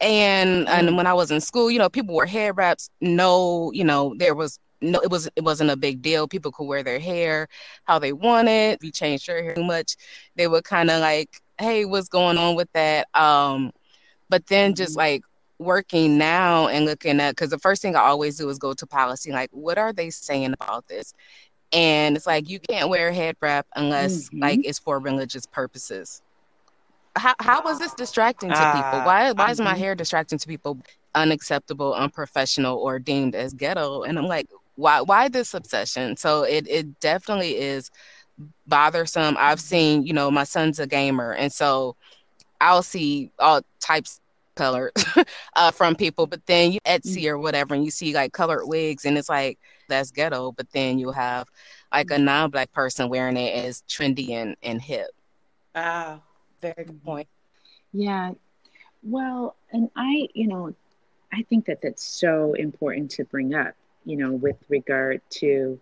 and 0.00 0.68
and 0.68 0.88
mm. 0.88 0.96
when 0.96 1.06
I 1.06 1.14
was 1.14 1.30
in 1.30 1.40
school, 1.40 1.70
you 1.70 1.78
know, 1.78 1.88
people 1.88 2.14
wore 2.14 2.26
hair 2.26 2.52
wraps. 2.52 2.90
No, 3.00 3.70
you 3.72 3.84
know, 3.84 4.14
there 4.16 4.34
was 4.34 4.58
no, 4.80 5.00
it 5.00 5.10
was 5.10 5.28
it 5.36 5.44
wasn't 5.44 5.70
a 5.70 5.76
big 5.76 6.02
deal. 6.02 6.28
People 6.28 6.52
could 6.52 6.66
wear 6.66 6.82
their 6.82 6.98
hair 6.98 7.48
how 7.84 7.98
they 7.98 8.12
wanted. 8.12 8.74
If 8.74 8.84
you 8.84 8.92
changed 8.92 9.28
your 9.28 9.42
hair 9.42 9.54
too 9.54 9.64
much, 9.64 9.96
they 10.36 10.48
would 10.48 10.64
kind 10.64 10.90
of 10.90 11.00
like, 11.00 11.40
hey, 11.58 11.84
what's 11.84 12.08
going 12.08 12.38
on 12.38 12.56
with 12.56 12.70
that? 12.72 13.08
Um, 13.14 13.72
but 14.28 14.46
then 14.46 14.74
just 14.74 14.92
mm-hmm. 14.92 14.98
like 14.98 15.22
working 15.58 16.18
now 16.18 16.66
and 16.66 16.84
looking 16.84 17.20
at 17.20 17.32
because 17.32 17.50
the 17.50 17.58
first 17.58 17.82
thing 17.82 17.94
I 17.94 18.00
always 18.00 18.36
do 18.36 18.48
is 18.48 18.58
go 18.58 18.74
to 18.74 18.86
policy, 18.86 19.32
like, 19.32 19.50
what 19.52 19.78
are 19.78 19.92
they 19.92 20.10
saying 20.10 20.52
about 20.52 20.88
this? 20.88 21.14
And 21.72 22.16
it's 22.16 22.26
like 22.26 22.50
you 22.50 22.60
can't 22.60 22.88
wear 22.88 23.08
a 23.08 23.14
head 23.14 23.36
wrap 23.40 23.66
unless 23.76 24.28
mm-hmm. 24.28 24.40
like 24.40 24.60
it's 24.64 24.78
for 24.78 24.98
religious 24.98 25.46
purposes 25.46 26.22
how 27.16 27.34
how 27.40 27.62
was 27.62 27.78
this 27.78 27.94
distracting 27.94 28.50
to 28.50 28.56
uh, 28.56 28.72
people? 28.72 29.06
Why 29.06 29.32
why 29.32 29.50
is 29.50 29.60
my 29.60 29.74
hair 29.74 29.94
distracting 29.94 30.38
to 30.38 30.46
people? 30.46 30.78
Unacceptable, 31.14 31.94
unprofessional, 31.94 32.78
or 32.78 32.98
deemed 32.98 33.34
as 33.34 33.52
ghetto? 33.52 34.02
And 34.02 34.18
I'm 34.18 34.26
like, 34.26 34.48
why 34.76 35.00
why 35.00 35.28
this 35.28 35.54
obsession? 35.54 36.16
So 36.16 36.44
it 36.44 36.66
it 36.68 37.00
definitely 37.00 37.58
is 37.58 37.90
bothersome. 38.66 39.36
I've 39.38 39.60
seen, 39.60 40.06
you 40.06 40.12
know, 40.12 40.30
my 40.30 40.44
son's 40.44 40.78
a 40.78 40.86
gamer, 40.86 41.32
and 41.32 41.52
so 41.52 41.96
I'll 42.60 42.82
see 42.82 43.30
all 43.38 43.62
types 43.80 44.16
of 44.16 44.54
colors 44.54 44.92
uh, 45.56 45.70
from 45.70 45.94
people. 45.96 46.26
But 46.26 46.46
then 46.46 46.72
you 46.72 46.78
Etsy 46.86 47.28
or 47.28 47.38
whatever, 47.38 47.74
and 47.74 47.84
you 47.84 47.90
see 47.90 48.14
like 48.14 48.32
colored 48.32 48.66
wigs, 48.66 49.04
and 49.04 49.18
it's 49.18 49.28
like 49.28 49.58
that's 49.88 50.10
ghetto. 50.10 50.52
But 50.52 50.70
then 50.72 50.98
you 50.98 51.10
have 51.12 51.48
like 51.92 52.10
a 52.10 52.18
non-black 52.18 52.72
person 52.72 53.10
wearing 53.10 53.36
it 53.36 53.64
as 53.66 53.82
trendy 53.88 54.30
and, 54.30 54.56
and 54.62 54.80
hip. 54.80 55.08
Wow 55.74 56.22
very 56.62 56.84
good 56.84 57.04
point. 57.04 57.28
Yeah. 57.92 58.32
Well, 59.02 59.56
and 59.72 59.90
I, 59.96 60.28
you 60.32 60.46
know, 60.46 60.74
I 61.32 61.42
think 61.42 61.66
that 61.66 61.82
that's 61.82 62.04
so 62.04 62.54
important 62.54 63.10
to 63.12 63.24
bring 63.24 63.54
up, 63.54 63.74
you 64.04 64.16
know, 64.16 64.32
with 64.32 64.56
regard 64.68 65.20
to, 65.30 65.80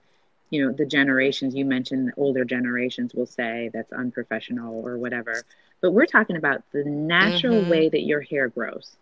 you 0.50 0.64
know, 0.64 0.72
the 0.72 0.86
generations 0.86 1.54
you 1.54 1.64
mentioned, 1.64 2.12
older 2.16 2.44
generations 2.44 3.14
will 3.14 3.26
say 3.26 3.70
that's 3.72 3.92
unprofessional 3.92 4.84
or 4.84 4.96
whatever. 4.98 5.44
But 5.80 5.92
we're 5.92 6.06
talking 6.06 6.36
about 6.36 6.62
the 6.72 6.84
natural 6.84 7.60
mm-hmm. 7.60 7.70
way 7.70 7.88
that 7.88 8.02
your 8.02 8.20
hair 8.20 8.48
grows. 8.48 8.96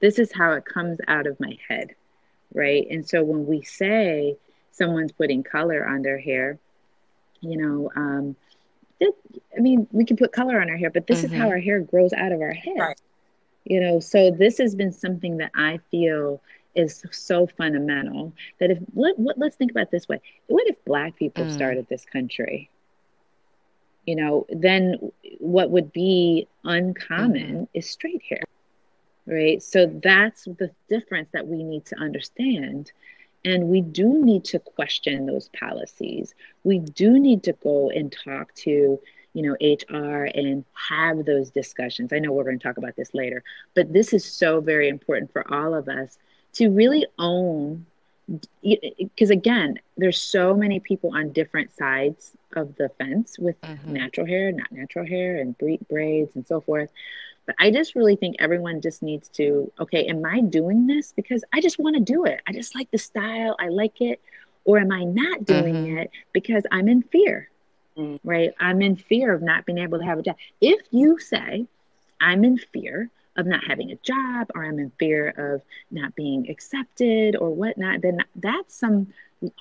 This 0.00 0.18
is 0.18 0.32
how 0.32 0.52
it 0.52 0.64
comes 0.64 0.98
out 1.08 1.26
of 1.26 1.38
my 1.40 1.58
head, 1.68 1.94
right? 2.54 2.86
And 2.90 3.06
so 3.06 3.22
when 3.22 3.46
we 3.46 3.62
say 3.62 4.36
someone's 4.72 5.12
putting 5.12 5.42
color 5.42 5.86
on 5.86 6.02
their 6.02 6.18
hair, 6.18 6.58
you 7.40 7.56
know, 7.56 7.90
um, 7.96 8.36
I 9.02 9.60
mean, 9.60 9.86
we 9.92 10.04
can 10.04 10.16
put 10.16 10.32
color 10.32 10.60
on 10.60 10.70
our 10.70 10.76
hair, 10.76 10.90
but 10.90 11.06
this 11.06 11.18
mm-hmm. 11.18 11.26
is 11.26 11.32
how 11.32 11.44
mm-hmm. 11.46 11.52
our 11.52 11.58
hair 11.58 11.80
grows 11.80 12.12
out 12.12 12.32
of 12.32 12.40
our 12.40 12.52
head. 12.52 12.76
Right. 12.78 13.00
You 13.64 13.80
know, 13.80 14.00
so 14.00 14.30
this 14.30 14.58
has 14.58 14.74
been 14.74 14.92
something 14.92 15.38
that 15.38 15.50
I 15.54 15.80
feel 15.90 16.40
is 16.74 17.02
so 17.10 17.46
fundamental 17.46 18.32
that 18.58 18.70
if 18.70 18.78
let, 18.94 19.16
let's 19.38 19.56
think 19.56 19.70
about 19.70 19.90
this 19.90 20.08
way 20.08 20.20
what 20.46 20.66
if 20.68 20.76
black 20.84 21.16
people 21.16 21.44
mm. 21.44 21.52
started 21.52 21.86
this 21.88 22.04
country 22.04 22.70
you 24.06 24.14
know 24.14 24.46
then 24.50 24.96
what 25.38 25.70
would 25.70 25.92
be 25.92 26.46
uncommon 26.64 27.54
mm-hmm. 27.54 27.64
is 27.74 27.90
straight 27.90 28.22
hair 28.28 28.42
right 29.26 29.62
so 29.62 29.86
that's 30.02 30.44
the 30.44 30.70
difference 30.88 31.28
that 31.32 31.46
we 31.46 31.62
need 31.62 31.84
to 31.84 31.96
understand 31.96 32.92
and 33.44 33.68
we 33.68 33.80
do 33.80 34.24
need 34.24 34.44
to 34.46 34.58
question 34.58 35.26
those 35.26 35.48
policies. 35.48 36.34
We 36.64 36.78
do 36.78 37.18
need 37.18 37.42
to 37.44 37.52
go 37.54 37.90
and 37.90 38.12
talk 38.12 38.54
to 38.56 39.00
you 39.32 39.42
know 39.42 39.56
hr 39.88 40.24
and 40.24 40.64
have 40.74 41.24
those 41.24 41.50
discussions. 41.50 42.12
I 42.12 42.18
know 42.18 42.32
we're 42.32 42.44
going 42.44 42.58
to 42.58 42.62
talk 42.62 42.78
about 42.78 42.96
this 42.96 43.14
later 43.14 43.42
but 43.74 43.92
this 43.92 44.12
is 44.12 44.24
so 44.24 44.60
very 44.60 44.88
important 44.88 45.32
for 45.32 45.48
all 45.52 45.74
of 45.74 45.88
us 45.88 46.18
to 46.54 46.70
really 46.70 47.06
own 47.18 47.86
because 48.62 49.30
again 49.30 49.78
there's 49.96 50.20
so 50.20 50.54
many 50.54 50.78
people 50.78 51.10
on 51.14 51.32
different 51.32 51.74
sides 51.74 52.32
of 52.54 52.74
the 52.76 52.88
fence 52.90 53.38
with 53.38 53.60
mm-hmm. 53.60 53.92
natural 53.92 54.26
hair 54.26 54.52
not 54.52 54.70
natural 54.70 55.06
hair 55.06 55.38
and 55.38 55.56
braids 55.88 56.34
and 56.36 56.46
so 56.46 56.60
forth 56.60 56.90
but 57.50 57.56
i 57.58 57.70
just 57.70 57.96
really 57.96 58.14
think 58.14 58.36
everyone 58.38 58.80
just 58.80 59.02
needs 59.02 59.28
to 59.28 59.72
okay 59.80 60.06
am 60.06 60.24
i 60.24 60.40
doing 60.40 60.86
this 60.86 61.12
because 61.16 61.42
i 61.52 61.60
just 61.60 61.80
want 61.80 61.96
to 61.96 62.12
do 62.12 62.24
it 62.24 62.40
i 62.46 62.52
just 62.52 62.76
like 62.76 62.88
the 62.92 62.98
style 62.98 63.56
i 63.58 63.68
like 63.68 64.00
it 64.00 64.20
or 64.64 64.78
am 64.78 64.92
i 64.92 65.02
not 65.02 65.44
doing 65.44 65.74
mm-hmm. 65.74 65.98
it 65.98 66.10
because 66.32 66.62
i'm 66.70 66.88
in 66.88 67.02
fear 67.02 67.48
mm-hmm. 67.96 68.28
right 68.28 68.52
i'm 68.60 68.80
in 68.80 68.94
fear 68.94 69.34
of 69.34 69.42
not 69.42 69.66
being 69.66 69.78
able 69.78 69.98
to 69.98 70.04
have 70.04 70.18
a 70.18 70.22
job 70.22 70.36
if 70.60 70.80
you 70.92 71.18
say 71.18 71.66
i'm 72.20 72.44
in 72.44 72.56
fear 72.56 73.10
of 73.36 73.46
not 73.46 73.64
having 73.64 73.90
a 73.90 73.96
job 73.96 74.50
or 74.54 74.64
I'm 74.64 74.78
in 74.78 74.90
fear 74.98 75.28
of 75.28 75.62
not 75.90 76.14
being 76.14 76.50
accepted 76.50 77.36
or 77.36 77.50
whatnot, 77.50 78.02
then 78.02 78.18
that's 78.34 78.74
some 78.74 79.12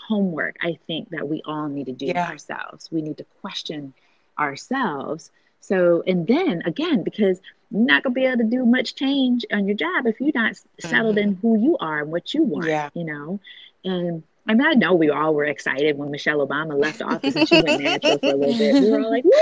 homework 0.08 0.58
I 0.62 0.80
think 0.88 1.10
that 1.12 1.30
we 1.30 1.42
all 1.46 1.70
need 1.70 1.86
to 1.86 1.94
do 1.94 2.08
yeah. 2.08 2.30
ourselves. 2.30 2.90
We 2.92 3.04
need 3.04 3.18
to 3.20 3.26
question 3.42 3.94
ourselves. 4.38 5.32
So, 5.62 6.04
and 6.08 6.26
then 6.28 6.64
again, 6.66 7.04
because 7.04 7.42
you're 7.72 7.86
not 7.86 8.04
gonna 8.04 8.14
be 8.14 8.26
able 8.26 8.38
to 8.38 8.44
do 8.44 8.66
much 8.66 8.96
change 8.96 9.46
on 9.52 9.68
your 9.68 9.76
job 9.76 10.06
if 10.06 10.20
you're 10.20 10.32
not 10.34 10.56
settled 10.80 11.16
mm-hmm. 11.18 11.30
in 11.30 11.36
who 11.36 11.60
you 11.60 11.78
are 11.80 12.00
and 12.00 12.12
what 12.12 12.34
you 12.34 12.44
want, 12.44 12.68
yeah. 12.68 12.90
you 12.94 13.04
know. 13.04 13.40
And 13.84 14.24
I 14.48 14.56
mean, 14.56 14.66
I 14.66 14.74
know 14.74 14.96
we 14.96 15.10
all 15.12 15.36
were 15.36 15.46
excited 15.46 15.98
when 15.98 16.10
Michelle 16.10 16.46
Obama 16.46 16.80
left 16.80 17.02
office 17.02 17.36
and 17.36 17.48
she 17.48 17.62
went 17.62 17.84
natural 17.84 18.18
for 18.18 18.26
a 18.26 18.36
little 18.36 18.58
bit. 18.58 18.84
We 18.84 18.92
were 18.92 19.02
all 19.02 19.12
like, 19.12 19.24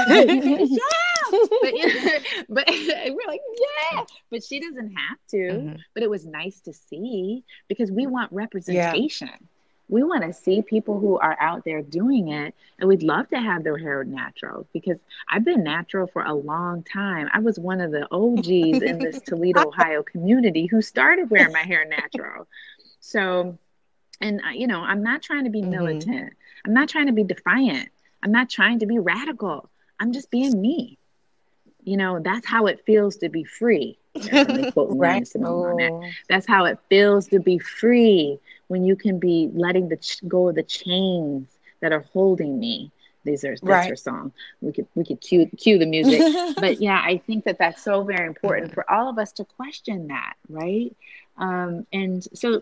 yeah, 1.30 2.18
but, 2.48 2.66
but 2.66 2.68
we're 2.68 3.26
like, 3.26 3.40
yeah, 3.92 4.04
but 4.30 4.44
she 4.44 4.60
doesn't 4.60 4.94
have 4.94 5.18
to. 5.30 5.36
Mm-hmm. 5.36 5.76
But 5.94 6.02
it 6.02 6.10
was 6.10 6.26
nice 6.26 6.60
to 6.62 6.74
see 6.74 7.44
because 7.68 7.90
we 7.90 8.06
want 8.06 8.32
representation. 8.32 9.28
Yeah. 9.28 9.46
We 9.90 10.02
want 10.02 10.22
to 10.22 10.32
see 10.32 10.62
people 10.62 11.00
who 11.00 11.18
are 11.18 11.36
out 11.40 11.64
there 11.64 11.82
doing 11.82 12.28
it, 12.28 12.54
and 12.78 12.88
we'd 12.88 13.02
love 13.02 13.28
to 13.30 13.40
have 13.40 13.64
their 13.64 13.76
hair 13.76 14.04
natural 14.04 14.66
because 14.72 14.98
I've 15.28 15.44
been 15.44 15.64
natural 15.64 16.06
for 16.06 16.22
a 16.22 16.32
long 16.32 16.84
time. 16.84 17.28
I 17.32 17.40
was 17.40 17.58
one 17.58 17.80
of 17.80 17.90
the 17.90 18.06
OGs 18.10 18.82
in 18.82 18.98
this 18.98 19.20
Toledo, 19.20 19.64
Ohio 19.68 20.02
community 20.02 20.66
who 20.66 20.80
started 20.80 21.30
wearing 21.30 21.52
my 21.52 21.60
hair 21.60 21.84
natural. 21.84 22.46
So, 23.00 23.58
and 24.20 24.40
you 24.54 24.66
know, 24.66 24.80
I'm 24.80 25.02
not 25.02 25.22
trying 25.22 25.44
to 25.44 25.50
be 25.50 25.60
mm-hmm. 25.60 25.70
militant. 25.70 26.34
I'm 26.64 26.72
not 26.72 26.88
trying 26.88 27.06
to 27.06 27.12
be 27.12 27.24
defiant. 27.24 27.88
I'm 28.22 28.32
not 28.32 28.48
trying 28.48 28.78
to 28.80 28.86
be 28.86 28.98
radical. 28.98 29.68
I'm 29.98 30.12
just 30.12 30.30
being 30.30 30.60
me 30.60 30.98
you 31.84 31.96
know 31.96 32.20
that's 32.20 32.46
how 32.46 32.66
it 32.66 32.84
feels 32.84 33.16
to 33.16 33.28
be 33.28 33.44
free 33.44 33.98
right. 34.32 35.28
Oh. 35.42 36.02
that's 36.28 36.46
how 36.46 36.64
it 36.64 36.78
feels 36.88 37.28
to 37.28 37.38
be 37.38 37.58
free 37.58 38.38
when 38.70 38.84
you 38.84 38.94
can 38.94 39.18
be 39.18 39.50
letting 39.52 39.88
the 39.88 39.96
ch- 39.96 40.20
go 40.28 40.48
of 40.48 40.54
the 40.54 40.62
chains 40.62 41.58
that 41.80 41.92
are 41.92 42.04
holding 42.12 42.58
me 42.58 42.90
these 43.24 43.44
are 43.44 43.50
that's 43.50 43.62
right. 43.62 43.90
her 43.90 43.96
song 43.96 44.32
we 44.60 44.72
could 44.72 44.86
we 44.94 45.04
could 45.04 45.20
cue 45.20 45.46
cue 45.58 45.78
the 45.78 45.86
music 45.86 46.20
but 46.56 46.80
yeah 46.80 47.02
i 47.04 47.18
think 47.26 47.44
that 47.44 47.58
that's 47.58 47.82
so 47.82 48.02
very 48.02 48.26
important 48.26 48.72
for 48.72 48.90
all 48.90 49.08
of 49.08 49.18
us 49.18 49.32
to 49.32 49.44
question 49.44 50.06
that 50.08 50.34
right 50.48 50.94
um, 51.36 51.86
and 51.92 52.26
so 52.34 52.60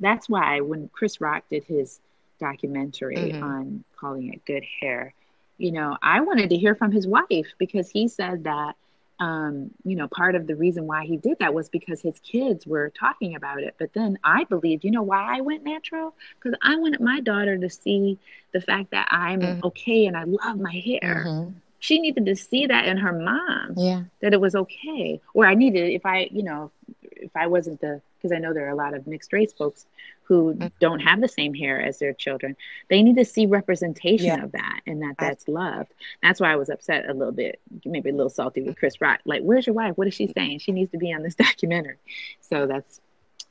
that's 0.00 0.28
why 0.28 0.60
when 0.60 0.88
chris 0.88 1.20
rock 1.20 1.44
did 1.50 1.64
his 1.64 2.00
documentary 2.40 3.16
mm-hmm. 3.16 3.42
on 3.42 3.84
calling 3.96 4.32
it 4.32 4.44
good 4.44 4.64
hair 4.80 5.14
you 5.62 5.70
know, 5.70 5.96
I 6.02 6.20
wanted 6.22 6.50
to 6.50 6.56
hear 6.56 6.74
from 6.74 6.90
his 6.90 7.06
wife 7.06 7.46
because 7.56 7.88
he 7.88 8.08
said 8.08 8.44
that, 8.44 8.74
um, 9.18 9.70
you 9.84 9.96
know, 9.96 10.08
part 10.08 10.34
of 10.34 10.46
the 10.46 10.56
reason 10.56 10.86
why 10.86 11.04
he 11.04 11.16
did 11.16 11.38
that 11.38 11.54
was 11.54 11.68
because 11.68 12.00
his 12.00 12.18
kids 12.20 12.66
were 12.66 12.90
talking 12.90 13.34
about 13.36 13.62
it. 13.62 13.74
But 13.78 13.92
then 13.92 14.18
I 14.24 14.44
believed, 14.44 14.84
you 14.84 14.90
know, 14.90 15.02
why 15.02 15.38
I 15.38 15.40
went 15.40 15.64
natural? 15.64 16.14
Because 16.38 16.58
I 16.62 16.76
wanted 16.76 17.00
my 17.00 17.20
daughter 17.20 17.56
to 17.56 17.70
see 17.70 18.18
the 18.52 18.60
fact 18.60 18.90
that 18.90 19.08
I'm 19.10 19.40
mm-hmm. 19.40 19.66
okay 19.66 20.06
and 20.06 20.16
I 20.16 20.24
love 20.24 20.58
my 20.58 20.72
hair. 20.72 21.24
Mm-hmm. 21.26 21.50
She 21.78 21.98
needed 21.98 22.26
to 22.26 22.36
see 22.36 22.66
that 22.66 22.86
in 22.86 22.96
her 22.98 23.12
mom, 23.12 23.74
yeah, 23.76 24.02
that 24.20 24.32
it 24.32 24.40
was 24.40 24.54
okay. 24.54 25.20
Or 25.34 25.46
I 25.46 25.54
needed, 25.54 25.92
if 25.92 26.06
I, 26.06 26.28
you 26.30 26.44
know, 26.44 26.70
if 27.02 27.34
I 27.34 27.48
wasn't 27.48 27.80
the, 27.80 28.00
because 28.22 28.34
I 28.34 28.38
know 28.38 28.54
there 28.54 28.66
are 28.66 28.70
a 28.70 28.76
lot 28.76 28.94
of 28.94 29.06
mixed 29.06 29.32
race 29.32 29.52
folks 29.52 29.86
who 30.24 30.54
mm-hmm. 30.54 30.68
don't 30.80 31.00
have 31.00 31.20
the 31.20 31.28
same 31.28 31.54
hair 31.54 31.80
as 31.82 31.98
their 31.98 32.12
children. 32.12 32.56
They 32.88 33.02
need 33.02 33.16
to 33.16 33.24
see 33.24 33.46
representation 33.46 34.26
yeah. 34.26 34.44
of 34.44 34.52
that 34.52 34.80
and 34.86 35.02
that 35.02 35.16
that's 35.18 35.48
loved. 35.48 35.92
That's 36.22 36.40
why 36.40 36.52
I 36.52 36.56
was 36.56 36.68
upset 36.68 37.08
a 37.08 37.14
little 37.14 37.32
bit, 37.32 37.60
maybe 37.84 38.10
a 38.10 38.14
little 38.14 38.30
salty 38.30 38.62
with 38.62 38.78
Chris 38.78 39.00
Rock. 39.00 39.20
Like, 39.24 39.42
where's 39.42 39.66
your 39.66 39.74
wife? 39.74 39.96
What 39.96 40.06
is 40.06 40.14
she 40.14 40.28
saying? 40.28 40.60
She 40.60 40.72
needs 40.72 40.92
to 40.92 40.98
be 40.98 41.12
on 41.12 41.22
this 41.22 41.34
documentary. 41.46 41.96
So 42.40 42.66
that's, 42.66 43.00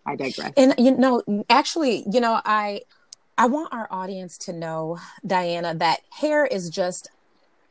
I 0.06 0.16
digress. 0.16 0.54
And 0.58 0.74
you 0.78 0.92
know, 0.98 1.22
actually, 1.50 2.06
you 2.12 2.20
know, 2.20 2.42
I, 2.44 2.82
I 3.38 3.48
want 3.48 3.74
our 3.74 3.88
audience 3.92 4.38
to 4.40 4.54
know, 4.54 5.00
Diana, 5.26 5.76
that 5.76 6.02
hair 6.12 6.46
is 6.46 6.70
just 6.70 7.10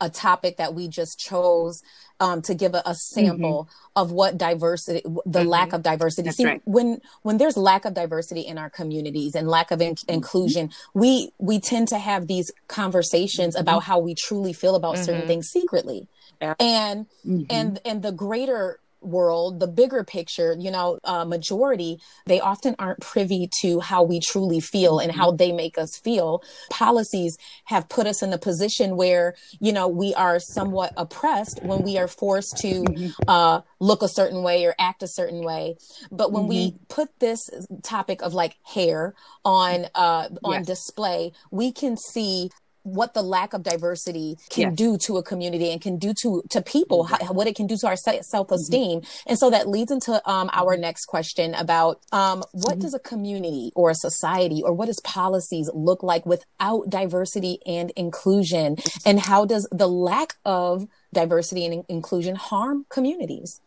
a 0.00 0.10
topic 0.10 0.56
that 0.56 0.74
we 0.74 0.88
just 0.88 1.18
chose 1.18 1.82
um, 2.20 2.42
to 2.42 2.54
give 2.54 2.74
a, 2.74 2.82
a 2.84 2.94
sample 2.94 3.64
mm-hmm. 3.64 4.00
of 4.00 4.12
what 4.12 4.36
diversity, 4.36 5.00
the 5.04 5.10
mm-hmm. 5.40 5.48
lack 5.48 5.72
of 5.72 5.82
diversity. 5.82 6.26
That's 6.26 6.36
See, 6.36 6.44
right. 6.44 6.62
when 6.64 7.00
when 7.22 7.38
there's 7.38 7.56
lack 7.56 7.84
of 7.84 7.94
diversity 7.94 8.42
in 8.42 8.58
our 8.58 8.70
communities 8.70 9.34
and 9.34 9.48
lack 9.48 9.70
of 9.70 9.80
in- 9.80 9.94
mm-hmm. 9.94 10.12
inclusion, 10.12 10.70
we 10.94 11.32
we 11.38 11.60
tend 11.60 11.88
to 11.88 11.98
have 11.98 12.26
these 12.26 12.50
conversations 12.68 13.54
mm-hmm. 13.54 13.62
about 13.62 13.84
how 13.84 13.98
we 13.98 14.14
truly 14.14 14.52
feel 14.52 14.74
about 14.74 14.98
certain 14.98 15.20
mm-hmm. 15.20 15.28
things 15.28 15.48
secretly, 15.48 16.08
yeah. 16.40 16.54
and 16.60 17.06
mm-hmm. 17.26 17.44
and 17.48 17.80
and 17.84 18.02
the 18.02 18.12
greater 18.12 18.78
world, 19.00 19.60
the 19.60 19.66
bigger 19.66 20.04
picture, 20.04 20.56
you 20.58 20.70
know, 20.70 20.98
uh, 21.04 21.24
majority, 21.24 22.00
they 22.26 22.40
often 22.40 22.74
aren't 22.78 23.00
privy 23.00 23.48
to 23.60 23.80
how 23.80 24.02
we 24.02 24.20
truly 24.20 24.60
feel 24.60 24.98
and 24.98 25.12
how 25.12 25.30
they 25.30 25.52
make 25.52 25.78
us 25.78 25.98
feel. 25.98 26.42
Policies 26.70 27.36
have 27.64 27.88
put 27.88 28.06
us 28.06 28.22
in 28.22 28.32
a 28.32 28.38
position 28.38 28.96
where, 28.96 29.34
you 29.60 29.72
know, 29.72 29.88
we 29.88 30.14
are 30.14 30.38
somewhat 30.38 30.92
oppressed 30.96 31.62
when 31.62 31.82
we 31.82 31.98
are 31.98 32.08
forced 32.08 32.56
to 32.58 32.82
mm-hmm. 32.82 33.10
uh, 33.28 33.60
look 33.78 34.02
a 34.02 34.08
certain 34.08 34.42
way 34.42 34.64
or 34.64 34.74
act 34.78 35.02
a 35.02 35.08
certain 35.08 35.44
way. 35.44 35.76
But 36.10 36.32
when 36.32 36.42
mm-hmm. 36.42 36.50
we 36.50 36.74
put 36.88 37.18
this 37.20 37.48
topic 37.82 38.22
of 38.22 38.34
like 38.34 38.56
hair 38.64 39.14
on 39.44 39.86
uh, 39.94 40.28
on 40.44 40.52
yes. 40.52 40.66
display, 40.66 41.32
we 41.50 41.72
can 41.72 41.96
see 41.96 42.50
what 42.82 43.14
the 43.14 43.22
lack 43.22 43.52
of 43.52 43.62
diversity 43.62 44.36
can 44.48 44.70
yes. 44.70 44.76
do 44.76 44.98
to 44.98 45.18
a 45.18 45.22
community 45.22 45.70
and 45.70 45.80
can 45.80 45.98
do 45.98 46.14
to 46.14 46.42
to 46.50 46.62
people 46.62 47.04
mm-hmm. 47.04 47.26
how, 47.26 47.32
what 47.32 47.46
it 47.46 47.54
can 47.54 47.66
do 47.66 47.76
to 47.76 47.86
our 47.86 47.96
self-esteem 47.96 49.00
mm-hmm. 49.00 49.28
and 49.28 49.38
so 49.38 49.50
that 49.50 49.68
leads 49.68 49.90
into 49.90 50.12
um, 50.28 50.48
our 50.52 50.74
mm-hmm. 50.74 50.82
next 50.82 51.06
question 51.06 51.54
about 51.54 52.00
um, 52.12 52.42
what 52.52 52.72
mm-hmm. 52.72 52.80
does 52.80 52.94
a 52.94 52.98
community 52.98 53.70
or 53.74 53.90
a 53.90 53.94
society 53.94 54.62
or 54.64 54.72
what 54.72 54.86
does 54.86 55.00
policies 55.00 55.70
look 55.74 56.02
like 56.02 56.24
without 56.24 56.88
diversity 56.88 57.58
and 57.66 57.90
inclusion 57.96 58.76
and 59.04 59.20
how 59.20 59.44
does 59.44 59.68
the 59.70 59.88
lack 59.88 60.36
of 60.44 60.86
diversity 61.12 61.66
and 61.66 61.84
inclusion 61.88 62.34
harm 62.34 62.86
communities 62.88 63.60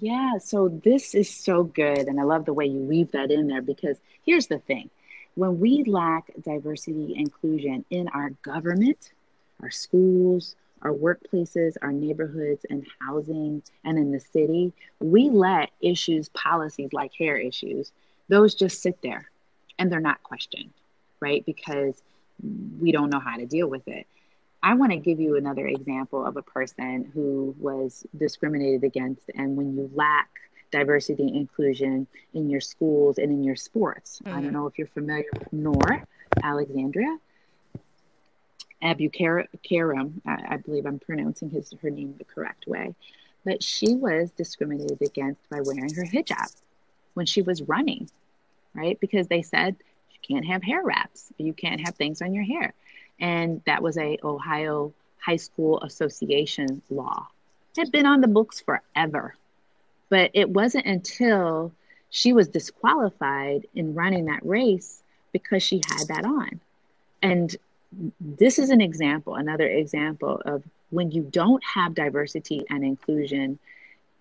yeah 0.00 0.38
so 0.38 0.68
this 0.84 1.14
is 1.14 1.28
so 1.28 1.62
good 1.62 2.06
and 2.08 2.20
i 2.20 2.22
love 2.22 2.44
the 2.44 2.52
way 2.52 2.66
you 2.66 2.78
weave 2.78 3.10
that 3.12 3.30
in 3.30 3.48
there 3.48 3.62
because 3.62 3.98
here's 4.24 4.46
the 4.46 4.58
thing 4.58 4.90
when 5.36 5.60
we 5.60 5.84
lack 5.84 6.30
diversity 6.42 7.14
inclusion 7.16 7.84
in 7.90 8.08
our 8.08 8.30
government, 8.42 9.12
our 9.62 9.70
schools, 9.70 10.56
our 10.82 10.92
workplaces, 10.92 11.76
our 11.82 11.92
neighborhoods, 11.92 12.64
and 12.68 12.86
housing, 13.00 13.62
and 13.84 13.98
in 13.98 14.10
the 14.10 14.20
city, 14.20 14.72
we 14.98 15.30
let 15.30 15.70
issues, 15.80 16.30
policies 16.30 16.92
like 16.92 17.12
hair 17.14 17.36
issues, 17.36 17.92
those 18.28 18.54
just 18.54 18.82
sit 18.82 19.00
there 19.02 19.30
and 19.78 19.92
they're 19.92 20.00
not 20.00 20.22
questioned, 20.22 20.70
right? 21.20 21.44
Because 21.44 22.02
we 22.80 22.90
don't 22.90 23.10
know 23.10 23.20
how 23.20 23.36
to 23.36 23.46
deal 23.46 23.68
with 23.68 23.86
it. 23.88 24.06
I 24.62 24.74
want 24.74 24.92
to 24.92 24.98
give 24.98 25.20
you 25.20 25.36
another 25.36 25.66
example 25.66 26.24
of 26.24 26.36
a 26.36 26.42
person 26.42 27.10
who 27.12 27.54
was 27.58 28.06
discriminated 28.16 28.84
against, 28.84 29.30
and 29.34 29.56
when 29.56 29.76
you 29.76 29.90
lack 29.94 30.30
diversity 30.70 31.22
and 31.24 31.36
inclusion 31.36 32.06
in 32.34 32.50
your 32.50 32.60
schools 32.60 33.18
and 33.18 33.30
in 33.30 33.44
your 33.44 33.56
sports. 33.56 34.20
Mm-hmm. 34.20 34.28
I 34.28 34.32
don't 34.32 34.44
mm-hmm. 34.44 34.54
know 34.54 34.66
if 34.66 34.78
you're 34.78 34.88
familiar 34.88 35.24
with 35.38 35.52
Noor 35.52 36.04
Alexandria. 36.42 37.18
Abukaram, 38.82 40.12
I, 40.26 40.54
I 40.54 40.56
believe 40.58 40.86
I'm 40.86 40.98
pronouncing 40.98 41.50
his 41.50 41.72
her 41.80 41.90
name 41.90 42.14
the 42.18 42.24
correct 42.24 42.66
way, 42.66 42.94
but 43.44 43.62
she 43.62 43.94
was 43.94 44.30
discriminated 44.32 45.00
against 45.02 45.48
by 45.48 45.60
wearing 45.62 45.92
her 45.94 46.04
hijab. 46.04 46.54
when 47.14 47.26
she 47.26 47.42
was 47.42 47.62
running, 47.62 48.10
right? 48.74 49.00
Because 49.00 49.28
they 49.28 49.42
said 49.42 49.76
you 50.10 50.18
can't 50.22 50.46
have 50.46 50.62
hair 50.62 50.82
wraps, 50.82 51.32
you 51.38 51.54
can't 51.54 51.80
have 51.80 51.96
things 51.96 52.20
on 52.20 52.34
your 52.34 52.44
hair. 52.44 52.74
And 53.18 53.62
that 53.64 53.82
was 53.82 53.96
a 53.96 54.18
Ohio 54.22 54.92
High 55.18 55.36
School 55.36 55.80
Association 55.80 56.82
law. 56.90 57.28
It 57.76 57.80
had 57.80 57.92
been 57.92 58.06
on 58.06 58.20
the 58.20 58.28
books 58.28 58.60
forever. 58.60 59.34
But 60.08 60.30
it 60.34 60.48
wasn't 60.48 60.86
until 60.86 61.72
she 62.10 62.32
was 62.32 62.48
disqualified 62.48 63.66
in 63.74 63.94
running 63.94 64.26
that 64.26 64.44
race 64.44 65.02
because 65.32 65.62
she 65.62 65.82
had 65.88 66.08
that 66.08 66.24
on. 66.24 66.60
And 67.22 67.54
this 68.20 68.58
is 68.58 68.70
an 68.70 68.80
example, 68.80 69.34
another 69.34 69.66
example 69.66 70.40
of 70.44 70.62
when 70.90 71.10
you 71.10 71.22
don't 71.22 71.62
have 71.64 71.94
diversity 71.94 72.64
and 72.70 72.84
inclusion 72.84 73.58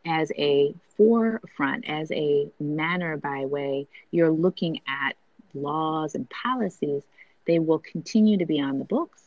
as 0.06 0.32
a 0.38 0.74
forefront, 0.98 1.88
as 1.88 2.12
a 2.12 2.48
manner 2.60 3.18
by 3.18 3.46
way, 3.46 3.88
you're 4.12 4.32
looking 4.32 4.82
at 4.88 5.16
laws 5.54 6.16
and 6.16 6.30
policies, 6.30 7.04
they 7.48 7.60
will 7.60 7.80
continue 7.80 8.38
to 8.38 8.46
be 8.46 8.60
on 8.60 8.80
the 8.80 8.86
books 8.86 9.22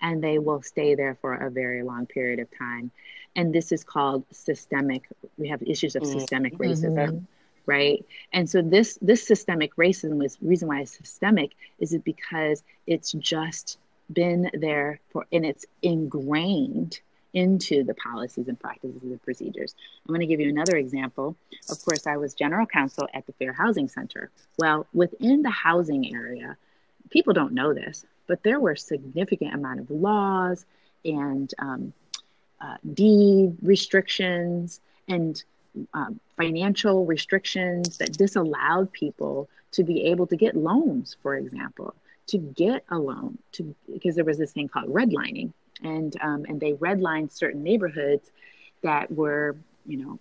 and 0.00 0.22
they 0.22 0.38
will 0.38 0.62
stay 0.62 0.94
there 0.94 1.16
for 1.20 1.34
a 1.34 1.50
very 1.50 1.82
long 1.82 2.06
period 2.06 2.38
of 2.38 2.48
time. 2.56 2.90
And 3.36 3.54
this 3.54 3.72
is 3.72 3.82
called 3.84 4.24
systemic, 4.30 5.08
we 5.36 5.48
have 5.48 5.62
issues 5.62 5.96
of 5.96 6.02
mm-hmm. 6.02 6.18
systemic 6.18 6.56
racism. 6.58 6.94
Mm-hmm. 6.94 7.18
Right. 7.66 8.04
And 8.34 8.48
so 8.48 8.60
this 8.60 8.98
this 9.00 9.26
systemic 9.26 9.74
racism 9.76 10.22
is 10.22 10.36
reason 10.42 10.68
why 10.68 10.82
it's 10.82 10.98
systemic 10.98 11.52
is 11.78 11.94
it 11.94 12.04
because 12.04 12.62
it's 12.86 13.12
just 13.12 13.78
been 14.12 14.50
there 14.52 15.00
for 15.10 15.24
and 15.32 15.46
it's 15.46 15.64
ingrained 15.80 17.00
into 17.34 17.82
the 17.82 17.94
policies 17.94 18.48
and 18.48 18.58
practices 18.58 19.02
and 19.02 19.22
procedures. 19.22 19.74
I'm 20.06 20.14
going 20.14 20.20
to 20.20 20.26
give 20.26 20.40
you 20.40 20.48
another 20.48 20.76
example. 20.76 21.36
Of 21.68 21.84
course, 21.84 22.06
I 22.06 22.16
was 22.16 22.32
general 22.32 22.64
counsel 22.64 23.08
at 23.12 23.26
the 23.26 23.32
Fair 23.32 23.52
Housing 23.52 23.88
Center. 23.88 24.30
Well, 24.58 24.86
within 24.94 25.42
the 25.42 25.50
housing 25.50 26.14
area, 26.14 26.56
people 27.10 27.34
don't 27.34 27.52
know 27.52 27.74
this, 27.74 28.06
but 28.26 28.42
there 28.42 28.60
were 28.60 28.76
significant 28.76 29.52
amount 29.52 29.80
of 29.80 29.90
laws 29.90 30.64
and 31.04 31.52
um, 31.58 31.92
uh, 32.64 32.76
deed 32.94 33.56
restrictions 33.62 34.80
and 35.08 35.42
um, 35.92 36.20
financial 36.36 37.04
restrictions 37.04 37.98
that 37.98 38.12
disallowed 38.12 38.92
people 38.92 39.48
to 39.72 39.82
be 39.82 40.04
able 40.04 40.26
to 40.26 40.36
get 40.36 40.56
loans, 40.56 41.16
for 41.22 41.36
example 41.36 41.94
to 42.26 42.38
get 42.38 42.84
a 42.90 42.98
loan 42.98 43.38
to 43.52 43.74
because 43.92 44.14
there 44.14 44.24
was 44.24 44.38
this 44.38 44.52
thing 44.52 44.68
called 44.68 44.88
redlining. 44.88 45.52
And 45.82 46.16
um, 46.22 46.44
and 46.48 46.60
they 46.60 46.72
redlined 46.72 47.32
certain 47.32 47.62
neighborhoods 47.62 48.30
that 48.82 49.10
were 49.10 49.56
you 49.86 49.98
know 49.98 50.18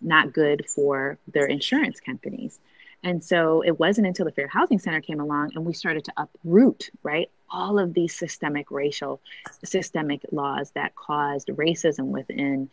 not 0.00 0.32
good 0.32 0.68
for 0.68 1.18
their 1.32 1.46
insurance 1.46 2.00
companies. 2.00 2.58
And 3.02 3.22
so 3.22 3.62
it 3.62 3.78
wasn't 3.78 4.06
until 4.06 4.24
the 4.24 4.32
fair 4.32 4.48
housing 4.48 4.78
center 4.78 5.00
came 5.00 5.20
along 5.20 5.52
and 5.54 5.64
we 5.66 5.74
started 5.74 6.04
to 6.04 6.12
uproot 6.16 6.90
right 7.02 7.30
all 7.50 7.78
of 7.78 7.94
these 7.94 8.14
systemic 8.14 8.70
racial 8.70 9.20
systemic 9.62 10.20
laws 10.32 10.70
that 10.72 10.94
caused 10.94 11.48
racism 11.48 12.06
within 12.06 12.68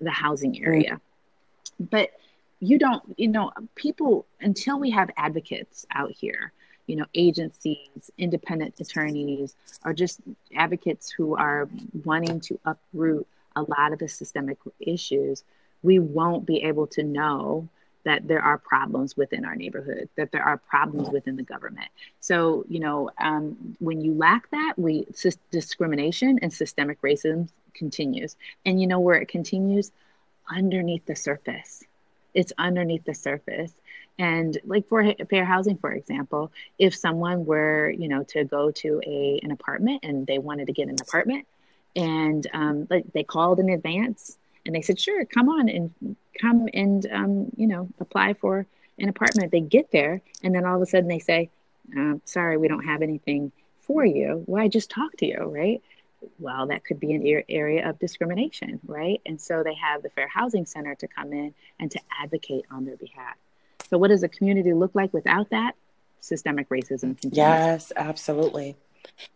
the 0.00 0.10
housing 0.10 0.64
area. 0.64 1.00
But 1.78 2.10
you 2.60 2.78
don't 2.78 3.02
you 3.16 3.28
know 3.28 3.52
people 3.74 4.26
until 4.40 4.80
we 4.80 4.90
have 4.90 5.10
advocates 5.16 5.86
out 5.94 6.10
here 6.10 6.52
you 6.88 6.96
know, 6.96 7.04
agencies, 7.14 8.10
independent 8.16 8.80
attorneys, 8.80 9.54
or 9.84 9.92
just 9.92 10.20
advocates 10.56 11.10
who 11.10 11.36
are 11.36 11.68
wanting 12.04 12.40
to 12.40 12.58
uproot 12.64 13.26
a 13.54 13.62
lot 13.62 13.92
of 13.92 13.98
the 13.98 14.08
systemic 14.08 14.56
issues, 14.80 15.44
we 15.82 15.98
won't 15.98 16.46
be 16.46 16.62
able 16.62 16.86
to 16.86 17.02
know 17.04 17.68
that 18.04 18.26
there 18.26 18.40
are 18.40 18.58
problems 18.58 19.16
within 19.16 19.44
our 19.44 19.56
neighborhood, 19.56 20.08
that 20.16 20.32
there 20.32 20.42
are 20.42 20.56
problems 20.56 21.10
within 21.10 21.36
the 21.36 21.42
government. 21.42 21.88
So, 22.20 22.64
you 22.68 22.80
know, 22.80 23.10
um, 23.18 23.76
when 23.80 24.00
you 24.00 24.14
lack 24.14 24.50
that, 24.50 24.74
we 24.76 25.06
discrimination 25.50 26.38
and 26.40 26.52
systemic 26.52 27.00
racism 27.02 27.48
continues. 27.74 28.36
And 28.64 28.80
you 28.80 28.86
know 28.86 29.00
where 29.00 29.16
it 29.16 29.28
continues? 29.28 29.92
Underneath 30.50 31.04
the 31.06 31.16
surface. 31.16 31.84
It's 32.34 32.52
underneath 32.56 33.04
the 33.04 33.14
surface. 33.14 33.72
And 34.18 34.58
like 34.64 34.88
for 34.88 35.14
fair 35.28 35.44
housing, 35.44 35.76
for 35.76 35.92
example, 35.92 36.50
if 36.78 36.94
someone 36.96 37.44
were, 37.44 37.90
you 37.90 38.08
know, 38.08 38.22
to 38.24 38.44
go 38.44 38.70
to 38.70 39.02
a 39.06 39.38
an 39.42 39.50
apartment 39.50 40.00
and 40.02 40.26
they 40.26 40.38
wanted 40.38 40.66
to 40.66 40.72
get 40.72 40.88
an 40.88 40.96
apartment, 41.00 41.46
and 41.94 42.46
um, 42.52 42.86
like 42.90 43.04
they 43.12 43.22
called 43.22 43.60
in 43.60 43.68
advance 43.68 44.37
and 44.68 44.76
they 44.76 44.82
said, 44.82 45.00
"Sure, 45.00 45.24
come 45.24 45.48
on 45.48 45.68
and 45.68 46.16
come 46.40 46.68
and 46.74 47.06
um, 47.10 47.50
you 47.56 47.66
know 47.66 47.88
apply 47.98 48.34
for 48.34 48.66
an 48.98 49.08
apartment." 49.08 49.50
They 49.50 49.60
get 49.60 49.90
there, 49.90 50.20
and 50.44 50.54
then 50.54 50.64
all 50.66 50.76
of 50.76 50.82
a 50.82 50.86
sudden 50.86 51.08
they 51.08 51.18
say, 51.18 51.48
uh, 51.98 52.16
"Sorry, 52.26 52.58
we 52.58 52.68
don't 52.68 52.84
have 52.84 53.00
anything 53.00 53.50
for 53.80 54.04
you." 54.04 54.44
Well, 54.46 54.68
just 54.68 54.90
talk 54.90 55.16
to 55.16 55.26
you, 55.26 55.38
right? 55.38 55.82
Well, 56.38 56.66
that 56.66 56.84
could 56.84 57.00
be 57.00 57.14
an 57.14 57.42
area 57.48 57.88
of 57.88 57.98
discrimination, 57.98 58.78
right? 58.86 59.20
And 59.24 59.40
so 59.40 59.62
they 59.62 59.74
have 59.74 60.02
the 60.02 60.10
Fair 60.10 60.28
Housing 60.28 60.66
Center 60.66 60.94
to 60.96 61.08
come 61.08 61.32
in 61.32 61.54
and 61.80 61.90
to 61.92 62.00
advocate 62.20 62.66
on 62.70 62.84
their 62.84 62.96
behalf. 62.96 63.36
So, 63.88 63.96
what 63.96 64.08
does 64.08 64.22
a 64.22 64.28
community 64.28 64.74
look 64.74 64.94
like 64.94 65.14
without 65.14 65.48
that? 65.50 65.76
Systemic 66.20 66.68
racism 66.68 67.18
continues. 67.18 67.36
Yes, 67.36 67.92
absolutely. 67.96 68.76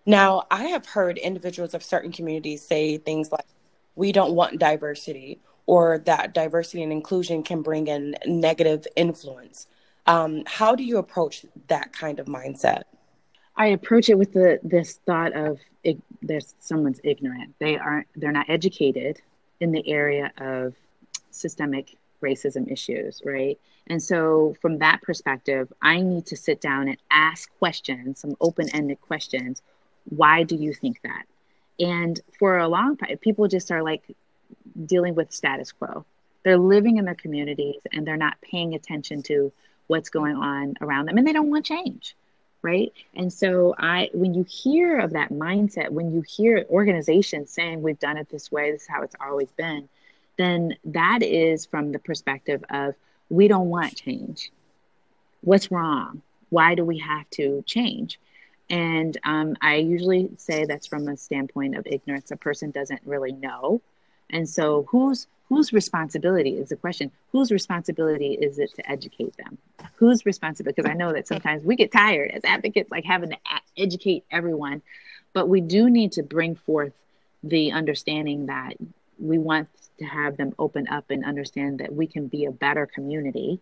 Now, 0.04 0.44
I 0.50 0.64
have 0.64 0.84
heard 0.84 1.16
individuals 1.16 1.72
of 1.72 1.82
certain 1.82 2.12
communities 2.12 2.60
say 2.60 2.98
things 2.98 3.32
like, 3.32 3.46
we 3.94 4.12
don't 4.12 4.34
want 4.34 4.58
diversity, 4.58 5.40
or 5.66 5.98
that 6.06 6.34
diversity 6.34 6.82
and 6.82 6.92
inclusion 6.92 7.42
can 7.42 7.62
bring 7.62 7.86
in 7.86 8.16
negative 8.26 8.86
influence. 8.96 9.66
Um, 10.06 10.42
how 10.46 10.74
do 10.74 10.82
you 10.82 10.98
approach 10.98 11.46
that 11.68 11.92
kind 11.92 12.18
of 12.18 12.26
mindset? 12.26 12.82
I 13.56 13.66
approach 13.66 14.08
it 14.08 14.18
with 14.18 14.32
the 14.32 14.58
this 14.62 14.94
thought 15.06 15.34
of 15.34 15.58
there's 16.22 16.54
someone's 16.58 17.00
ignorant. 17.04 17.54
They 17.58 17.76
aren't. 17.76 18.06
They're 18.16 18.32
not 18.32 18.48
educated 18.48 19.20
in 19.60 19.72
the 19.72 19.86
area 19.88 20.32
of 20.38 20.74
systemic 21.30 21.96
racism 22.22 22.70
issues, 22.70 23.20
right? 23.24 23.58
And 23.88 24.02
so, 24.02 24.56
from 24.62 24.78
that 24.78 25.02
perspective, 25.02 25.72
I 25.82 26.00
need 26.00 26.26
to 26.26 26.36
sit 26.36 26.60
down 26.60 26.88
and 26.88 26.96
ask 27.10 27.50
questions, 27.58 28.20
some 28.20 28.36
open 28.40 28.68
ended 28.74 29.00
questions. 29.00 29.60
Why 30.08 30.44
do 30.44 30.56
you 30.56 30.72
think 30.72 31.00
that? 31.02 31.24
And 31.82 32.18
for 32.38 32.58
a 32.58 32.68
long 32.68 32.96
time, 32.96 33.18
people 33.18 33.48
just 33.48 33.70
are 33.70 33.82
like 33.82 34.02
dealing 34.86 35.14
with 35.14 35.32
status 35.32 35.72
quo. 35.72 36.04
They're 36.44 36.58
living 36.58 36.96
in 36.96 37.04
their 37.04 37.14
communities 37.14 37.80
and 37.92 38.06
they're 38.06 38.16
not 38.16 38.40
paying 38.40 38.74
attention 38.74 39.22
to 39.24 39.52
what's 39.88 40.08
going 40.08 40.36
on 40.36 40.76
around 40.80 41.06
them 41.06 41.18
and 41.18 41.26
they 41.26 41.32
don't 41.32 41.50
want 41.50 41.66
change 41.66 42.14
right 42.62 42.92
and 43.14 43.32
so 43.32 43.74
i 43.76 44.08
when 44.14 44.32
you 44.32 44.44
hear 44.44 45.00
of 45.00 45.10
that 45.10 45.30
mindset 45.30 45.90
when 45.90 46.14
you 46.14 46.22
hear 46.22 46.64
organizations 46.70 47.50
saying 47.50 47.82
we've 47.82 47.98
done 47.98 48.16
it 48.16 48.28
this 48.30 48.50
way 48.50 48.70
this 48.70 48.82
is 48.82 48.88
how 48.88 49.02
it's 49.02 49.16
always 49.20 49.50
been 49.50 49.88
then 50.38 50.76
that 50.84 51.22
is 51.22 51.66
from 51.66 51.92
the 51.92 51.98
perspective 51.98 52.64
of 52.70 52.94
we 53.28 53.48
don't 53.48 53.68
want 53.68 53.96
change. 53.96 54.50
What's 55.40 55.70
wrong? 55.70 56.22
Why 56.50 56.74
do 56.74 56.84
we 56.84 56.98
have 56.98 57.28
to 57.30 57.62
change? 57.66 58.18
And 58.72 59.18
um, 59.22 59.54
I 59.60 59.76
usually 59.76 60.30
say 60.38 60.64
that's 60.64 60.86
from 60.86 61.06
a 61.06 61.16
standpoint 61.16 61.76
of 61.76 61.86
ignorance. 61.86 62.30
A 62.30 62.36
person 62.36 62.70
doesn't 62.70 63.02
really 63.04 63.32
know. 63.32 63.82
And 64.30 64.48
so, 64.48 64.86
whose 64.88 65.26
whose 65.50 65.74
responsibility 65.74 66.56
is 66.56 66.70
the 66.70 66.76
question? 66.76 67.12
Whose 67.32 67.52
responsibility 67.52 68.32
is 68.32 68.58
it 68.58 68.74
to 68.76 68.90
educate 68.90 69.36
them? 69.36 69.58
Whose 69.96 70.24
responsibility? 70.24 70.80
Because 70.80 70.90
I 70.90 70.94
know 70.94 71.12
that 71.12 71.28
sometimes 71.28 71.62
we 71.62 71.76
get 71.76 71.92
tired 71.92 72.30
as 72.30 72.42
advocates, 72.44 72.90
like 72.90 73.04
having 73.04 73.30
to 73.30 73.36
educate 73.76 74.24
everyone, 74.30 74.80
but 75.34 75.50
we 75.50 75.60
do 75.60 75.90
need 75.90 76.12
to 76.12 76.22
bring 76.22 76.56
forth 76.56 76.94
the 77.44 77.72
understanding 77.72 78.46
that 78.46 78.74
we 79.18 79.36
want 79.38 79.68
to 79.98 80.06
have 80.06 80.38
them 80.38 80.54
open 80.58 80.88
up 80.88 81.10
and 81.10 81.26
understand 81.26 81.80
that 81.80 81.94
we 81.94 82.06
can 82.06 82.26
be 82.26 82.46
a 82.46 82.50
better 82.50 82.86
community 82.86 83.60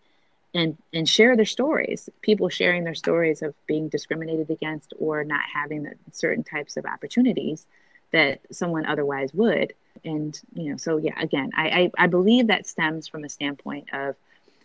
and 0.55 0.77
and 0.93 1.09
share 1.09 1.37
their 1.37 1.45
stories 1.45 2.09
people 2.23 2.49
sharing 2.49 2.85
their 2.85 2.95
stories 2.95 3.43
of 3.43 3.55
being 3.67 3.89
discriminated 3.89 4.51
against 4.51 4.93
or 4.99 5.25
not 5.25 5.43
having 5.53 5.83
the 5.83 5.95
certain 6.13 6.45
types 6.45 6.77
of 6.77 6.85
opportunities 6.85 7.67
that 8.13 8.41
someone 8.51 8.87
otherwise 8.87 9.33
would 9.33 9.73
and 10.05 10.41
you 10.55 10.71
know 10.71 10.77
so 10.77 10.97
yeah 10.97 11.19
again 11.21 11.51
I, 11.55 11.69
I 11.69 12.05
i 12.05 12.07
believe 12.07 12.49
that 12.49 12.67
stems 12.67 13.07
from 13.07 13.25
a 13.25 13.29
standpoint 13.29 13.93
of 13.93 14.17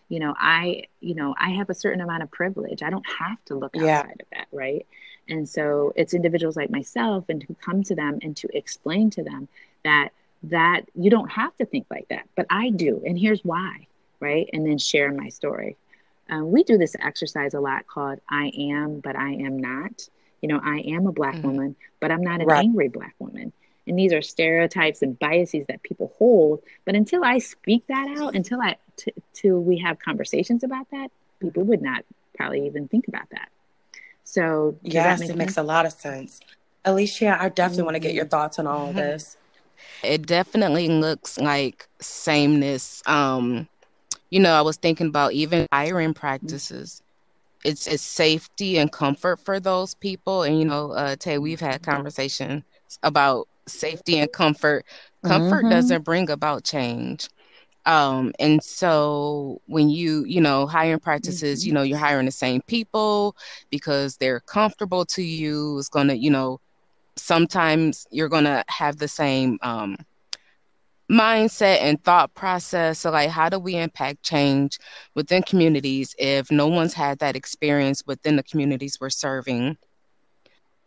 you 0.09 0.19
know 0.19 0.33
i 0.39 0.85
you 1.01 1.15
know 1.15 1.35
i 1.37 1.49
have 1.51 1.69
a 1.69 1.75
certain 1.75 2.01
amount 2.01 2.23
of 2.23 2.31
privilege 2.31 2.81
i 2.81 2.89
don't 2.89 3.05
have 3.19 3.43
to 3.45 3.55
look 3.55 3.75
outside 3.75 3.85
yeah. 3.85 4.01
of 4.01 4.27
that 4.31 4.47
right 4.51 4.85
and 5.27 5.47
so 5.47 5.93
it's 5.95 6.13
individuals 6.13 6.55
like 6.55 6.69
myself 6.69 7.25
and 7.29 7.43
who 7.43 7.55
come 7.55 7.83
to 7.83 7.95
them 7.95 8.19
and 8.21 8.35
to 8.37 8.57
explain 8.57 9.09
to 9.11 9.23
them 9.23 9.47
that 9.83 10.09
that 10.49 10.81
you 10.95 11.09
don't 11.09 11.31
have 11.31 11.55
to 11.57 11.65
think 11.65 11.87
like 11.89 12.07
that, 12.09 12.27
but 12.35 12.45
I 12.49 12.69
do. 12.69 13.01
And 13.05 13.17
here's 13.17 13.43
why, 13.43 13.87
right? 14.25 14.49
And 14.51 14.65
then 14.65 14.77
share 14.77 15.11
my 15.11 15.29
story. 15.29 15.77
Um, 16.29 16.51
we 16.51 16.63
do 16.63 16.77
this 16.77 16.95
exercise 16.99 17.53
a 17.53 17.59
lot 17.59 17.85
called 17.85 18.19
I 18.29 18.51
am, 18.57 18.99
but 18.99 19.15
I 19.15 19.33
am 19.33 19.59
not. 19.59 20.09
You 20.41 20.49
know, 20.49 20.59
I 20.63 20.79
am 20.79 21.05
a 21.07 21.11
Black 21.11 21.35
mm-hmm. 21.35 21.47
woman, 21.47 21.75
but 21.99 22.11
I'm 22.11 22.23
not 22.23 22.41
an 22.41 22.47
right. 22.47 22.63
angry 22.63 22.87
Black 22.87 23.15
woman. 23.19 23.53
And 23.87 23.99
these 23.99 24.13
are 24.13 24.23
stereotypes 24.23 25.03
and 25.03 25.17
biases 25.19 25.65
that 25.67 25.83
people 25.83 26.11
hold. 26.17 26.63
But 26.85 26.95
until 26.95 27.23
I 27.23 27.37
speak 27.37 27.85
that 27.87 28.17
out, 28.17 28.35
until 28.35 28.59
I 28.59 28.77
t- 28.97 29.13
till 29.33 29.59
we 29.59 29.77
have 29.79 29.99
conversations 29.99 30.63
about 30.63 30.89
that, 30.89 31.11
people 31.39 31.63
would 31.63 31.83
not 31.83 32.03
probably 32.35 32.65
even 32.65 32.87
think 32.87 33.07
about 33.07 33.29
that. 33.29 33.49
So 34.23 34.77
yes, 34.81 35.21
it 35.21 35.27
sense? 35.27 35.37
makes 35.37 35.57
a 35.57 35.63
lot 35.63 35.85
of 35.85 35.93
sense. 35.93 36.39
Alicia, 36.83 37.37
I 37.39 37.49
definitely 37.49 37.77
mm-hmm. 37.77 37.85
want 37.85 37.95
to 37.95 37.99
get 37.99 38.13
your 38.15 38.25
thoughts 38.25 38.57
on 38.57 38.65
all 38.65 38.87
mm-hmm. 38.87 38.97
this. 38.97 39.37
It 40.03 40.25
definitely 40.25 40.87
looks 40.87 41.37
like 41.37 41.87
sameness. 41.99 43.03
Um, 43.05 43.67
you 44.29 44.39
know, 44.39 44.53
I 44.53 44.61
was 44.61 44.77
thinking 44.77 45.07
about 45.07 45.33
even 45.33 45.67
hiring 45.71 46.13
practices. 46.13 47.01
It's 47.63 47.87
it's 47.87 48.03
safety 48.03 48.77
and 48.77 48.91
comfort 48.91 49.39
for 49.39 49.59
those 49.59 49.95
people. 49.95 50.43
And 50.43 50.59
you 50.59 50.65
know, 50.65 50.91
uh, 50.91 51.15
Tay, 51.15 51.37
we've 51.37 51.59
had 51.59 51.81
conversations 51.83 52.63
about 53.03 53.47
safety 53.67 54.19
and 54.19 54.31
comfort. 54.31 54.85
Comfort 55.23 55.63
mm-hmm. 55.63 55.69
doesn't 55.69 56.03
bring 56.03 56.29
about 56.29 56.63
change. 56.63 57.29
Um, 57.87 58.33
and 58.39 58.63
so 58.63 59.61
when 59.67 59.89
you, 59.89 60.25
you 60.25 60.41
know, 60.41 60.65
hiring 60.65 60.99
practices, 60.99 61.61
mm-hmm. 61.61 61.67
you 61.67 61.73
know, 61.73 61.83
you're 61.83 61.97
hiring 61.97 62.25
the 62.25 62.31
same 62.31 62.61
people 62.61 63.35
because 63.69 64.17
they're 64.17 64.39
comfortable 64.39 65.05
to 65.05 65.21
you. 65.21 65.77
It's 65.77 65.89
gonna, 65.89 66.15
you 66.15 66.31
know, 66.31 66.59
sometimes 67.15 68.07
you're 68.11 68.29
gonna 68.29 68.63
have 68.67 68.97
the 68.97 69.07
same 69.07 69.59
um 69.61 69.97
mindset 71.09 71.81
and 71.81 72.03
thought 72.03 72.33
process. 72.33 72.99
So, 72.99 73.11
like, 73.11 73.29
how 73.29 73.49
do 73.49 73.59
we 73.59 73.75
impact 73.75 74.23
change 74.23 74.79
within 75.13 75.43
communities 75.43 76.15
if 76.17 76.51
no 76.51 76.67
one's 76.67 76.93
had 76.93 77.19
that 77.19 77.35
experience 77.35 78.03
within 78.05 78.35
the 78.35 78.43
communities 78.43 78.97
we're 78.99 79.09
serving? 79.09 79.77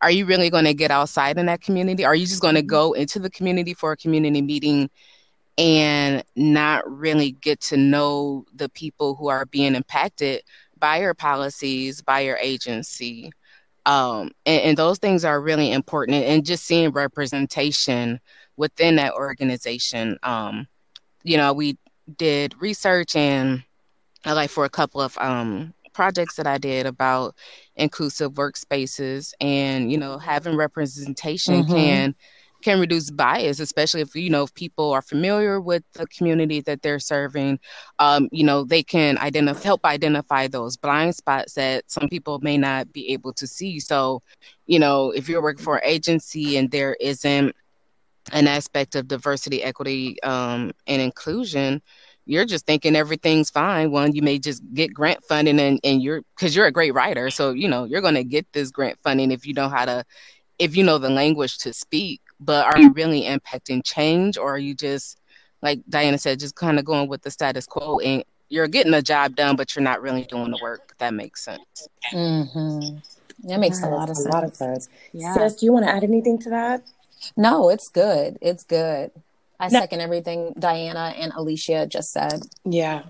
Are 0.01 0.11
you 0.11 0.25
really 0.25 0.49
going 0.49 0.65
to 0.65 0.73
get 0.73 0.91
outside 0.91 1.37
in 1.37 1.45
that 1.47 1.61
community? 1.61 2.05
Are 2.05 2.15
you 2.15 2.25
just 2.25 2.41
going 2.41 2.55
to 2.55 2.61
mm-hmm. 2.61 2.67
go 2.67 2.93
into 2.93 3.19
the 3.19 3.29
community 3.29 3.73
for 3.73 3.91
a 3.91 3.97
community 3.97 4.41
meeting 4.41 4.89
and 5.57 6.23
not 6.35 6.89
really 6.89 7.31
get 7.31 7.59
to 7.59 7.77
know 7.77 8.45
the 8.55 8.69
people 8.69 9.15
who 9.15 9.27
are 9.27 9.45
being 9.45 9.75
impacted 9.75 10.41
by 10.77 11.01
your 11.01 11.13
policies, 11.13 12.01
by 12.01 12.21
your 12.21 12.37
agency? 12.37 13.31
Um, 13.85 14.31
and, 14.45 14.61
and 14.61 14.77
those 14.77 14.99
things 14.99 15.25
are 15.25 15.41
really 15.41 15.71
important. 15.71 16.15
And, 16.15 16.25
and 16.25 16.45
just 16.45 16.65
seeing 16.65 16.91
representation 16.91 18.19
within 18.59 18.97
that 18.97 19.13
organization. 19.13 20.19
Um, 20.21 20.67
you 21.23 21.37
know, 21.37 21.53
we 21.53 21.77
did 22.17 22.53
research 22.61 23.15
and 23.15 23.63
like 24.25 24.49
for 24.49 24.65
a 24.65 24.69
couple 24.69 25.01
of 25.01 25.17
um, 25.17 25.73
projects 25.93 26.35
that 26.35 26.45
I 26.45 26.57
did 26.57 26.85
about 26.85 27.35
inclusive 27.75 28.33
workspaces 28.33 29.33
and 29.39 29.91
you 29.91 29.97
know 29.97 30.17
having 30.17 30.55
representation 30.57 31.63
mm-hmm. 31.63 31.73
can 31.73 32.15
can 32.61 32.79
reduce 32.79 33.09
bias 33.09 33.61
especially 33.61 34.01
if 34.01 34.13
you 34.15 34.29
know 34.29 34.43
if 34.43 34.53
people 34.53 34.91
are 34.91 35.01
familiar 35.01 35.61
with 35.61 35.83
the 35.93 36.05
community 36.07 36.59
that 36.59 36.81
they're 36.81 36.99
serving 36.99 37.57
um, 37.99 38.27
you 38.33 38.43
know 38.43 38.65
they 38.65 38.83
can 38.83 39.17
identify 39.19 39.63
help 39.63 39.85
identify 39.85 40.47
those 40.47 40.75
blind 40.75 41.15
spots 41.15 41.53
that 41.53 41.89
some 41.89 42.09
people 42.09 42.39
may 42.39 42.57
not 42.57 42.91
be 42.91 43.09
able 43.11 43.31
to 43.31 43.47
see 43.47 43.79
so 43.79 44.21
you 44.67 44.79
know 44.79 45.11
if 45.11 45.29
you're 45.29 45.41
working 45.41 45.63
for 45.63 45.77
an 45.77 45.83
agency 45.85 46.57
and 46.57 46.69
there 46.71 46.97
isn't 46.99 47.55
an 48.31 48.47
aspect 48.47 48.95
of 48.95 49.07
diversity, 49.07 49.63
equity, 49.63 50.21
um, 50.23 50.71
and 50.87 51.01
inclusion, 51.01 51.81
you're 52.25 52.45
just 52.45 52.65
thinking 52.65 52.95
everything's 52.95 53.49
fine. 53.49 53.91
One, 53.91 54.13
you 54.13 54.21
may 54.21 54.39
just 54.39 54.61
get 54.73 54.93
grant 54.93 55.23
funding, 55.25 55.59
and, 55.59 55.79
and 55.83 56.01
you're 56.01 56.21
because 56.35 56.55
you're 56.55 56.67
a 56.67 56.71
great 56.71 56.93
writer, 56.93 57.29
so 57.29 57.51
you 57.51 57.67
know 57.67 57.85
you're 57.85 58.01
going 58.01 58.15
to 58.15 58.23
get 58.23 58.51
this 58.53 58.71
grant 58.71 58.99
funding 59.03 59.31
if 59.31 59.45
you 59.45 59.53
know 59.53 59.69
how 59.69 59.85
to, 59.85 60.05
if 60.59 60.75
you 60.75 60.83
know 60.83 60.97
the 60.97 61.09
language 61.09 61.57
to 61.59 61.73
speak. 61.73 62.21
But 62.39 62.65
are 62.67 62.79
you 62.79 62.91
really 62.93 63.23
impacting 63.23 63.83
change, 63.83 64.37
or 64.37 64.53
are 64.53 64.59
you 64.59 64.73
just 64.73 65.19
like 65.61 65.81
Diana 65.89 66.17
said, 66.17 66.39
just 66.39 66.55
kind 66.55 66.79
of 66.79 66.85
going 66.85 67.09
with 67.09 67.21
the 67.21 67.31
status 67.31 67.65
quo 67.65 67.99
and 67.99 68.23
you're 68.49 68.67
getting 68.67 68.93
a 68.93 69.01
job 69.01 69.35
done, 69.35 69.55
but 69.55 69.75
you're 69.75 69.83
not 69.83 70.01
really 70.01 70.23
doing 70.23 70.51
the 70.51 70.59
work? 70.61 70.95
That 70.99 71.13
makes 71.13 71.43
sense. 71.43 71.87
Mm-hmm. 72.11 72.97
That 73.47 73.59
makes 73.59 73.81
a 73.83 73.89
lot 73.89 74.09
of 74.09 74.11
a 74.11 74.15
sense. 74.15 74.33
lot 74.33 74.43
of 74.43 74.55
sense. 74.55 74.89
Yeah. 75.13 75.33
Sis, 75.33 75.55
do 75.55 75.65
you 75.65 75.73
want 75.73 75.85
to 75.85 75.91
add 75.91 76.03
anything 76.03 76.39
to 76.39 76.49
that? 76.49 76.83
No, 77.35 77.69
it's 77.69 77.89
good. 77.89 78.37
It's 78.41 78.63
good. 78.63 79.11
I 79.59 79.67
now, 79.67 79.81
second 79.81 80.01
everything 80.01 80.53
Diana 80.57 81.13
and 81.17 81.33
Alicia 81.35 81.85
just 81.87 82.11
said. 82.11 82.41
Yeah. 82.63 83.03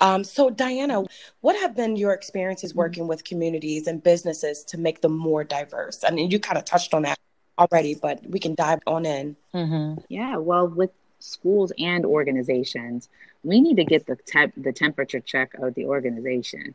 Um, 0.00 0.24
so, 0.24 0.48
Diana, 0.48 1.04
what 1.42 1.60
have 1.60 1.76
been 1.76 1.96
your 1.96 2.12
experiences 2.12 2.74
working 2.74 3.06
with 3.06 3.22
communities 3.24 3.86
and 3.86 4.02
businesses 4.02 4.64
to 4.64 4.78
make 4.78 5.02
them 5.02 5.16
more 5.16 5.44
diverse? 5.44 6.02
I 6.06 6.10
mean, 6.10 6.30
you 6.30 6.40
kind 6.40 6.56
of 6.56 6.64
touched 6.64 6.94
on 6.94 7.02
that 7.02 7.18
already, 7.58 7.94
but 7.94 8.24
we 8.26 8.38
can 8.38 8.54
dive 8.54 8.80
on 8.86 9.04
in. 9.04 9.36
Mm-hmm. 9.54 10.00
Yeah, 10.08 10.36
well, 10.36 10.66
with 10.66 10.90
schools 11.18 11.70
and 11.78 12.06
organizations, 12.06 13.10
we 13.44 13.60
need 13.60 13.76
to 13.76 13.84
get 13.84 14.06
the 14.06 14.16
te- 14.16 14.52
the 14.56 14.72
temperature 14.72 15.20
check 15.20 15.52
of 15.54 15.74
the 15.74 15.84
organization 15.84 16.74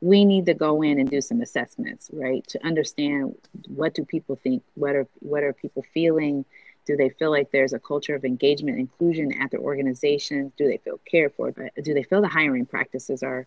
we 0.00 0.24
need 0.24 0.46
to 0.46 0.54
go 0.54 0.82
in 0.82 0.98
and 0.98 1.10
do 1.10 1.20
some 1.20 1.40
assessments, 1.42 2.10
right? 2.12 2.46
To 2.48 2.66
understand 2.66 3.34
what 3.68 3.94
do 3.94 4.04
people 4.04 4.36
think, 4.36 4.62
what 4.74 4.96
are 4.96 5.06
what 5.20 5.42
are 5.42 5.52
people 5.52 5.84
feeling? 5.92 6.44
Do 6.86 6.96
they 6.96 7.10
feel 7.10 7.30
like 7.30 7.50
there's 7.50 7.74
a 7.74 7.78
culture 7.78 8.14
of 8.14 8.24
engagement, 8.24 8.78
inclusion 8.78 9.32
at 9.40 9.50
their 9.50 9.60
organization? 9.60 10.52
Do 10.56 10.66
they 10.66 10.78
feel 10.78 10.98
cared 11.04 11.34
for? 11.34 11.50
Do 11.50 11.94
they 11.94 12.02
feel 12.02 12.22
the 12.22 12.28
hiring 12.28 12.66
practices 12.66 13.22
are 13.22 13.46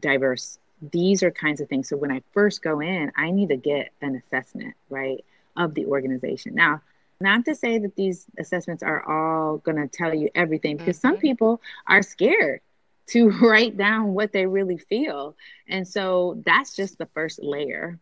diverse? 0.00 0.58
These 0.90 1.22
are 1.22 1.30
kinds 1.30 1.60
of 1.60 1.68
things. 1.68 1.88
So 1.88 1.96
when 1.96 2.10
I 2.10 2.20
first 2.32 2.62
go 2.62 2.80
in, 2.80 3.12
I 3.16 3.30
need 3.30 3.50
to 3.50 3.56
get 3.56 3.92
an 4.02 4.16
assessment, 4.16 4.74
right, 4.90 5.24
of 5.56 5.74
the 5.74 5.86
organization. 5.86 6.54
Now, 6.56 6.82
not 7.20 7.44
to 7.44 7.54
say 7.54 7.78
that 7.78 7.94
these 7.94 8.26
assessments 8.38 8.82
are 8.82 9.02
all 9.08 9.58
going 9.58 9.76
to 9.76 9.86
tell 9.86 10.12
you 10.12 10.28
everything, 10.34 10.76
because 10.76 10.98
mm-hmm. 10.98 11.08
some 11.08 11.18
people 11.18 11.62
are 11.86 12.02
scared 12.02 12.60
to 13.08 13.30
write 13.42 13.76
down 13.76 14.14
what 14.14 14.32
they 14.32 14.46
really 14.46 14.78
feel. 14.78 15.36
And 15.68 15.86
so 15.86 16.42
that's 16.44 16.74
just 16.74 16.98
the 16.98 17.06
first 17.06 17.42
layer. 17.42 17.98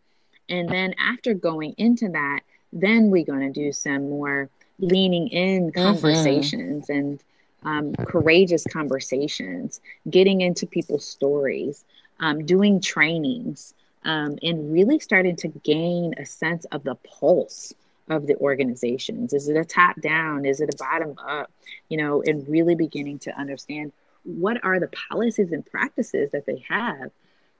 And 0.48 0.68
then 0.68 0.94
after 0.98 1.34
going 1.34 1.74
into 1.78 2.08
that, 2.10 2.40
then 2.72 3.10
we're 3.10 3.24
going 3.24 3.52
to 3.52 3.60
do 3.60 3.72
some 3.72 4.08
more 4.08 4.48
leaning 4.78 5.28
in 5.28 5.70
mm-hmm. 5.70 5.82
conversations 5.82 6.88
mm-hmm. 6.88 6.92
and 6.92 7.24
um, 7.64 7.94
courageous 8.06 8.64
conversations, 8.64 9.80
getting 10.10 10.40
into 10.40 10.66
people's 10.66 11.06
stories, 11.06 11.84
um, 12.18 12.44
doing 12.44 12.80
trainings, 12.80 13.74
um, 14.04 14.36
and 14.42 14.72
really 14.72 14.98
starting 14.98 15.36
to 15.36 15.48
gain 15.48 16.14
a 16.18 16.26
sense 16.26 16.64
of 16.66 16.82
the 16.82 16.96
pulse 16.96 17.72
of 18.08 18.26
the 18.26 18.36
organizations. 18.36 19.32
Is 19.32 19.48
it 19.48 19.56
a 19.56 19.64
top 19.64 20.00
down? 20.00 20.44
Is 20.44 20.60
it 20.60 20.74
a 20.74 20.76
bottom 20.76 21.16
up? 21.24 21.52
You 21.88 21.98
know, 21.98 22.22
and 22.22 22.46
really 22.48 22.74
beginning 22.74 23.20
to 23.20 23.38
understand 23.38 23.92
what 24.24 24.64
are 24.64 24.78
the 24.80 24.90
policies 25.10 25.52
and 25.52 25.64
practices 25.64 26.30
that 26.32 26.46
they 26.46 26.64
have? 26.68 27.10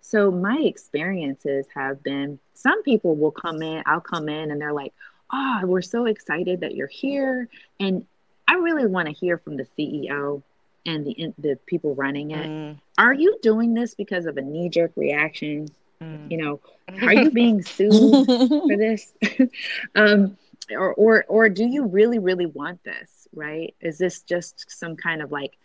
So 0.00 0.30
my 0.30 0.58
experiences 0.58 1.66
have 1.74 2.02
been 2.02 2.38
some 2.54 2.82
people 2.82 3.16
will 3.16 3.30
come 3.30 3.62
in 3.62 3.82
i'll 3.86 4.00
come 4.00 4.28
in 4.28 4.50
and 4.50 4.60
they're 4.60 4.72
like 4.72 4.92
oh 5.32 5.60
we're 5.64 5.82
so 5.82 6.06
excited 6.06 6.60
that 6.60 6.74
you're 6.74 6.86
here. 6.88 7.48
And 7.80 8.06
i 8.46 8.54
really 8.54 8.86
want 8.86 9.08
to 9.08 9.14
hear 9.14 9.38
from 9.38 9.56
the 9.56 9.66
ceo 9.78 10.42
and 10.84 11.06
the 11.06 11.32
the 11.38 11.58
people 11.66 11.94
running 11.94 12.32
it. 12.32 12.46
Mm. 12.46 12.78
are 12.98 13.14
you 13.14 13.38
doing 13.42 13.74
this 13.74 13.94
because 13.94 14.26
of 14.26 14.36
a 14.36 14.42
knee 14.42 14.68
jerk 14.68 14.92
reaction? 14.96 15.68
Mm. 16.02 16.30
you 16.30 16.36
know 16.36 16.60
are 17.02 17.14
you 17.14 17.30
being 17.30 17.62
sued 17.62 18.26
for 18.26 18.76
this? 18.76 19.12
Um 19.94 20.36
or 20.70 20.94
or 20.94 21.24
or 21.28 21.48
do 21.48 21.64
you 21.64 21.86
really 21.86 22.18
really 22.18 22.46
want 22.46 22.82
this 22.84 23.22
right? 23.34 23.74
Is 23.80 23.98
this 23.98 24.22
just 24.22 24.70
some 24.70 24.96
kind 24.96 25.22
of 25.22 25.32
like 25.32 25.56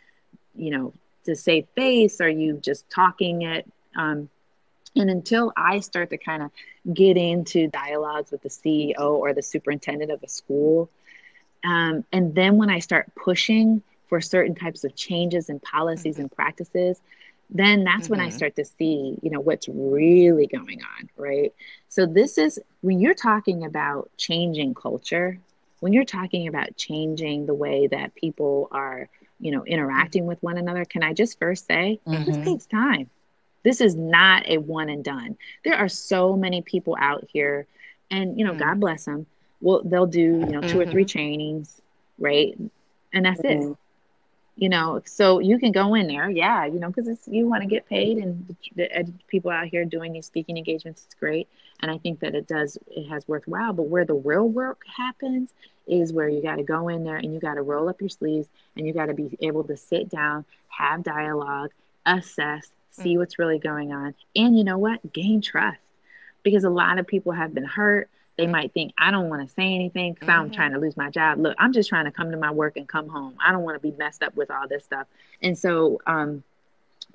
you 0.57 0.71
know, 0.71 0.93
to 1.25 1.35
save 1.35 1.67
face? 1.75 2.21
Are 2.21 2.29
you 2.29 2.57
just 2.57 2.89
talking 2.89 3.43
it? 3.43 3.71
Um, 3.95 4.29
and 4.95 5.09
until 5.09 5.53
I 5.55 5.79
start 5.79 6.09
to 6.09 6.17
kind 6.17 6.43
of 6.43 6.51
get 6.93 7.17
into 7.17 7.67
dialogues 7.67 8.31
with 8.31 8.41
the 8.41 8.49
CEO 8.49 8.99
or 8.99 9.33
the 9.33 9.43
superintendent 9.43 10.11
of 10.11 10.23
a 10.23 10.29
school, 10.29 10.89
um, 11.63 12.05
and 12.11 12.33
then 12.33 12.57
when 12.57 12.69
I 12.69 12.79
start 12.79 13.13
pushing 13.15 13.81
for 14.07 14.21
certain 14.21 14.55
types 14.55 14.83
of 14.83 14.95
changes 14.95 15.49
in 15.49 15.59
policies 15.59 16.15
mm-hmm. 16.15 16.23
and 16.23 16.31
practices, 16.31 17.01
then 17.49 17.83
that's 17.83 18.03
mm-hmm. 18.03 18.13
when 18.13 18.19
I 18.19 18.27
mm-hmm. 18.27 18.37
start 18.37 18.55
to 18.55 18.65
see, 18.65 19.17
you 19.21 19.29
know, 19.29 19.39
what's 19.39 19.67
really 19.67 20.47
going 20.47 20.81
on, 20.81 21.10
right? 21.17 21.53
So 21.89 22.05
this 22.05 22.37
is 22.37 22.60
when 22.81 22.99
you're 22.99 23.13
talking 23.13 23.65
about 23.65 24.10
changing 24.17 24.73
culture, 24.73 25.39
when 25.79 25.93
you're 25.93 26.05
talking 26.05 26.47
about 26.47 26.75
changing 26.75 27.45
the 27.45 27.53
way 27.53 27.87
that 27.87 28.15
people 28.15 28.67
are 28.71 29.10
you 29.40 29.52
know 29.52 29.63
interacting 29.65 30.25
with 30.25 30.42
one 30.42 30.58
another 30.58 30.85
can 30.85 31.04
i 31.04 31.13
just 31.13 31.40
first 31.40 31.65
say 31.67 32.00
mm-hmm. 32.08 32.23
this 32.23 32.38
takes 32.46 32.65
time 32.65 33.10
this 33.63 33.81
is 33.81 33.96
not 33.96 34.48
a 34.48 34.58
one 34.58 34.90
and 34.90 35.04
done 35.04 35.38
there 35.63 35.75
are 35.75 35.90
so 35.90 36.35
many 36.35 36.62
people 36.62 36.96
out 37.00 37.27
here 37.31 37.67
and 38.12 38.38
you 38.40 38.46
know 38.46 38.52
mm-hmm. 38.52 38.60
god 38.60 38.79
bless 38.79 39.06
them 39.06 39.25
well 39.62 39.81
they'll 39.85 40.06
do 40.08 40.19
you 40.21 40.46
know 40.46 40.62
2 40.62 40.67
mm-hmm. 40.67 40.79
or 40.79 40.85
three 40.92 41.04
mm-hmm. 41.04 41.17
trainings 41.17 41.81
right 42.19 42.58
and 43.13 43.25
that's 43.25 43.40
it 43.42 43.60
mm-hmm. 43.60 43.73
you 44.56 44.69
know 44.69 45.02
so 45.06 45.40
you 45.40 45.60
can 45.60 45.71
go 45.71 45.94
in 45.94 46.08
there 46.08 46.29
yeah 46.29 46.65
you 46.65 46.79
know 46.79 46.90
because 46.92 47.19
you 47.27 47.48
want 47.48 47.62
to 47.62 47.67
get 47.67 47.88
paid 47.88 48.17
and 48.17 48.56
the, 48.75 48.88
the 48.88 49.13
people 49.27 49.52
out 49.52 49.67
here 49.67 49.85
doing 49.85 50.13
these 50.13 50.25
speaking 50.25 50.58
engagements 50.58 51.04
it's 51.06 51.15
great 51.15 51.48
and 51.79 51.92
I 51.92 51.98
think 51.98 52.19
that 52.21 52.35
it 52.35 52.48
does 52.48 52.77
it 52.88 53.08
has 53.10 53.27
worthwhile. 53.27 53.73
But 53.73 53.83
where 53.83 54.06
the 54.06 54.15
real 54.15 54.48
work 54.48 54.81
happens 54.96 55.52
is 55.88 56.13
where 56.13 56.29
you 56.29 56.42
got 56.42 56.56
to 56.56 56.63
go 56.63 56.88
in 56.90 57.04
there 57.04 57.17
and 57.17 57.33
you 57.33 57.40
got 57.40 57.56
to 57.56 57.62
roll 57.62 57.90
up 57.90 58.02
your 58.02 58.10
sleeves 58.10 58.48
and 58.75 58.85
you 58.85 58.94
got 58.94 59.08
to 59.08 59.13
be 59.13 59.38
able 59.42 59.63
to 59.65 59.77
sit 59.77 60.10
down, 60.10 60.46
have 60.67 61.04
dialogue, 61.04 61.71
assess, 62.06 62.69
see 62.92 63.12
mm-hmm. 63.12 63.19
what's 63.19 63.40
really 63.40 63.60
going 63.60 63.94
on, 63.94 64.13
and 64.35 64.58
you 64.58 64.63
know 64.63 64.77
what, 64.77 65.13
gain 65.13 65.42
trust 65.42 65.79
because 66.44 66.63
a 66.63 66.69
lot 66.69 67.00
of 67.00 67.08
people 67.08 67.31
have 67.31 67.54
been 67.54 67.65
hurt. 67.65 68.10
They 68.38 68.48
might 68.48 68.71
think, 68.71 68.94
I 69.00 69.10
don't 69.10 69.29
want 69.29 69.48
to 69.48 69.54
say 69.56 69.73
anything 69.73 70.13
because 70.13 70.27
mm-hmm. 70.27 70.42
I'm 70.42 70.52
trying 70.52 70.73
to 70.73 70.79
lose 70.79 70.96
my 70.96 71.10
job. 71.10 71.40
Look, 71.40 71.56
I'm 71.58 71.73
just 71.73 71.90
trying 71.90 72.06
to 72.06 72.12
come 72.12 72.29
to 72.31 72.38
my 72.38 72.52
work 72.52 72.77
and 72.77 72.88
come 72.88 73.10
home. 73.10 73.35
I 73.44 73.52
don't 73.52 73.63
want 73.63 73.81
to 73.81 73.92
be 73.92 73.98
messed 73.98 74.21
up 74.21 74.35
with 74.35 74.52
all 74.52 74.67
this 74.67 74.85
stuff. 74.85 75.08
And 75.42 75.58
so, 75.58 76.00
um, 76.06 76.44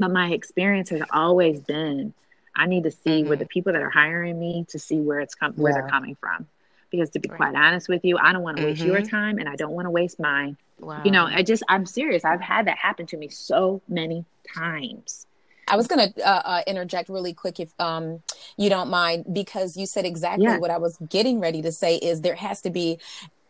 but 0.00 0.10
my 0.10 0.32
experience 0.32 0.90
has 0.90 1.02
always 1.12 1.60
been 1.60 2.12
I 2.54 2.66
need 2.66 2.84
to 2.84 2.90
see 2.90 3.20
mm-hmm. 3.20 3.28
where 3.28 3.36
the 3.36 3.46
people 3.46 3.72
that 3.72 3.82
are 3.82 3.90
hiring 3.90 4.38
me 4.38 4.66
to 4.68 4.78
see 4.78 5.00
where 5.00 5.20
it's 5.20 5.34
com- 5.34 5.54
where 5.54 5.72
yeah. 5.72 5.80
they're 5.80 5.90
coming 5.90 6.16
from. 6.20 6.46
Because 6.92 7.10
to 7.10 7.18
be 7.18 7.28
right. 7.28 7.36
quite 7.36 7.54
honest 7.56 7.88
with 7.88 8.04
you, 8.04 8.18
I 8.18 8.32
don't 8.32 8.42
want 8.42 8.58
to 8.58 8.62
mm-hmm. 8.62 8.70
waste 8.70 8.84
your 8.84 8.98
mm-hmm. 8.98 9.08
time 9.08 9.38
and 9.38 9.48
I 9.48 9.56
don't 9.56 9.72
want 9.72 9.86
to 9.86 9.90
waste 9.90 10.20
mine. 10.20 10.56
Wow. 10.78 11.02
You 11.04 11.10
know, 11.10 11.24
I 11.24 11.42
just 11.42 11.64
I'm 11.68 11.86
serious. 11.86 12.24
I've 12.24 12.40
had 12.40 12.68
that 12.68 12.78
happen 12.78 13.06
to 13.06 13.16
me 13.16 13.28
so 13.28 13.82
many 13.88 14.24
times. 14.54 15.26
I 15.68 15.76
was 15.76 15.86
going 15.86 16.12
to 16.12 16.28
uh, 16.28 16.42
uh, 16.44 16.62
interject 16.66 17.08
really 17.08 17.32
quick 17.32 17.58
if 17.60 17.72
um, 17.80 18.22
you 18.56 18.68
don't 18.68 18.90
mind, 18.90 19.24
because 19.32 19.76
you 19.76 19.86
said 19.86 20.04
exactly 20.04 20.44
yeah. 20.44 20.58
what 20.58 20.70
I 20.70 20.78
was 20.78 20.98
getting 21.08 21.40
ready 21.40 21.62
to 21.62 21.72
say 21.72 21.96
is 21.96 22.20
there 22.20 22.34
has 22.34 22.60
to 22.62 22.70
be 22.70 22.98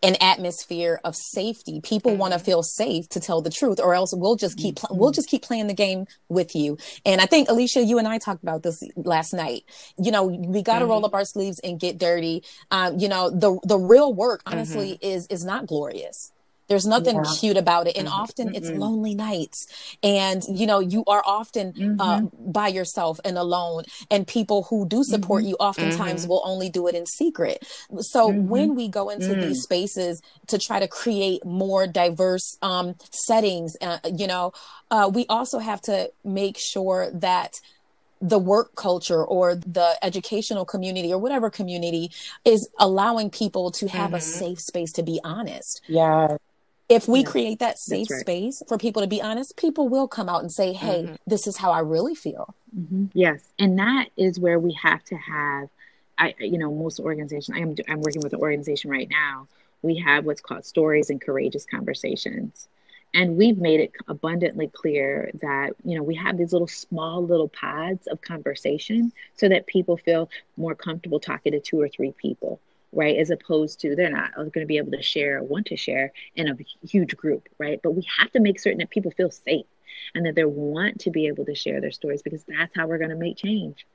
an 0.02 0.16
atmosphere 0.20 1.00
of 1.04 1.14
safety. 1.16 1.80
People 1.80 2.12
mm-hmm. 2.12 2.20
want 2.20 2.32
to 2.32 2.38
feel 2.38 2.62
safe 2.62 3.08
to 3.10 3.20
tell 3.20 3.40
the 3.40 3.50
truth, 3.50 3.78
or 3.80 3.94
else 3.94 4.12
we'll 4.14 4.36
just 4.36 4.58
keep 4.58 4.76
mm-hmm. 4.76 4.96
we'll 4.96 5.12
just 5.12 5.28
keep 5.28 5.42
playing 5.42 5.66
the 5.66 5.74
game 5.74 6.06
with 6.28 6.54
you. 6.54 6.78
And 7.04 7.20
I 7.20 7.26
think 7.26 7.48
Alicia, 7.48 7.82
you 7.82 7.98
and 7.98 8.08
I 8.08 8.18
talked 8.18 8.42
about 8.42 8.62
this 8.62 8.82
last 8.96 9.32
night. 9.32 9.64
You 9.96 10.10
know, 10.10 10.24
we 10.24 10.62
got 10.62 10.78
to 10.78 10.84
mm-hmm. 10.84 10.90
roll 10.90 11.06
up 11.06 11.14
our 11.14 11.24
sleeves 11.24 11.58
and 11.60 11.78
get 11.78 11.98
dirty. 11.98 12.42
Um, 12.70 12.98
you 12.98 13.08
know, 13.08 13.30
the 13.30 13.58
the 13.64 13.78
real 13.78 14.12
work, 14.12 14.42
honestly, 14.46 14.92
mm-hmm. 14.92 15.06
is 15.06 15.26
is 15.28 15.44
not 15.44 15.66
glorious. 15.66 16.32
There's 16.72 16.86
nothing 16.86 17.16
yeah. 17.16 17.34
cute 17.38 17.58
about 17.58 17.86
it. 17.86 17.98
And 17.98 18.08
mm-hmm. 18.08 18.22
often 18.22 18.46
mm-hmm. 18.46 18.56
it's 18.56 18.70
lonely 18.70 19.14
nights. 19.14 19.66
And, 20.02 20.42
you 20.48 20.66
know, 20.66 20.80
you 20.80 21.04
are 21.06 21.22
often 21.26 21.68
uh, 21.68 21.72
mm-hmm. 21.72 22.00
uh, 22.00 22.20
by 22.50 22.68
yourself 22.68 23.20
and 23.26 23.36
alone. 23.36 23.84
And 24.10 24.26
people 24.26 24.62
who 24.70 24.88
do 24.88 25.04
support 25.04 25.42
mm-hmm. 25.42 25.50
you 25.50 25.56
oftentimes 25.56 26.22
mm-hmm. 26.22 26.30
will 26.30 26.40
only 26.46 26.70
do 26.70 26.86
it 26.88 26.94
in 26.94 27.04
secret. 27.04 27.62
So 27.98 28.30
mm-hmm. 28.30 28.48
when 28.48 28.74
we 28.74 28.88
go 28.88 29.10
into 29.10 29.34
these 29.34 29.58
mm. 29.58 29.64
spaces 29.64 30.22
to 30.46 30.58
try 30.58 30.80
to 30.80 30.88
create 30.88 31.44
more 31.44 31.86
diverse 31.86 32.56
um, 32.62 32.94
settings, 33.10 33.76
uh, 33.82 33.98
you 34.10 34.26
know, 34.26 34.54
uh, 34.90 35.10
we 35.12 35.26
also 35.28 35.58
have 35.58 35.82
to 35.82 36.10
make 36.24 36.56
sure 36.58 37.10
that 37.12 37.52
the 38.22 38.38
work 38.38 38.76
culture 38.76 39.22
or 39.22 39.56
the 39.56 39.98
educational 40.00 40.64
community 40.64 41.12
or 41.12 41.18
whatever 41.18 41.50
community 41.50 42.10
is 42.46 42.66
allowing 42.78 43.28
people 43.28 43.70
to 43.72 43.88
have 43.88 44.06
mm-hmm. 44.06 44.14
a 44.14 44.20
safe 44.22 44.60
space 44.60 44.92
to 44.92 45.02
be 45.02 45.20
honest. 45.22 45.82
Yeah 45.86 46.38
if 46.92 47.08
we 47.08 47.20
yeah, 47.20 47.26
create 47.26 47.58
that 47.60 47.78
safe 47.78 48.10
right. 48.10 48.20
space 48.20 48.62
for 48.68 48.76
people 48.76 49.00
to 49.02 49.08
be 49.08 49.22
honest, 49.22 49.56
people 49.56 49.88
will 49.88 50.06
come 50.06 50.28
out 50.28 50.42
and 50.42 50.52
say, 50.52 50.72
hey, 50.72 51.04
mm-hmm. 51.04 51.14
this 51.26 51.46
is 51.46 51.56
how 51.56 51.70
I 51.70 51.80
really 51.80 52.14
feel. 52.14 52.54
Mm-hmm. 52.76 53.06
Yes. 53.14 53.42
And 53.58 53.78
that 53.78 54.10
is 54.16 54.38
where 54.38 54.58
we 54.58 54.72
have 54.74 55.02
to 55.04 55.16
have, 55.16 55.68
I, 56.18 56.34
you 56.38 56.58
know, 56.58 56.72
most 56.72 57.00
organizations, 57.00 57.56
I'm, 57.56 57.74
I'm 57.88 58.02
working 58.02 58.20
with 58.20 58.34
an 58.34 58.40
organization 58.40 58.90
right 58.90 59.08
now. 59.08 59.48
We 59.80 59.96
have 59.98 60.26
what's 60.26 60.42
called 60.42 60.64
stories 60.64 61.10
and 61.10 61.20
courageous 61.20 61.64
conversations. 61.64 62.68
And 63.14 63.36
we've 63.36 63.58
made 63.58 63.80
it 63.80 63.92
abundantly 64.08 64.68
clear 64.68 65.30
that, 65.40 65.74
you 65.84 65.96
know, 65.96 66.02
we 66.02 66.14
have 66.14 66.38
these 66.38 66.52
little 66.52 66.68
small 66.68 67.24
little 67.24 67.48
pods 67.48 68.06
of 68.06 68.20
conversation 68.22 69.12
so 69.36 69.48
that 69.48 69.66
people 69.66 69.96
feel 69.96 70.30
more 70.56 70.74
comfortable 70.74 71.20
talking 71.20 71.52
to 71.52 71.60
two 71.60 71.80
or 71.80 71.88
three 71.88 72.12
people 72.12 72.60
right? 72.92 73.16
As 73.16 73.30
opposed 73.30 73.80
to 73.80 73.96
they're 73.96 74.10
not 74.10 74.34
going 74.34 74.60
to 74.60 74.66
be 74.66 74.76
able 74.76 74.92
to 74.92 75.02
share 75.02 75.38
or 75.38 75.42
want 75.42 75.66
to 75.66 75.76
share 75.76 76.12
in 76.36 76.48
a 76.48 76.86
huge 76.86 77.16
group, 77.16 77.48
right? 77.58 77.80
But 77.82 77.92
we 77.92 78.06
have 78.18 78.30
to 78.32 78.40
make 78.40 78.60
certain 78.60 78.78
that 78.78 78.90
people 78.90 79.10
feel 79.10 79.30
safe 79.30 79.66
and 80.14 80.26
that 80.26 80.34
they 80.34 80.44
want 80.44 81.00
to 81.00 81.10
be 81.10 81.26
able 81.26 81.44
to 81.46 81.54
share 81.54 81.80
their 81.80 81.90
stories 81.90 82.22
because 82.22 82.44
that's 82.44 82.74
how 82.76 82.86
we're 82.86 82.98
going 82.98 83.10
to 83.10 83.16
make 83.16 83.36
change. 83.36 83.86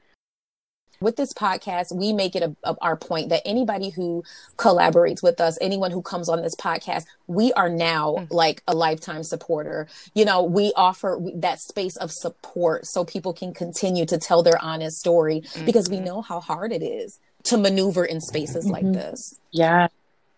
With 0.99 1.15
this 1.15 1.31
podcast, 1.31 1.95
we 1.95 2.11
make 2.11 2.35
it 2.35 2.41
a, 2.41 2.55
a, 2.63 2.75
our 2.81 2.97
point 2.97 3.29
that 3.29 3.43
anybody 3.45 3.91
who 3.91 4.23
collaborates 4.55 5.21
with 5.21 5.39
us, 5.39 5.55
anyone 5.61 5.91
who 5.91 6.01
comes 6.01 6.27
on 6.27 6.41
this 6.41 6.55
podcast, 6.55 7.05
we 7.27 7.53
are 7.53 7.69
now 7.69 8.15
mm-hmm. 8.17 8.33
like 8.33 8.63
a 8.67 8.73
lifetime 8.73 9.21
supporter. 9.21 9.87
You 10.15 10.25
know, 10.25 10.41
we 10.41 10.73
offer 10.75 11.19
that 11.35 11.59
space 11.59 11.97
of 11.97 12.11
support 12.11 12.87
so 12.87 13.05
people 13.05 13.31
can 13.31 13.53
continue 13.53 14.07
to 14.07 14.17
tell 14.17 14.41
their 14.41 14.59
honest 14.59 14.97
story 14.97 15.41
mm-hmm. 15.41 15.65
because 15.65 15.87
we 15.87 15.97
mm-hmm. 15.97 16.05
know 16.05 16.21
how 16.23 16.39
hard 16.39 16.71
it 16.71 16.81
is 16.81 17.19
to 17.47 17.57
maneuver 17.57 18.05
in 18.05 18.21
spaces 18.21 18.65
mm-hmm. 18.65 18.73
like 18.73 18.93
this. 18.93 19.39
Yeah. 19.51 19.87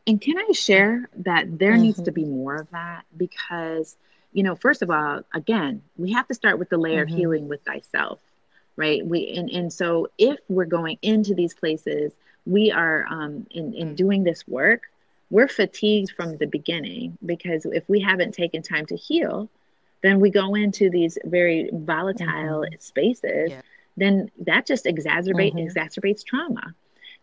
And 0.08 0.20
can 0.20 0.38
I 0.38 0.52
share 0.54 1.08
that 1.18 1.60
there 1.60 1.74
mm-hmm. 1.74 1.82
needs 1.82 2.02
to 2.02 2.12
be 2.12 2.26
more 2.26 2.56
of 2.56 2.70
that? 2.72 3.06
Because, 3.16 3.96
you 4.34 4.44
know, 4.44 4.56
first 4.56 4.82
of 4.82 4.90
all, 4.90 5.22
again, 5.34 5.82
we 5.98 6.14
have 6.14 6.28
to 6.28 6.34
start 6.34 6.58
with 6.60 6.70
the 6.70 6.78
layer 6.78 7.06
mm-hmm. 7.06 7.14
of 7.14 7.20
healing 7.20 7.48
with 7.48 7.62
thyself, 7.64 8.20
right? 8.76 9.06
We 9.06 9.30
and, 9.38 9.50
and 9.50 9.72
so 9.72 10.08
if 10.18 10.40
we're 10.48 10.66
going 10.66 10.98
into 11.02 11.36
these 11.36 11.54
places, 11.54 12.12
we 12.46 12.72
are 12.72 13.06
um 13.08 13.46
in, 13.52 13.74
in 13.74 13.96
doing 13.96 14.24
this 14.24 14.48
work, 14.48 14.84
we're 15.30 15.48
fatigued 15.48 16.12
from 16.16 16.38
the 16.38 16.48
beginning 16.48 17.18
because 17.24 17.66
if 17.66 17.88
we 17.88 18.00
haven't 18.00 18.34
taken 18.34 18.64
time 18.64 18.88
to 18.88 18.96
heal, 18.96 19.48
then 20.02 20.20
we 20.20 20.32
go 20.32 20.56
into 20.56 20.90
these 20.90 21.18
very 21.24 21.70
volatile 21.72 22.62
mm-hmm. 22.62 22.80
spaces. 22.80 23.52
Yeah. 23.52 23.62
Then 23.98 24.32
that 24.40 24.66
just 24.66 24.86
exacerbate 24.86 25.54
mm-hmm. 25.54 25.68
exacerbates 25.68 26.26
trauma 26.26 26.74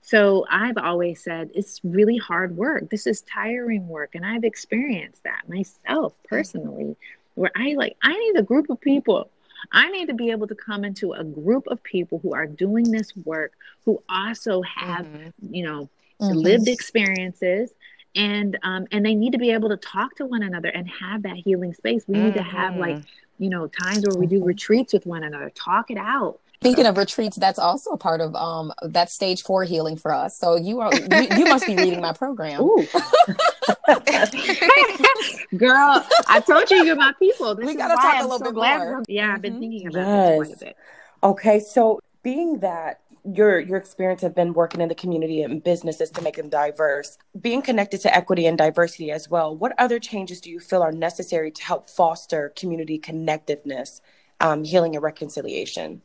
so 0.07 0.47
I've 0.49 0.79
always 0.79 1.21
said 1.21 1.51
it's 1.53 1.81
really 1.83 2.17
hard 2.17 2.57
work. 2.57 2.91
This 2.91 3.09
is 3.09 3.23
tiring 3.23 3.89
work. 3.89 4.15
And 4.15 4.25
I've 4.25 4.45
experienced 4.45 5.25
that 5.25 5.49
myself 5.49 6.15
personally, 6.29 6.95
where 7.35 7.51
I 7.57 7.75
like, 7.75 7.97
I 8.05 8.17
need 8.17 8.39
a 8.39 8.45
group 8.45 8.71
of 8.71 8.81
people. 8.81 9.29
I 9.73 9.91
need 9.91 10.07
to 10.07 10.15
be 10.15 10.31
able 10.31 10.47
to 10.47 10.55
come 10.55 10.85
into 10.85 11.13
a 11.15 11.25
group 11.25 11.67
of 11.67 11.83
people 11.83 12.21
who 12.21 12.35
are 12.35 12.47
doing 12.47 12.89
this 12.89 13.17
work, 13.25 13.55
who 13.85 14.01
also 14.09 14.63
have, 14.63 15.07
mm-hmm. 15.07 15.53
you 15.53 15.65
know, 15.65 15.89
mm-hmm. 16.21 16.37
lived 16.37 16.69
experiences 16.69 17.73
and 18.15 18.59
um, 18.63 18.87
and 18.93 19.05
they 19.05 19.17
need 19.17 19.33
to 19.33 19.39
be 19.39 19.51
able 19.51 19.71
to 19.71 19.77
talk 19.77 20.15
to 20.17 20.27
one 20.27 20.45
another 20.45 20.69
and 20.69 20.89
have 20.89 21.25
that 21.25 21.37
healing 21.37 21.75
space. 21.75 22.05
We 22.07 22.15
mm-hmm. 22.15 22.27
need 22.27 22.35
to 22.35 22.43
have 22.43 22.77
like 22.77 22.95
mm-hmm. 22.95 23.43
you 23.43 23.51
know 23.51 23.67
times 23.67 24.05
where 24.07 24.17
we 24.17 24.29
do 24.29 24.37
mm-hmm. 24.37 24.47
retreats 24.47 24.93
with 24.93 25.05
one 25.05 25.25
another, 25.25 25.51
talk 25.51 25.91
it 25.91 25.99
out, 25.99 26.39
Speaking 26.61 26.87
of 26.87 26.97
retreats, 26.97 27.37
that's 27.37 27.59
also 27.59 27.91
a 27.91 27.99
part 27.99 28.21
of 28.21 28.35
um 28.35 28.73
that 28.83 29.11
stage 29.11 29.43
four 29.43 29.65
healing 29.65 29.97
for 29.97 30.13
us. 30.13 30.39
So 30.39 30.57
you 30.57 30.81
are 30.81 30.95
you, 30.95 31.29
you 31.37 31.45
must 31.45 31.67
be 31.67 31.77
reading 31.77 32.01
my 32.01 32.13
program. 32.13 32.61
Girl, 35.57 36.05
I 36.29 36.41
told 36.47 36.71
you 36.71 36.85
you're 36.85 36.97
my 36.97 37.13
people. 37.19 37.55
This 37.55 37.67
we 37.67 37.75
gotta 37.75 37.95
talk 37.95 38.17
I'm 38.17 38.25
a 38.25 38.29
little 38.29 38.39
so 38.39 38.45
bit 38.47 38.55
more. 38.55 39.03
Yeah, 39.09 39.35
I've 39.35 39.43
been 39.43 39.55
mm-hmm. 39.55 39.61
thinking 39.61 39.87
about 39.89 40.07
yes. 40.07 40.39
this 40.39 40.49
quite 40.49 40.57
a 40.57 40.65
bit. 40.65 40.77
Okay, 41.23 41.61
so 41.61 42.01
being 42.23 42.59
that 42.61 43.01
your 43.27 43.59
your 43.59 43.77
experience 43.77 44.23
have 44.23 44.35
been 44.35 44.53
working 44.53 44.81
in 44.81 44.89
the 44.89 44.95
community 44.95 45.43
and 45.43 45.63
businesses 45.63 46.11
to 46.11 46.23
make 46.23 46.37
them 46.37 46.49
diverse 46.49 47.19
being 47.41 47.61
connected 47.61 48.01
to 48.01 48.15
equity 48.15 48.47
and 48.47 48.57
diversity 48.57 49.11
as 49.11 49.29
well 49.29 49.57
what 49.57 49.73
other 49.79 49.99
changes 49.99 50.41
do 50.41 50.51
you 50.51 50.61
feel 50.61 50.83
are 50.83 50.93
necessary 50.93 51.51
to 51.51 51.63
help 51.65 51.91
foster 51.91 52.53
community 52.57 52.99
connectiveness 52.99 54.01
um, 54.41 54.65
healing 54.65 54.95
and 54.95 55.03
reconciliation 55.03 56.03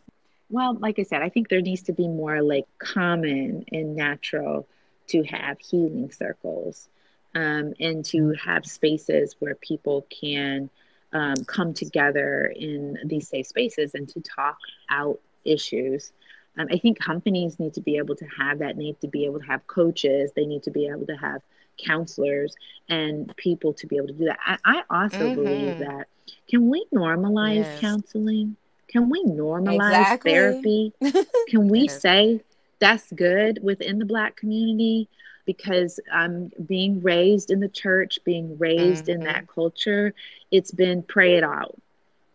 well, 0.51 0.75
like 0.75 0.99
I 0.99 1.03
said, 1.03 1.21
I 1.21 1.29
think 1.29 1.49
there 1.49 1.61
needs 1.61 1.83
to 1.83 1.93
be 1.93 2.07
more 2.07 2.41
like 2.41 2.65
common 2.79 3.65
and 3.71 3.95
natural 3.95 4.67
to 5.07 5.23
have 5.23 5.59
healing 5.59 6.11
circles 6.11 6.89
um, 7.35 7.73
and 7.79 8.03
to 8.05 8.17
mm-hmm. 8.17 8.49
have 8.49 8.65
spaces 8.65 9.35
where 9.39 9.55
people 9.55 10.05
can 10.09 10.69
um, 11.13 11.35
come 11.45 11.73
together 11.73 12.53
in 12.55 12.97
these 13.05 13.27
safe 13.27 13.47
spaces 13.47 13.93
and 13.93 14.07
to 14.09 14.21
talk 14.21 14.57
out 14.89 15.19
issues. 15.45 16.11
Um, 16.57 16.67
I 16.71 16.77
think 16.77 16.99
companies 16.99 17.59
need 17.59 17.73
to 17.75 17.81
be 17.81 17.97
able 17.97 18.15
to 18.17 18.25
have 18.37 18.59
that, 18.59 18.77
need 18.77 18.99
to 19.01 19.07
be 19.07 19.25
able 19.25 19.39
to 19.39 19.45
have 19.45 19.65
coaches, 19.67 20.31
they 20.35 20.45
need 20.45 20.63
to 20.63 20.71
be 20.71 20.87
able 20.87 21.05
to 21.07 21.15
have 21.15 21.41
counselors 21.77 22.55
and 22.89 23.33
people 23.37 23.73
to 23.73 23.87
be 23.87 23.97
able 23.97 24.07
to 24.07 24.13
do 24.13 24.25
that. 24.25 24.39
I, 24.45 24.57
I 24.65 25.03
also 25.03 25.17
mm-hmm. 25.17 25.43
believe 25.43 25.79
that 25.79 26.07
can 26.49 26.69
we 26.69 26.85
normalize 26.93 27.63
yes. 27.63 27.79
counseling? 27.79 28.57
Can 28.91 29.09
we 29.09 29.23
normalize 29.23 29.75
exactly. 29.75 30.31
therapy? 30.31 30.93
Can 31.47 31.69
we 31.69 31.87
say 31.87 32.41
that's 32.79 33.11
good 33.13 33.59
within 33.63 33.99
the 33.99 34.05
Black 34.05 34.35
community? 34.35 35.07
Because 35.45 35.99
I'm 36.11 36.51
being 36.65 37.01
raised 37.01 37.51
in 37.51 37.61
the 37.61 37.69
church, 37.69 38.19
being 38.25 38.57
raised 38.57 39.05
mm-hmm. 39.05 39.21
in 39.21 39.27
that 39.27 39.47
culture, 39.47 40.13
it's 40.51 40.71
been 40.71 41.03
pray 41.03 41.37
it 41.37 41.43
out. 41.43 41.75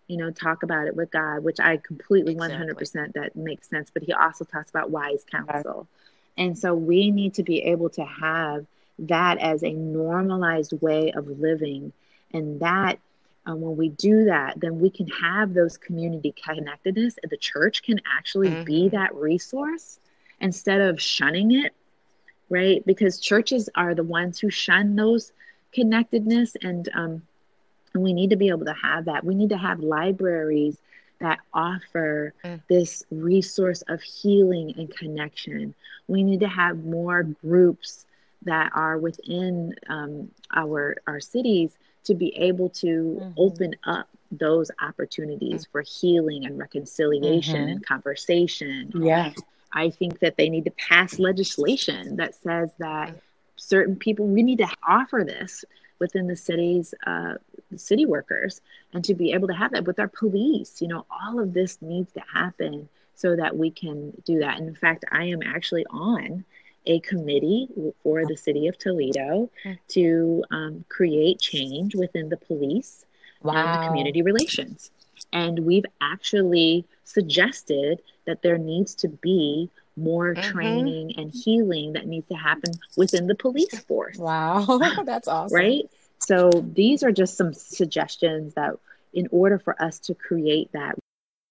You 0.09 0.17
know, 0.17 0.31
talk 0.31 0.63
about 0.63 0.87
it 0.87 0.97
with 0.97 1.11
God, 1.11 1.45
which 1.45 1.61
I 1.61 1.77
completely 1.77 2.33
exactly. 2.33 2.75
100% 2.75 3.13
that 3.15 3.37
makes 3.37 3.69
sense. 3.69 3.91
But 3.93 4.05
he 4.05 4.13
also 4.13 4.45
talks 4.45 4.71
about 4.71 4.91
wise 4.91 5.25
counsel. 5.31 5.87
And 6.39 6.57
so 6.59 6.75
we 6.75 7.11
need 7.11 7.35
to 7.35 7.43
be 7.43 7.63
able 7.63 7.91
to 7.91 8.05
have 8.05 8.67
that 9.01 9.39
as 9.39 9.63
a 9.63 9.73
normalized 9.73 10.73
way 10.81 11.13
of 11.13 11.27
living. 11.39 11.93
And 12.33 12.61
that 12.61 12.99
um, 13.47 13.61
when 13.61 13.77
we 13.77 13.91
do 13.91 14.25
that, 14.25 14.61
then 14.61 14.81
we 14.81 14.91
can 14.91 15.07
have 15.07 15.55
those 15.55 15.77
community 15.77 16.35
connectedness. 16.45 17.17
and 17.23 17.31
The 17.31 17.37
church 17.37 17.83
can 17.83 18.01
actually 18.19 18.51
mm-hmm. 18.51 18.65
be 18.65 18.89
that 18.91 19.15
resource 19.15 20.01
instead 20.41 20.81
of 20.81 21.01
shunning 21.01 21.53
it, 21.53 21.73
right? 22.51 22.85
Because 22.85 23.21
churches 23.21 23.69
are 23.77 23.95
the 23.95 24.03
ones 24.03 24.41
who 24.41 24.51
shun 24.51 24.97
those 24.97 25.33
connectedness 25.73 26.57
and 26.61 26.89
um, 26.95 27.23
and 27.95 28.03
we 28.03 28.13
need 28.13 28.31
to 28.31 28.37
be 28.37 28.49
able 28.49 28.67
to 28.67 28.75
have 28.75 29.07
that. 29.07 29.25
We 29.25 29.35
need 29.35 29.49
to 29.51 29.57
have 29.57 29.81
libraries 29.81 30.77
that 31.19 31.39
offer 31.55 32.35
mm. 32.45 32.61
this 32.69 33.05
resource 33.11 33.83
of 33.89 34.03
healing 34.03 34.75
and 34.77 34.95
connection. 34.95 35.75
We 36.09 36.23
need 36.23 36.41
to 36.41 36.49
have 36.49 36.85
more 36.85 37.23
groups 37.23 38.05
that 38.43 38.71
are 38.75 38.99
within 38.99 39.75
um, 39.89 40.31
our 40.55 40.97
our 41.07 41.21
cities 41.21 41.79
to 42.07 42.15
be 42.15 42.37
able 42.37 42.71
to 42.71 43.19
mm-hmm. 43.21 43.31
open 43.37 43.75
up 43.85 44.09
those 44.31 44.71
opportunities 44.81 45.63
mm-hmm. 45.63 45.73
for 45.73 45.83
healing 45.83 46.47
and 46.47 46.59
reconciliation 46.59 47.57
mm-hmm. 47.57 47.71
and 47.71 47.87
conversation. 47.87 48.91
Yeah. 48.95 49.33
I 49.73 49.91
think 49.91 50.21
that 50.21 50.37
they 50.37 50.49
need 50.49 50.65
to 50.65 50.71
pass 50.73 51.19
legislation 51.19 52.17
that 52.17 52.35
says 52.35 52.71
that 52.79 53.15
certain 53.57 53.97
people 53.97 54.27
we 54.27 54.43
need 54.43 54.59
to 54.59 54.69
offer 54.87 55.25
this 55.27 55.65
within 55.99 56.27
the 56.27 56.37
cities 56.37 56.95
uh, 57.07 57.35
city 57.75 58.07
workers 58.07 58.61
and 58.93 59.05
to 59.05 59.15
be 59.15 59.33
able 59.33 59.49
to 59.49 59.55
have 59.55 59.73
that 59.73 59.85
with 59.85 59.99
our 59.99 60.09
police 60.09 60.81
you 60.81 60.89
know 60.89 61.07
all 61.11 61.41
of 61.41 61.55
this 61.55 61.81
needs 61.81 62.13
to 62.13 62.21
happen 62.33 62.89
so 63.15 63.35
that 63.35 63.57
we 63.57 63.71
can 63.71 64.13
do 64.25 64.39
that 64.39 64.59
and 64.59 64.69
in 64.69 64.75
fact 64.75 65.05
i 65.11 65.25
am 65.25 65.43
actually 65.43 65.87
on 65.87 66.45
a 66.87 67.01
committee 67.01 67.69
for 68.03 68.25
the 68.27 68.37
city 68.37 68.67
of 68.69 68.79
toledo 68.79 69.51
to 69.89 70.45
um, 70.51 70.85
create 70.89 71.41
change 71.41 71.95
within 71.95 72.29
the 72.29 72.37
police 72.37 73.05
wow. 73.43 73.55
and 73.55 73.83
the 73.83 73.87
community 73.87 74.23
relations 74.23 74.91
and 75.33 75.61
we've 75.61 75.85
actually 76.01 76.87
suggested 77.05 78.01
that 78.27 78.43
there 78.43 78.59
needs 78.59 78.95
to 78.97 79.09
be 79.09 79.71
more 79.97 80.35
mm-hmm. 80.35 80.51
training 80.51 81.15
and 81.17 81.33
healing 81.33 81.93
that 81.95 82.07
needs 82.07 82.29
to 82.29 82.35
happen 82.35 82.73
within 82.97 83.27
the 83.27 83.35
police 83.35 83.79
force. 83.81 84.19
Wow, 84.19 84.79
that's 85.05 85.29
awesome. 85.29 85.57
Right? 85.57 85.85
So 86.19 86.51
these 86.51 87.03
are 87.03 87.13
just 87.13 87.37
some 87.37 87.53
suggestions 87.53 88.55
that 88.55 88.75
in 89.13 89.29
order 89.31 89.59
for 89.59 89.81
us 89.83 89.99
to 90.01 90.15
create 90.15 90.71
that, 90.73 90.97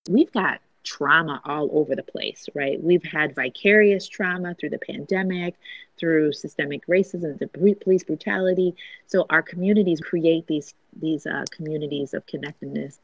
we've 0.09 0.31
got 0.31 0.59
trauma 0.85 1.41
all 1.43 1.69
over 1.73 1.95
the 1.95 2.03
place, 2.03 2.47
right? 2.53 2.81
We've 2.81 3.03
had 3.03 3.35
vicarious 3.35 4.07
trauma 4.07 4.55
through 4.55 4.69
the 4.69 4.79
pandemic, 4.79 5.55
through 5.97 6.33
systemic 6.33 6.87
racism, 6.87 7.37
the 7.39 7.75
police 7.75 8.03
brutality. 8.03 8.75
So 9.07 9.25
our 9.29 9.41
communities 9.41 9.99
create 9.99 10.47
these 10.47 10.73
these 11.01 11.25
uh, 11.25 11.43
communities 11.51 12.13
of 12.13 12.25
connectedness 12.25 12.99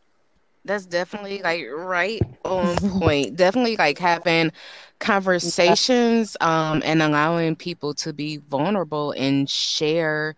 that's 0.66 0.86
definitely 0.86 1.42
like 1.42 1.66
right 1.74 2.22
on 2.46 2.76
point. 3.00 3.36
definitely 3.36 3.78
like 3.78 3.98
having 3.98 4.52
conversations 5.00 6.38
um, 6.42 6.82
and 6.86 7.02
allowing 7.02 7.56
people 7.56 7.94
to 7.96 8.14
be 8.14 8.38
vulnerable 8.38 9.12
and 9.12 9.50
share. 9.50 10.36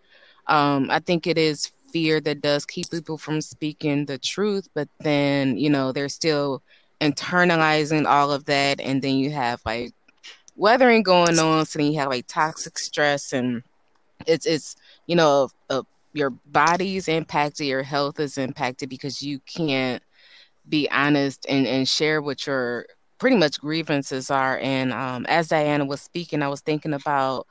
Um, 0.48 0.90
I 0.90 1.00
think 1.00 1.28
it 1.28 1.38
is 1.38 1.72
fear 1.92 2.22
that 2.22 2.42
does 2.42 2.66
keep 2.66 2.90
people 2.90 3.18
from 3.18 3.42
speaking 3.42 4.06
the 4.06 4.18
truth, 4.18 4.68
but 4.74 4.88
then, 5.00 5.58
you 5.58 5.70
know, 5.70 5.92
they're 5.92 6.10
still 6.10 6.64
internalizing 7.04 8.06
all 8.06 8.32
of 8.32 8.46
that. 8.46 8.80
And 8.80 9.02
then 9.02 9.16
you 9.16 9.32
have 9.32 9.62
like 9.66 9.94
weathering 10.56 11.04
going 11.04 11.38
on. 11.40 11.66
So 11.66 11.80
then 11.80 11.92
you 11.92 12.00
have 12.00 12.10
like 12.10 12.28
toxic 12.28 12.80
stress 12.80 13.34
and 13.34 13.64
it's, 14.26 14.46
it's, 14.46 14.76
you 15.08 15.16
know, 15.16 15.50
a, 15.70 15.84
your 16.14 16.30
body's 16.30 17.08
impacted, 17.08 17.68
your 17.68 17.84
health 17.84 18.20
is 18.20 18.38
impacted 18.38 18.90
because 18.90 19.22
you 19.22 19.40
can't 19.40 20.02
be 20.70 20.90
honest 20.92 21.46
and, 21.50 21.68
and 21.68 21.88
share 21.88 22.22
what 22.22 22.48
your 22.48 22.86
pretty 23.20 23.36
much 23.36 23.60
grievances 23.60 24.32
are. 24.32 24.60
And 24.60 24.94
um, 24.94 25.26
as 25.28 25.50
Diana 25.50 25.86
was 25.86 26.02
speaking, 26.02 26.42
I 26.42 26.48
was 26.48 26.62
thinking 26.62 26.94
about 26.94 27.48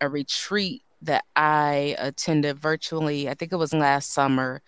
a 0.00 0.08
retreat 0.08 0.82
that 1.02 1.24
I 1.34 1.94
attended 1.98 2.58
virtually, 2.58 3.28
I 3.28 3.34
think 3.34 3.52
it 3.52 3.56
was 3.56 3.74
last 3.74 4.12
summer, 4.12 4.62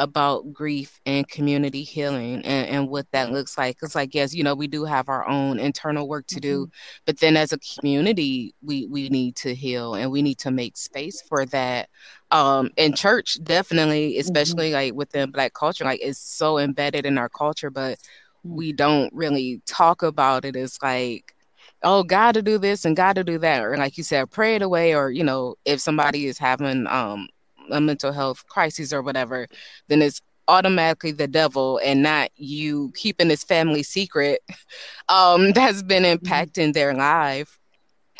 about 0.00 0.50
grief 0.50 0.98
and 1.04 1.28
community 1.28 1.82
healing 1.82 2.36
and, 2.36 2.68
and 2.68 2.88
what 2.88 3.06
that 3.12 3.30
looks 3.30 3.58
like. 3.58 3.76
It's 3.82 3.94
like, 3.94 4.14
yes, 4.14 4.34
you 4.34 4.42
know, 4.42 4.54
we 4.54 4.66
do 4.66 4.84
have 4.84 5.10
our 5.10 5.28
own 5.28 5.60
internal 5.60 6.08
work 6.08 6.26
to 6.28 6.40
do, 6.40 6.66
mm-hmm. 6.66 7.00
but 7.04 7.20
then 7.20 7.36
as 7.36 7.52
a 7.52 7.58
community, 7.58 8.54
we, 8.62 8.86
we 8.86 9.10
need 9.10 9.36
to 9.36 9.54
heal 9.54 9.94
and 9.94 10.10
we 10.10 10.22
need 10.22 10.38
to 10.38 10.50
make 10.50 10.76
space 10.78 11.22
for 11.28 11.44
that. 11.46 11.90
Um, 12.30 12.70
in 12.76 12.94
church, 12.94 13.38
definitely, 13.44 14.12
mm-hmm. 14.12 14.20
especially 14.20 14.68
mm-hmm. 14.68 14.74
like 14.74 14.94
within 14.94 15.30
Black 15.30 15.52
culture, 15.52 15.84
like 15.84 16.00
it's 16.02 16.18
so 16.18 16.58
embedded 16.58 17.04
in 17.04 17.18
our 17.18 17.28
culture, 17.28 17.70
but 17.70 17.98
mm-hmm. 17.98 18.56
we 18.56 18.72
don't 18.72 19.12
really 19.12 19.60
talk 19.66 20.02
about 20.02 20.46
it 20.46 20.56
as 20.56 20.78
like, 20.82 21.34
oh 21.82 22.02
god 22.02 22.32
to 22.32 22.42
do 22.42 22.58
this 22.58 22.84
and 22.84 22.94
god 22.94 23.14
to 23.14 23.24
do 23.24 23.38
that 23.38 23.62
or 23.62 23.74
like 23.78 23.96
you 23.96 24.04
said 24.04 24.30
pray 24.30 24.54
it 24.54 24.60
away 24.60 24.94
or 24.94 25.10
you 25.10 25.24
know 25.24 25.54
if 25.64 25.80
somebody 25.80 26.26
is 26.26 26.36
having 26.36 26.86
um 26.88 27.26
a 27.70 27.80
mental 27.80 28.12
health 28.12 28.46
crisis 28.48 28.92
or 28.92 29.02
whatever, 29.02 29.46
then 29.88 30.02
it's 30.02 30.20
automatically 30.48 31.12
the 31.12 31.28
devil 31.28 31.80
and 31.84 32.02
not 32.02 32.30
you 32.36 32.92
keeping 32.96 33.28
this 33.28 33.44
family 33.44 33.82
secret 33.82 34.42
um, 35.08 35.52
that's 35.54 35.82
been 35.82 36.02
mm-hmm. 36.02 36.24
impacting 36.24 36.72
their 36.72 36.92
life 36.94 37.58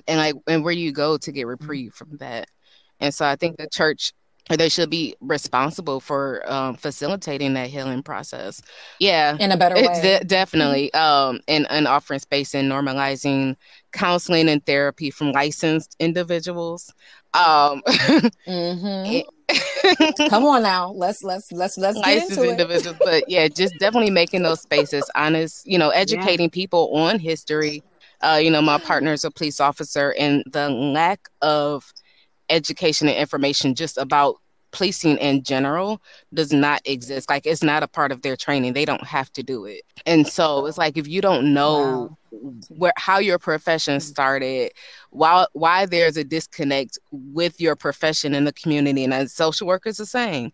and 0.06 0.18
like 0.18 0.34
and 0.46 0.64
where 0.64 0.72
you 0.72 0.92
go 0.92 1.16
to 1.18 1.32
get 1.32 1.42
mm-hmm. 1.42 1.50
reprieve 1.50 1.94
from 1.94 2.16
that. 2.18 2.48
And 3.00 3.14
so 3.14 3.24
I 3.24 3.36
think 3.36 3.56
the 3.56 3.68
church 3.68 4.12
they 4.56 4.68
should 4.68 4.90
be 4.90 5.14
responsible 5.20 6.00
for 6.00 6.42
um, 6.50 6.74
facilitating 6.74 7.54
that 7.54 7.68
healing 7.68 8.02
process. 8.02 8.60
Yeah, 8.98 9.36
in 9.38 9.52
a 9.52 9.56
better 9.56 9.76
way, 9.76 10.00
de- 10.02 10.24
definitely. 10.24 10.92
Um, 10.92 11.40
and 11.46 11.66
and 11.70 11.86
offering 11.86 12.18
space 12.18 12.54
and 12.54 12.70
normalizing 12.70 13.56
counseling 13.92 14.48
and 14.48 14.64
therapy 14.64 15.10
from 15.10 15.32
licensed 15.32 15.94
individuals. 16.00 16.92
Um, 17.32 17.82
mm-hmm. 17.86 19.20
Come 20.28 20.44
on 20.44 20.62
now, 20.62 20.90
let's 20.90 21.22
let's 21.22 21.50
let's 21.52 21.76
let's 21.78 21.96
licensed 21.98 22.30
get 22.30 22.38
into 22.38 22.50
individuals, 22.50 22.96
it. 23.00 23.04
but 23.04 23.28
yeah, 23.28 23.48
just 23.48 23.74
definitely 23.78 24.10
making 24.10 24.42
those 24.42 24.60
spaces 24.60 25.08
honest. 25.14 25.66
You 25.66 25.78
know, 25.78 25.90
educating 25.90 26.46
yeah. 26.46 26.54
people 26.54 26.94
on 26.96 27.18
history. 27.18 27.82
Uh, 28.20 28.38
you 28.42 28.50
know, 28.50 28.60
my 28.60 28.78
partner 28.78 29.12
is 29.12 29.24
a 29.24 29.30
police 29.30 29.60
officer, 29.60 30.14
and 30.18 30.44
the 30.46 30.68
lack 30.68 31.28
of 31.40 31.92
education 32.48 33.08
and 33.08 33.16
information 33.16 33.74
just 33.74 33.96
about 33.96 34.36
policing 34.72 35.16
in 35.18 35.42
general 35.42 36.00
does 36.34 36.52
not 36.52 36.80
exist. 36.84 37.28
Like 37.28 37.46
it's 37.46 37.62
not 37.62 37.82
a 37.82 37.88
part 37.88 38.12
of 38.12 38.22
their 38.22 38.36
training. 38.36 38.72
They 38.72 38.84
don't 38.84 39.04
have 39.04 39.32
to 39.34 39.42
do 39.42 39.64
it. 39.64 39.82
And 40.06 40.26
so 40.26 40.66
it's 40.66 40.78
like 40.78 40.96
if 40.96 41.06
you 41.08 41.20
don't 41.20 41.52
know 41.52 42.16
wow. 42.30 42.52
where 42.68 42.92
how 42.96 43.18
your 43.18 43.38
profession 43.38 44.00
started, 44.00 44.72
why 45.10 45.46
why 45.52 45.86
there's 45.86 46.16
a 46.16 46.24
disconnect 46.24 46.98
with 47.10 47.60
your 47.60 47.76
profession 47.76 48.34
in 48.34 48.44
the 48.44 48.52
community 48.52 49.04
and 49.04 49.14
as 49.14 49.32
social 49.32 49.66
workers 49.66 49.96
the 49.96 50.06
same. 50.06 50.52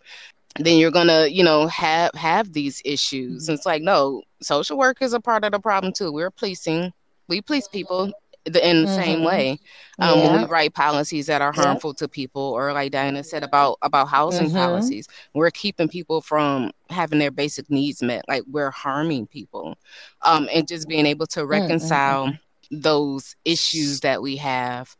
Then 0.59 0.79
you're 0.79 0.91
gonna, 0.91 1.27
you 1.27 1.45
know, 1.45 1.67
have 1.67 2.13
have 2.15 2.53
these 2.53 2.81
issues. 2.85 3.45
Mm-hmm. 3.45 3.55
It's 3.55 3.67
like, 3.67 3.83
no, 3.83 4.23
social 4.41 4.79
work 4.79 5.03
is 5.03 5.13
a 5.13 5.21
part 5.21 5.45
of 5.45 5.53
the 5.53 5.61
problem 5.61 5.93
too. 5.93 6.13
We're 6.13 6.31
policing. 6.31 6.93
We 7.29 7.43
police 7.43 7.69
people 7.69 8.13
the, 8.47 8.69
in 8.69 8.83
the 8.83 8.89
mm-hmm. 8.89 9.03
same 9.03 9.25
way 9.25 9.59
um, 9.99 10.19
yeah. 10.19 10.33
when 10.33 10.43
we 10.43 10.49
write 10.49 10.75
policies 10.75 11.27
that 11.27 11.43
are 11.43 11.53
harmful 11.53 11.91
yeah. 11.91 11.99
to 11.99 12.09
people 12.09 12.43
or 12.43 12.73
like 12.73 12.93
diana 12.93 13.23
said 13.23 13.43
about 13.43 13.77
about 13.83 14.09
housing 14.09 14.47
mm-hmm. 14.47 14.57
policies 14.57 15.09
we're 15.35 15.51
keeping 15.51 15.89
people 15.89 16.21
from 16.21 16.71
having 16.89 17.19
their 17.19 17.31
basic 17.31 17.69
needs 17.71 18.03
met 18.03 18.25
like 18.29 18.43
we're 18.51 18.71
harming 18.71 19.27
people 19.27 19.77
um, 20.23 20.49
and 20.53 20.69
just 20.69 20.89
being 20.89 21.07
able 21.07 21.27
to 21.27 21.41
mm, 21.41 21.49
reconcile 21.49 22.29
mm-hmm. 22.29 22.81
those 22.81 23.35
issues 23.45 24.01
that 24.01 24.23
we 24.23 24.37
have 24.37 24.95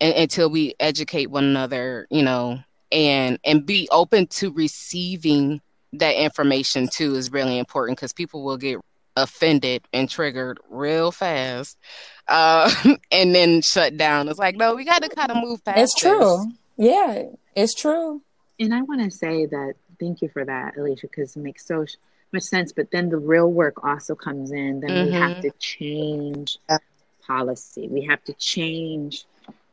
and, 0.00 0.14
until 0.14 0.48
we 0.48 0.74
educate 0.78 1.26
one 1.30 1.44
another 1.44 2.06
you 2.10 2.22
know 2.22 2.58
and 2.92 3.38
and 3.44 3.66
be 3.66 3.88
open 3.90 4.26
to 4.28 4.52
receiving 4.52 5.60
that 5.92 6.14
information 6.20 6.88
too 6.88 7.14
is 7.14 7.32
really 7.32 7.58
important 7.58 7.98
because 7.98 8.12
people 8.12 8.44
will 8.44 8.56
get 8.56 8.78
offended 9.16 9.86
and 9.92 10.08
triggered 10.08 10.58
real 10.68 11.12
fast 11.12 11.78
uh, 12.28 12.70
and 13.10 13.34
then 13.34 13.62
shut 13.62 13.96
down. 13.96 14.28
It's 14.28 14.38
like, 14.38 14.56
no, 14.56 14.74
we 14.74 14.84
got 14.84 15.02
to 15.02 15.08
kind 15.08 15.30
of 15.30 15.38
move 15.38 15.64
past. 15.64 15.78
It's 15.78 15.94
true. 15.94 16.46
This. 16.76 16.88
Yeah, 16.88 17.22
it's 17.54 17.74
true. 17.74 18.22
And 18.58 18.74
I 18.74 18.82
want 18.82 19.02
to 19.02 19.10
say 19.10 19.46
that 19.46 19.74
thank 20.00 20.22
you 20.22 20.28
for 20.28 20.44
that, 20.44 20.76
Alicia, 20.76 21.08
because 21.08 21.36
it 21.36 21.40
makes 21.40 21.66
so 21.66 21.86
much 22.32 22.42
sense. 22.42 22.72
But 22.72 22.90
then 22.90 23.08
the 23.08 23.18
real 23.18 23.50
work 23.50 23.84
also 23.84 24.14
comes 24.14 24.52
in. 24.52 24.80
Then 24.80 24.90
mm-hmm. 24.90 25.06
we 25.06 25.12
have 25.12 25.30
mm-hmm. 25.32 25.40
to 25.42 25.50
change 25.58 26.58
policy. 27.26 27.88
We 27.88 28.02
have 28.02 28.22
to 28.24 28.32
change, 28.34 29.24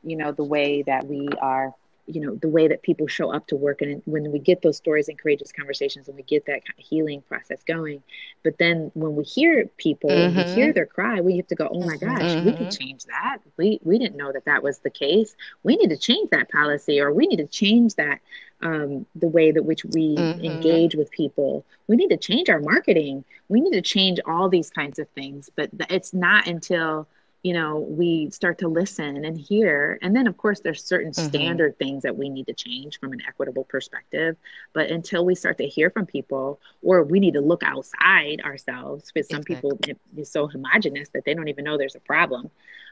you 0.03 0.15
know, 0.15 0.31
the 0.31 0.43
way 0.43 0.83
that 0.83 1.05
we 1.05 1.27
are 1.41 1.73
you 2.07 2.19
know 2.21 2.35
the 2.35 2.47
way 2.47 2.67
that 2.67 2.81
people 2.81 3.07
show 3.07 3.31
up 3.31 3.47
to 3.47 3.55
work 3.55 3.81
and 3.81 4.01
when 4.05 4.31
we 4.31 4.39
get 4.39 4.61
those 4.61 4.77
stories 4.77 5.07
and 5.07 5.19
courageous 5.19 5.51
conversations 5.51 6.07
and 6.07 6.15
we 6.15 6.23
get 6.23 6.45
that 6.45 6.65
kind 6.65 6.77
of 6.77 6.85
healing 6.85 7.21
process 7.21 7.61
going 7.63 8.01
but 8.43 8.57
then 8.57 8.91
when 8.93 9.15
we 9.15 9.23
hear 9.23 9.69
people 9.77 10.09
mm-hmm. 10.09 10.37
we 10.37 10.43
hear 10.53 10.73
their 10.73 10.85
cry 10.85 11.21
we 11.21 11.37
have 11.37 11.47
to 11.47 11.55
go 11.55 11.67
oh 11.71 11.81
my 11.81 11.97
gosh 11.97 12.21
mm-hmm. 12.21 12.45
we 12.45 12.51
can 12.53 12.65
mm-hmm. 12.65 12.69
change 12.69 13.05
that 13.05 13.37
we 13.57 13.79
we 13.83 13.97
didn't 13.97 14.17
know 14.17 14.31
that 14.31 14.45
that 14.45 14.63
was 14.63 14.79
the 14.79 14.89
case 14.89 15.35
we 15.63 15.75
need 15.75 15.89
to 15.89 15.97
change 15.97 16.29
that 16.31 16.49
policy 16.51 16.99
or 16.99 17.13
we 17.13 17.27
need 17.27 17.37
to 17.37 17.47
change 17.47 17.95
that 17.95 18.19
um, 18.63 19.07
the 19.15 19.27
way 19.27 19.51
that 19.51 19.63
which 19.63 19.83
we 19.85 20.15
mm-hmm. 20.15 20.43
engage 20.43 20.95
with 20.95 21.09
people 21.11 21.65
we 21.87 21.95
need 21.95 22.09
to 22.09 22.17
change 22.17 22.49
our 22.49 22.59
marketing 22.59 23.23
we 23.49 23.61
need 23.61 23.73
to 23.73 23.81
change 23.81 24.19
all 24.25 24.49
these 24.49 24.69
kinds 24.69 24.99
of 24.99 25.07
things 25.09 25.49
but 25.55 25.69
it's 25.89 26.13
not 26.13 26.47
until 26.47 27.07
you 27.43 27.53
know 27.53 27.79
we 27.79 28.29
start 28.29 28.57
to 28.59 28.67
listen 28.67 29.25
and 29.25 29.37
hear 29.37 29.97
and 30.01 30.15
then 30.15 30.27
of 30.27 30.37
course 30.37 30.59
there's 30.59 30.83
certain 30.83 31.11
mm-hmm. 31.11 31.27
standard 31.27 31.77
things 31.77 32.03
that 32.03 32.15
we 32.15 32.29
need 32.29 32.45
to 32.47 32.53
change 32.53 32.99
from 32.99 33.11
an 33.13 33.21
equitable 33.27 33.63
perspective 33.63 34.35
but 34.73 34.89
until 34.89 35.25
we 35.25 35.33
start 35.33 35.57
to 35.57 35.67
hear 35.67 35.89
from 35.89 36.05
people 36.05 36.59
or 36.83 37.03
we 37.03 37.19
need 37.19 37.33
to 37.33 37.41
look 37.41 37.63
outside 37.63 38.41
ourselves 38.43 39.11
because 39.11 39.27
some 39.27 39.41
exactly. 39.41 39.55
people 39.55 39.97
is 40.17 40.29
so 40.29 40.47
homogenous 40.47 41.09
that 41.09 41.25
they 41.25 41.33
don't 41.33 41.47
even 41.47 41.63
know 41.63 41.77
there's 41.77 41.95
a 41.95 42.01
problem 42.01 42.49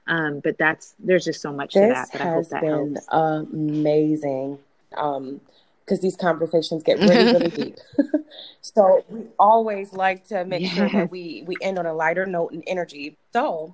um, 0.08 0.40
but 0.40 0.58
that's 0.58 0.96
there's 1.00 1.26
just 1.26 1.42
so 1.42 1.52
much 1.52 1.74
this 1.74 1.88
to 1.88 1.94
that 1.94 2.10
but 2.12 2.22
i 2.22 2.26
hope 2.26 2.50
that 2.50 2.62
been 2.62 2.96
helps. 2.96 3.54
amazing 3.54 4.58
um, 4.98 5.40
because 5.86 6.02
these 6.02 6.16
conversations 6.16 6.84
get 6.84 7.00
really, 7.00 7.16
really 7.34 7.50
deep. 7.50 7.78
so 8.62 9.04
we 9.10 9.26
always 9.40 9.92
like 9.92 10.28
to 10.28 10.46
make 10.46 10.62
yes. 10.62 10.76
sure 10.76 10.90
that 10.90 11.10
we 11.10 11.44
we 11.48 11.56
end 11.62 11.80
on 11.80 11.88
a 11.88 11.94
lighter 11.94 12.28
note 12.28 12.52
and 12.52 12.64
energy. 12.68 13.18
So 13.34 13.74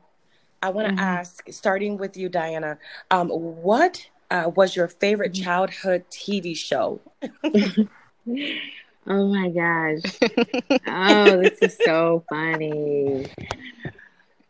I 0.66 0.70
want 0.70 0.88
to 0.88 0.94
mm-hmm. 0.94 1.00
ask, 1.00 1.46
starting 1.52 1.96
with 1.96 2.18
you, 2.18 2.28
Diana, 2.28 2.80
um, 3.12 3.30
what 3.30 4.10
uh, 4.32 4.50
was 4.56 4.76
your 4.76 4.88
favorite 4.88 5.34
mm-hmm. 5.34 5.44
childhood 5.44 6.06
TV 6.10 6.58
show? 6.58 7.00
oh 7.46 9.28
my 9.28 9.50
gosh. 9.50 10.18
oh, 10.88 11.42
this 11.44 11.60
is 11.62 11.78
so 11.86 12.24
funny. 12.28 13.28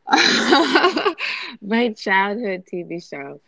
my 1.62 1.94
childhood 1.98 2.64
TV 2.72 3.06
show. 3.06 3.42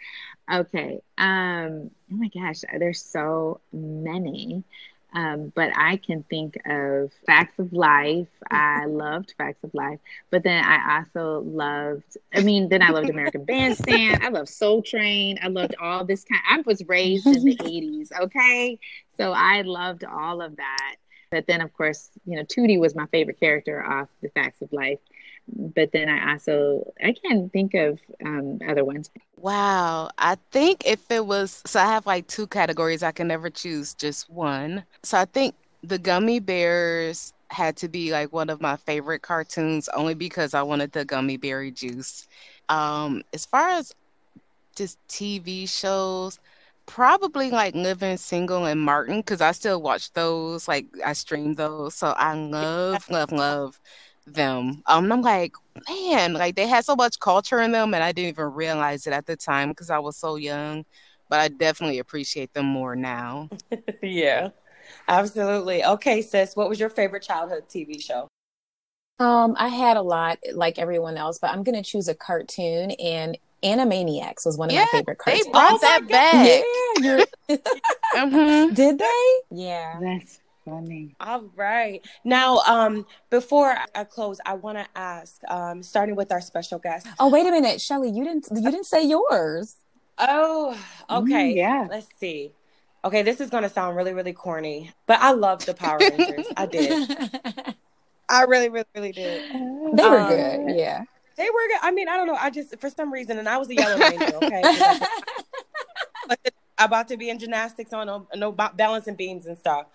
Okay. 0.52 1.00
Um, 1.18 1.92
oh 2.12 2.18
my 2.18 2.28
gosh, 2.28 2.64
there's 2.78 3.02
so 3.02 3.62
many. 3.72 4.66
Um, 5.14 5.52
but 5.56 5.72
I 5.76 5.98
can 5.98 6.24
think 6.24 6.58
of 6.66 7.12
Facts 7.26 7.58
of 7.60 7.72
Life. 7.74 8.28
I 8.52 8.86
loved 8.88 9.34
Facts 9.38 9.64
of 9.64 9.74
Life, 9.74 10.00
but 10.30 10.44
then 10.44 10.64
I 10.64 11.00
also 11.00 11.42
loved. 11.42 12.18
I 12.34 12.42
mean, 12.42 12.70
then 12.70 12.82
I 12.82 12.90
loved 12.90 13.10
American 13.10 13.46
Bandstand. 13.46 14.22
I 14.24 14.30
loved 14.30 14.50
Soul 14.50 14.82
Train. 14.82 15.40
I 15.42 15.48
loved 15.48 15.76
all 15.82 16.06
this 16.06 16.24
kind. 16.24 16.42
I 16.50 16.62
was 16.66 16.84
raised 16.88 17.26
in 17.26 17.44
the 17.44 17.56
'80s. 17.62 18.12
Okay, 18.20 18.80
so 19.18 19.32
I 19.32 19.62
loved 19.62 20.04
all 20.04 20.42
of 20.42 20.58
that. 20.58 20.96
But 21.32 21.48
then, 21.48 21.62
of 21.62 21.74
course, 21.74 22.10
you 22.26 22.38
know, 22.38 22.44
Tootie 22.44 22.80
was 22.80 22.96
my 22.96 23.06
favorite 23.08 23.40
character 23.40 23.84
off 23.84 24.10
the 24.22 24.30
Facts 24.30 24.62
of 24.62 24.72
Life 24.72 25.00
but 25.48 25.92
then 25.92 26.10
I 26.10 26.34
also 26.34 26.92
I 27.04 27.14
can't 27.14 27.52
think 27.52 27.74
of 27.74 28.00
um, 28.24 28.60
other 28.68 28.84
ones. 28.86 29.10
Wow, 29.38 30.10
I 30.18 30.38
think 30.52 30.86
if 30.86 31.10
it 31.12 31.26
was 31.26 31.62
so, 31.66 31.80
I 31.80 31.86
have 31.86 32.06
like 32.06 32.28
two 32.28 32.48
categories. 32.48 33.04
I 33.04 33.12
can 33.12 33.28
never 33.28 33.50
choose 33.50 33.94
just 33.94 34.30
one. 34.30 34.86
So 35.04 35.18
I 35.18 35.26
think 35.26 35.56
the 35.84 36.00
Gummi 36.00 36.44
Bears 36.44 37.34
had 37.50 37.78
to 37.78 37.88
be 37.88 38.12
like 38.12 38.34
one 38.34 38.50
of 38.50 38.62
my 38.62 38.76
favorite 38.78 39.22
cartoons, 39.22 39.90
only 39.96 40.16
because 40.16 40.54
I 40.54 40.64
wanted 40.64 40.92
the 40.92 41.06
gummy 41.06 41.38
berry 41.38 41.72
juice. 41.72 42.28
Um, 42.70 43.24
as 43.34 43.46
far 43.46 43.70
as 43.70 43.94
just 44.76 44.98
TV 45.08 45.66
shows, 45.66 46.40
probably 46.86 47.50
like 47.52 47.76
Living 47.76 48.18
Single 48.18 48.66
and 48.66 48.82
Martin 48.82 49.18
because 49.20 49.42
I 49.42 49.52
still 49.52 49.82
watch 49.82 50.12
those. 50.14 50.68
Like 50.68 50.88
I 51.06 51.14
stream 51.14 51.56
those, 51.56 51.96
so 51.96 52.08
I 52.18 52.34
love, 52.36 53.10
love, 53.10 53.32
love 53.32 53.80
them. 54.34 54.84
Um, 54.86 55.12
I'm 55.12 55.22
like, 55.22 55.54
man, 55.90 56.34
like 56.34 56.56
they 56.56 56.68
had 56.68 56.86
so 56.86 56.96
much 56.96 57.20
culture 57.20 57.60
in 57.62 57.72
them, 57.72 57.94
and 57.94 58.04
I 58.04 58.12
didn't 58.12 58.30
even 58.30 58.54
realize 58.54 59.08
it 59.08 59.14
at 59.14 59.26
the 59.26 59.36
time 59.36 59.70
because 59.70 59.90
I 59.90 60.00
was 60.00 60.18
so 60.18 60.36
young. 60.36 60.86
But 61.30 61.40
I 61.40 61.48
definitely 61.50 62.00
appreciate 62.00 62.54
them 62.54 62.66
more 62.66 62.96
now. 62.96 63.50
yeah, 64.02 64.50
absolutely. 65.08 65.84
Okay, 65.84 66.22
sis, 66.22 66.56
what 66.56 66.70
was 66.70 66.80
your 66.80 66.90
favorite 66.90 67.24
childhood 67.24 67.64
TV 67.70 68.02
show? 68.02 68.30
Um, 69.20 69.56
I 69.58 69.68
had 69.68 69.98
a 69.98 70.02
lot, 70.02 70.40
like 70.54 70.80
everyone 70.80 71.18
else, 71.18 71.40
but 71.40 71.52
I'm 71.52 71.64
gonna 71.64 71.84
choose 71.84 72.08
a 72.08 72.16
cartoon, 72.16 72.92
and 72.92 73.38
Animaniacs 73.64 74.46
was 74.46 74.58
one 74.58 74.70
of 74.70 74.76
yeah, 74.76 74.86
my 74.92 75.00
favorite 75.00 75.18
cartoons. 75.18 75.46
They 75.46 75.52
brought 75.52 75.74
oh 75.74 75.78
that 75.82 76.08
back. 76.08 76.64
Yeah, 77.00 77.58
mm-hmm. 78.16 78.74
Did 78.74 79.00
they? 79.00 79.34
Yeah, 79.50 80.00
that's 80.00 80.40
funny. 80.68 81.16
All 81.20 81.46
right. 81.56 82.06
Now, 82.24 82.60
um, 82.68 83.06
before 83.30 83.78
I 83.96 84.04
close, 84.04 84.40
I 84.46 84.54
want 84.56 84.78
to 84.78 84.88
ask, 84.96 85.42
um, 85.48 85.82
starting 85.84 86.16
with 86.16 86.32
our 86.32 86.42
special 86.42 86.80
guest. 86.80 87.08
Oh, 87.20 87.30
wait 87.30 87.48
a 87.48 87.52
minute, 87.52 87.80
Shelly, 87.82 88.10
you 88.10 88.24
didn't 88.24 88.48
you 88.54 88.62
didn't 88.62 88.86
say 88.86 89.06
yours. 89.06 89.76
Oh, 90.18 90.78
okay. 91.10 91.54
Mm, 91.54 91.56
yeah. 91.56 91.88
Let's 91.90 92.08
see. 92.20 92.52
Okay, 93.06 93.22
this 93.22 93.40
is 93.40 93.50
gonna 93.50 93.70
sound 93.70 93.96
really, 93.96 94.14
really 94.14 94.34
corny, 94.34 94.92
but 95.06 95.20
I 95.22 95.32
love 95.32 95.66
the 95.66 95.74
Power 95.74 96.00
Rangers. 96.00 96.48
I 96.58 96.66
did. 96.66 97.18
I 98.30 98.44
really, 98.44 98.70
really, 98.70 98.86
really 98.94 99.12
did. 99.14 99.44
They 99.94 100.10
were 100.10 100.20
um, 100.20 100.30
good. 100.30 100.76
Yeah. 100.76 101.04
They 101.38 101.46
were 101.46 101.68
good. 101.70 101.80
I 101.82 101.92
mean, 101.92 102.10
I 102.10 102.18
don't 102.18 102.28
know. 102.28 102.36
I 102.36 102.50
just 102.50 102.78
for 102.80 102.90
some 102.90 103.14
reason, 103.14 103.38
and 103.38 103.48
I 103.48 103.58
was 103.58 103.70
a 103.70 103.76
Yellow 103.76 103.98
Ranger. 104.00 104.36
Okay. 104.36 104.62
about 106.78 107.08
to 107.10 107.18
be 107.18 107.30
in 107.30 107.40
gymnastics 107.40 107.94
on 107.94 108.08
no, 108.08 108.28
no 108.36 108.52
balancing 108.52 109.16
beams 109.16 109.46
and 109.46 109.58
stuff. 109.58 109.88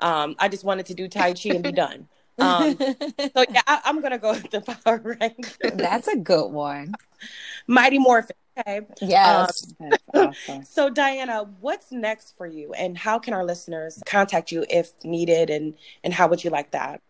Um, 0.00 0.36
I 0.38 0.48
just 0.48 0.64
wanted 0.64 0.86
to 0.86 0.94
do 0.94 1.08
Tai 1.08 1.34
Chi 1.34 1.50
and 1.50 1.62
be 1.62 1.72
done. 1.84 2.08
Um, 2.38 2.76
so 2.78 3.44
yeah, 3.50 3.62
I, 3.66 3.80
am 3.84 4.00
gonna 4.00 4.18
go 4.18 4.32
with 4.32 4.50
the 4.50 4.60
Power 4.60 5.16
Rangers. 5.20 5.56
That's 5.74 6.08
a 6.08 6.16
good 6.16 6.48
one. 6.48 6.94
Mighty 7.66 7.98
Morphin. 7.98 8.36
Okay. 8.56 8.82
Yes. 9.00 9.74
Um, 9.80 9.92
awesome. 10.14 10.62
So 10.64 10.88
Diana, 10.88 11.48
what's 11.60 11.90
next 11.90 12.36
for 12.36 12.46
you, 12.46 12.72
and 12.72 12.96
how 12.96 13.18
can 13.18 13.34
our 13.34 13.44
listeners 13.44 14.00
contact 14.06 14.52
you 14.52 14.64
if 14.68 14.92
needed, 15.04 15.50
and 15.50 15.74
and 16.02 16.12
how 16.12 16.28
would 16.28 16.44
you 16.44 16.50
like 16.50 16.70
that? 16.72 17.00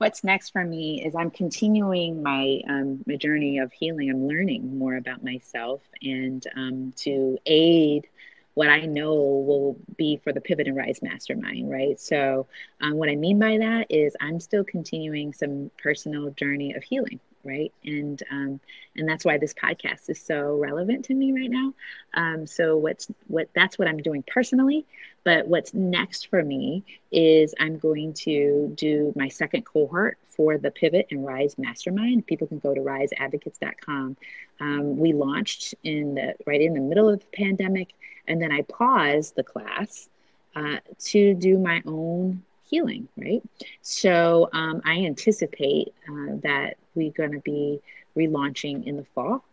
what's 0.00 0.24
next 0.24 0.48
for 0.48 0.64
me 0.64 1.04
is 1.04 1.14
I'm 1.14 1.30
continuing 1.30 2.22
my 2.22 2.62
um, 2.66 3.04
my 3.06 3.16
journey 3.16 3.58
of 3.58 3.70
healing. 3.70 4.08
I'm 4.08 4.26
learning 4.26 4.78
more 4.78 4.96
about 4.96 5.22
myself 5.22 5.82
and 6.00 6.44
um, 6.56 6.94
to 6.98 7.36
aid 7.44 8.08
what 8.54 8.68
I 8.68 8.80
know 8.80 9.14
will 9.14 9.76
be 9.96 10.16
for 10.22 10.32
the 10.32 10.40
Pivot 10.40 10.66
and 10.66 10.76
Rise 10.76 11.00
Mastermind, 11.02 11.70
right? 11.70 11.98
So, 12.00 12.46
um, 12.80 12.94
what 12.94 13.08
I 13.08 13.16
mean 13.16 13.38
by 13.38 13.58
that 13.58 13.86
is 13.90 14.16
I'm 14.20 14.40
still 14.40 14.64
continuing 14.64 15.32
some 15.32 15.70
personal 15.82 16.30
journey 16.30 16.74
of 16.74 16.82
healing, 16.82 17.20
right? 17.44 17.72
And 17.84 18.22
um, 18.30 18.60
and 18.96 19.08
that's 19.08 19.24
why 19.24 19.38
this 19.38 19.54
podcast 19.54 20.10
is 20.10 20.20
so 20.20 20.56
relevant 20.56 21.04
to 21.06 21.14
me 21.14 21.32
right 21.32 21.50
now. 21.50 21.74
Um, 22.14 22.46
so, 22.46 22.76
what's 22.76 23.08
what 23.28 23.48
that's 23.54 23.78
what 23.78 23.88
I'm 23.88 23.98
doing 23.98 24.24
personally. 24.26 24.84
But 25.22 25.46
what's 25.46 25.74
next 25.74 26.28
for 26.28 26.42
me 26.42 26.82
is 27.12 27.54
I'm 27.60 27.78
going 27.78 28.14
to 28.14 28.72
do 28.74 29.12
my 29.14 29.28
second 29.28 29.66
cohort 29.66 30.16
for 30.30 30.56
the 30.56 30.70
Pivot 30.70 31.08
and 31.10 31.26
Rise 31.26 31.58
Mastermind. 31.58 32.26
People 32.26 32.46
can 32.46 32.58
go 32.58 32.74
to 32.74 32.80
riseadvocates.com. 32.80 34.16
Um, 34.60 34.96
we 34.96 35.12
launched 35.12 35.74
in 35.84 36.14
the 36.14 36.34
right 36.46 36.60
in 36.60 36.72
the 36.74 36.80
middle 36.80 37.08
of 37.08 37.20
the 37.20 37.26
pandemic, 37.36 37.92
and 38.28 38.40
then 38.40 38.52
I 38.52 38.62
pause 38.62 39.32
the 39.32 39.42
class 39.42 40.08
uh, 40.56 40.78
to 40.98 41.34
do 41.34 41.58
my 41.58 41.82
own 41.86 42.42
healing. 42.64 43.08
Right, 43.16 43.42
so 43.82 44.48
um, 44.52 44.82
I 44.84 45.04
anticipate 45.04 45.94
uh, 46.08 46.36
that 46.42 46.76
we're 46.94 47.12
going 47.12 47.32
to 47.32 47.40
be 47.40 47.80
relaunching 48.16 48.86
in 48.86 48.96
the 48.96 49.04
fall 49.14 49.44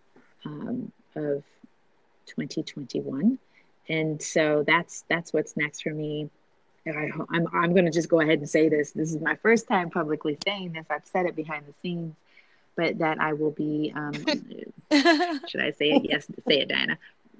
um, 0.46 0.92
of 1.16 1.44
2021 2.26 3.38
and 3.90 4.22
so 4.22 4.64
that's 4.68 5.06
that's 5.08 5.32
what's 5.32 5.56
next 5.56 5.82
for 5.82 5.92
me 5.92 6.30
I, 6.96 7.10
I'm 7.32 7.48
I'm 7.54 7.74
going 7.74 7.86
to 7.86 7.92
just 7.92 8.10
go 8.10 8.22
ahead 8.22 8.40
and 8.40 8.50
say 8.50 8.70
this. 8.70 8.92
This 8.92 9.14
is 9.14 9.22
my 9.22 9.36
first 9.36 9.68
time 9.68 9.90
publicly 9.90 10.38
saying 10.46 10.74
this. 10.74 10.86
I've 10.90 11.06
said 11.06 11.26
it 11.26 11.36
behind 11.36 11.66
the 11.66 11.74
scenes, 11.82 12.16
but 12.76 13.00
that 13.00 13.20
I 13.20 13.34
will 13.34 13.52
be. 13.52 13.92
Um, 13.96 14.14
should 15.48 15.62
I 15.62 15.72
say 15.72 15.92
it? 15.92 16.06
Yes, 16.10 16.28
say 16.48 16.62
it, 16.62 16.70
Diana. 16.70 16.98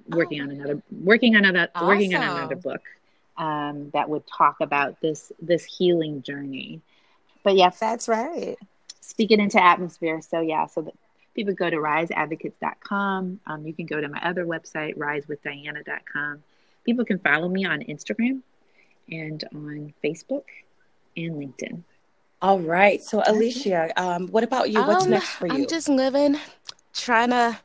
Working 0.08 0.40
on 0.42 0.50
another, 0.50 0.82
working 0.90 1.36
on 1.36 1.44
another, 1.44 1.70
awesome. 1.74 1.88
working 1.88 2.14
on 2.14 2.22
another 2.22 2.56
book 2.56 2.82
um, 3.36 3.90
that 3.90 4.08
would 4.08 4.24
talk 4.26 4.56
about 4.60 5.00
this 5.00 5.32
this 5.40 5.64
healing 5.64 6.22
journey. 6.22 6.80
But 7.42 7.56
yeah, 7.56 7.70
that's 7.70 8.08
right. 8.08 8.56
Speak 9.00 9.30
it 9.30 9.38
into 9.38 9.62
atmosphere. 9.62 10.20
So 10.20 10.40
yeah, 10.40 10.66
so 10.66 10.82
that 10.82 10.94
people 11.34 11.54
go 11.54 11.70
to 11.70 11.76
riseadvocates.com. 11.76 13.40
Um, 13.46 13.66
you 13.66 13.72
can 13.72 13.86
go 13.86 14.00
to 14.00 14.08
my 14.08 14.20
other 14.22 14.44
website, 14.44 14.96
risewithdiana.com. 14.96 16.42
People 16.84 17.04
can 17.04 17.18
follow 17.18 17.48
me 17.48 17.64
on 17.64 17.80
Instagram 17.82 18.40
and 19.10 19.44
on 19.54 19.94
Facebook 20.02 20.44
and 21.16 21.34
LinkedIn. 21.36 21.82
All 22.40 22.60
right. 22.60 23.02
So, 23.02 23.22
Alicia, 23.26 23.92
um, 24.00 24.28
what 24.28 24.44
about 24.44 24.70
you? 24.70 24.80
What's 24.80 25.04
um, 25.04 25.10
next 25.10 25.30
for 25.30 25.46
you? 25.46 25.54
I'm 25.54 25.66
just 25.66 25.88
living, 25.88 26.38
trying 26.92 27.30
to 27.30 27.58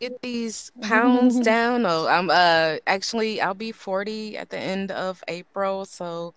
get 0.00 0.20
these 0.22 0.72
pounds 0.80 1.38
down. 1.44 1.84
Oh, 1.86 2.06
I'm 2.06 2.30
uh 2.30 2.76
actually 2.86 3.40
I'll 3.40 3.54
be 3.54 3.72
40 3.72 4.36
at 4.36 4.50
the 4.50 4.58
end 4.58 4.90
of 4.90 5.22
April, 5.28 5.84
so 5.84 6.34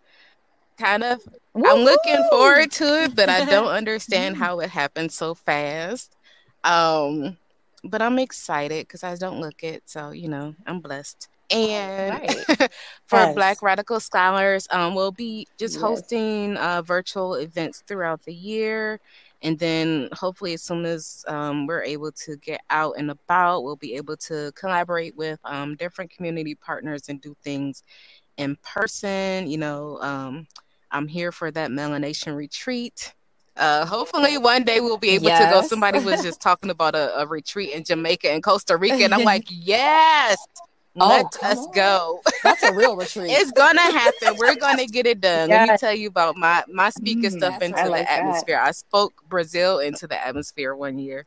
kind 0.78 1.04
of 1.04 1.22
Woo-hoo! 1.54 1.70
I'm 1.70 1.84
looking 1.84 2.28
forward 2.30 2.72
to 2.72 3.04
it, 3.04 3.16
but 3.16 3.30
I 3.30 3.46
don't 3.46 3.68
understand 3.68 4.38
how 4.44 4.60
it 4.60 4.70
happened 4.70 5.12
so 5.12 5.34
fast. 5.34 6.16
Um, 6.64 7.38
but 7.84 8.02
I'm 8.02 8.20
excited 8.20 8.88
because 8.88 9.04
I 9.04 9.16
don't 9.16 9.42
look 9.42 9.64
it, 9.64 9.84
so 9.86 10.12
you 10.12 10.30
know 10.30 10.56
I'm 10.66 10.80
blessed. 10.80 11.30
And 11.52 12.20
right. 12.20 12.72
for 13.06 13.20
yes. 13.20 13.36
Black 13.36 13.62
Radical 13.62 14.00
Scholars, 14.00 14.68
um, 14.72 14.96
we'll 14.96 15.12
be 15.12 15.48
just 15.60 15.76
yes. 15.76 15.82
hosting 15.82 16.58
uh, 16.58 16.82
virtual 16.82 17.36
events 17.36 17.84
throughout 17.86 18.24
the 18.24 18.34
year. 18.34 19.00
And 19.44 19.60
then 19.60 20.10
hopefully, 20.14 20.54
as 20.54 20.64
soon 20.64 20.86
as 20.86 21.24
um, 21.28 21.68
we're 21.68 21.84
able 21.84 22.12
to 22.14 22.38
get 22.38 22.62
out 22.70 22.96
and 22.98 23.12
about, 23.12 23.64
we'll 23.64 23.76
be 23.76 23.96
able 23.96 24.16
to 24.18 24.52
collaborate 24.54 25.16
with 25.18 25.40
um, 25.44 25.76
different 25.76 26.12
community 26.12 26.56
partners 26.56 27.10
and 27.10 27.22
do 27.22 27.36
things 27.44 27.84
in 28.38 28.56
person. 28.64 29.48
You 29.48 29.58
know, 29.58 30.00
um, 30.02 30.48
I'm 30.92 31.08
here 31.08 31.34
for 31.34 31.52
that 31.52 31.72
melanation 31.72 32.36
retreat. 32.36 33.14
Uh, 33.56 33.86
hopefully 33.86 34.38
one 34.38 34.64
day 34.64 34.80
we'll 34.80 34.98
be 34.98 35.10
able 35.10 35.26
yes. 35.26 35.46
to 35.46 35.62
go. 35.62 35.68
Somebody 35.68 36.00
was 36.00 36.24
just 36.24 36.42
talking 36.42 36.72
about 36.72 36.96
a, 36.96 37.20
a, 37.20 37.28
retreat 37.28 37.72
in 37.74 37.84
Jamaica 37.84 38.32
and 38.32 38.42
Costa 38.42 38.78
Rica, 38.78 39.04
and 39.04 39.14
I'm 39.14 39.24
like, 39.26 39.46
yes, 39.48 40.38
oh, 41.00 41.08
let 41.08 41.44
us 41.44 41.58
on. 41.58 41.72
go. 41.72 42.22
That's 42.44 42.64
a 42.64 42.74
real 42.74 42.96
retreat. 42.98 43.32
it's 43.32 43.52
gonna 43.52 43.82
happen. 43.82 44.36
We're 44.38 44.56
gonna 44.56 44.86
get 44.86 45.06
it 45.06 45.22
done. 45.22 45.50
Yes. 45.50 45.68
Let 45.68 45.74
me 45.74 45.78
tell 45.78 45.96
you 45.96 46.08
about 46.08 46.38
my 46.38 46.64
my 46.72 46.90
speaker 46.90 47.30
mm, 47.30 47.38
stuff 47.38 47.62
into 47.62 47.90
like 47.90 48.06
the 48.06 48.12
atmosphere. 48.12 48.58
That. 48.58 48.68
I 48.68 48.72
spoke 48.72 49.14
Brazil 49.28 49.80
into 49.80 50.08
the 50.08 50.26
atmosphere 50.26 50.76
one 50.76 51.00
year. 51.00 51.26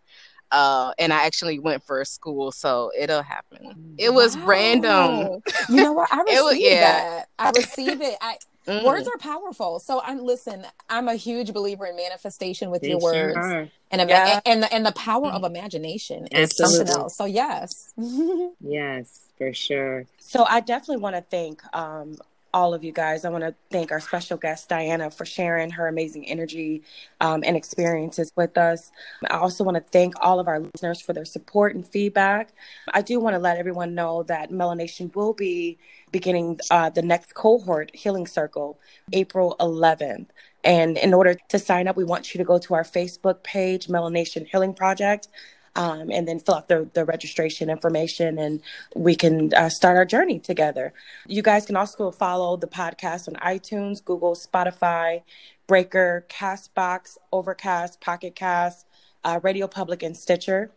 Uh, 0.52 0.92
and 1.00 1.12
I 1.12 1.26
actually 1.26 1.58
went 1.58 1.82
for 1.82 2.00
a 2.00 2.06
school, 2.06 2.52
so 2.52 2.92
it'll 2.96 3.20
happen. 3.20 3.96
It 3.98 4.14
was 4.14 4.36
wow. 4.36 4.46
random. 4.46 5.42
You 5.68 5.76
know 5.82 5.92
what? 5.92 6.08
I 6.12 6.20
received 6.22 6.44
was, 6.44 6.58
yeah. 6.58 6.80
that. 6.80 7.28
I 7.36 7.50
received 7.50 8.00
it. 8.00 8.16
I 8.20 8.36
Mm. 8.66 8.82
Words 8.84 9.06
are 9.06 9.18
powerful. 9.18 9.78
So 9.78 10.02
I'm 10.04 10.18
listen, 10.18 10.66
I'm 10.88 11.06
a 11.06 11.14
huge 11.14 11.52
believer 11.52 11.86
in 11.86 11.94
manifestation 11.94 12.68
with 12.68 12.82
they 12.82 12.88
your 12.88 12.98
words. 12.98 13.34
Sure 13.34 13.68
and 13.90 14.08
yeah. 14.08 14.40
and 14.44 14.62
the 14.62 14.72
and 14.72 14.84
the 14.84 14.92
power 14.92 15.28
of 15.28 15.42
mm-hmm. 15.42 15.56
imagination 15.56 16.26
is 16.28 16.50
Absolutely. 16.50 16.86
something 16.86 17.02
else. 17.02 17.16
So 17.16 17.24
yes. 17.24 17.92
yes, 18.60 19.25
for 19.38 19.52
sure. 19.52 20.06
So 20.18 20.44
I 20.44 20.60
definitely 20.60 21.02
want 21.02 21.16
to 21.16 21.22
thank 21.22 21.62
um, 21.74 22.16
all 22.56 22.72
of 22.72 22.82
you 22.82 22.90
guys. 22.90 23.26
I 23.26 23.28
want 23.28 23.44
to 23.44 23.54
thank 23.70 23.92
our 23.92 24.00
special 24.00 24.38
guest, 24.38 24.70
Diana, 24.70 25.10
for 25.10 25.26
sharing 25.26 25.70
her 25.70 25.88
amazing 25.88 26.26
energy 26.26 26.82
um, 27.20 27.44
and 27.46 27.54
experiences 27.54 28.32
with 28.34 28.56
us. 28.56 28.90
I 29.30 29.36
also 29.36 29.62
want 29.62 29.76
to 29.76 29.82
thank 29.82 30.14
all 30.22 30.40
of 30.40 30.48
our 30.48 30.60
listeners 30.60 31.00
for 31.00 31.12
their 31.12 31.26
support 31.26 31.74
and 31.74 31.86
feedback. 31.86 32.54
I 32.94 33.02
do 33.02 33.20
want 33.20 33.34
to 33.34 33.38
let 33.38 33.58
everyone 33.58 33.94
know 33.94 34.22
that 34.24 34.50
Melanation 34.50 35.14
will 35.14 35.34
be 35.34 35.76
beginning 36.12 36.58
uh, 36.70 36.88
the 36.88 37.02
next 37.02 37.34
cohort 37.34 37.94
healing 37.94 38.26
circle 38.26 38.80
April 39.12 39.54
11th. 39.60 40.28
And 40.64 40.96
in 40.96 41.12
order 41.12 41.36
to 41.50 41.58
sign 41.58 41.86
up, 41.86 41.96
we 41.96 42.04
want 42.04 42.34
you 42.34 42.38
to 42.38 42.44
go 42.44 42.58
to 42.58 42.74
our 42.74 42.84
Facebook 42.84 43.42
page, 43.42 43.86
Melanation 43.86 44.46
Healing 44.46 44.72
Project 44.72 45.28
um, 45.76 46.10
and 46.10 46.26
then 46.26 46.40
fill 46.40 46.56
out 46.56 46.68
the, 46.68 46.88
the 46.94 47.04
registration 47.04 47.70
information 47.70 48.38
and 48.38 48.60
we 48.96 49.14
can 49.14 49.52
uh, 49.54 49.68
start 49.68 49.96
our 49.96 50.04
journey 50.04 50.38
together. 50.38 50.92
You 51.26 51.42
guys 51.42 51.66
can 51.66 51.76
also 51.76 52.10
follow 52.10 52.56
the 52.56 52.66
podcast 52.66 53.28
on 53.28 53.34
iTunes, 53.34 54.02
Google, 54.04 54.34
Spotify, 54.34 55.22
Breaker, 55.66 56.26
Castbox, 56.28 57.18
Overcast, 57.32 58.00
Pocket 58.00 58.34
Cast, 58.34 58.86
uh, 59.22 59.38
Radio 59.42 59.66
Public, 59.66 60.02
and 60.02 60.16
Stitcher. 60.16 60.70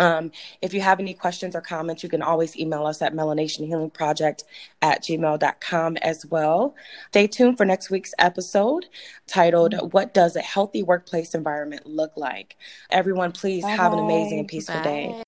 Um, 0.00 0.32
if 0.62 0.72
you 0.72 0.80
have 0.80 0.98
any 0.98 1.12
questions 1.12 1.54
or 1.54 1.60
comments, 1.60 2.02
you 2.02 2.08
can 2.08 2.22
always 2.22 2.56
email 2.56 2.86
us 2.86 3.02
at 3.02 3.14
melanationhealingproject 3.14 4.44
at 4.80 5.02
gmail.com 5.02 5.96
as 5.98 6.24
well. 6.26 6.74
Stay 7.08 7.26
tuned 7.26 7.58
for 7.58 7.66
next 7.66 7.90
week's 7.90 8.14
episode 8.18 8.86
titled, 9.26 9.92
What 9.92 10.14
Does 10.14 10.36
a 10.36 10.40
Healthy 10.40 10.82
Workplace 10.82 11.34
Environment 11.34 11.86
Look 11.86 12.16
Like? 12.16 12.56
Everyone, 12.90 13.30
please 13.30 13.62
Bye. 13.62 13.70
have 13.70 13.92
an 13.92 13.98
amazing 13.98 14.38
and 14.40 14.48
peaceful 14.48 14.76
Bye. 14.76 14.82
day. 14.82 15.22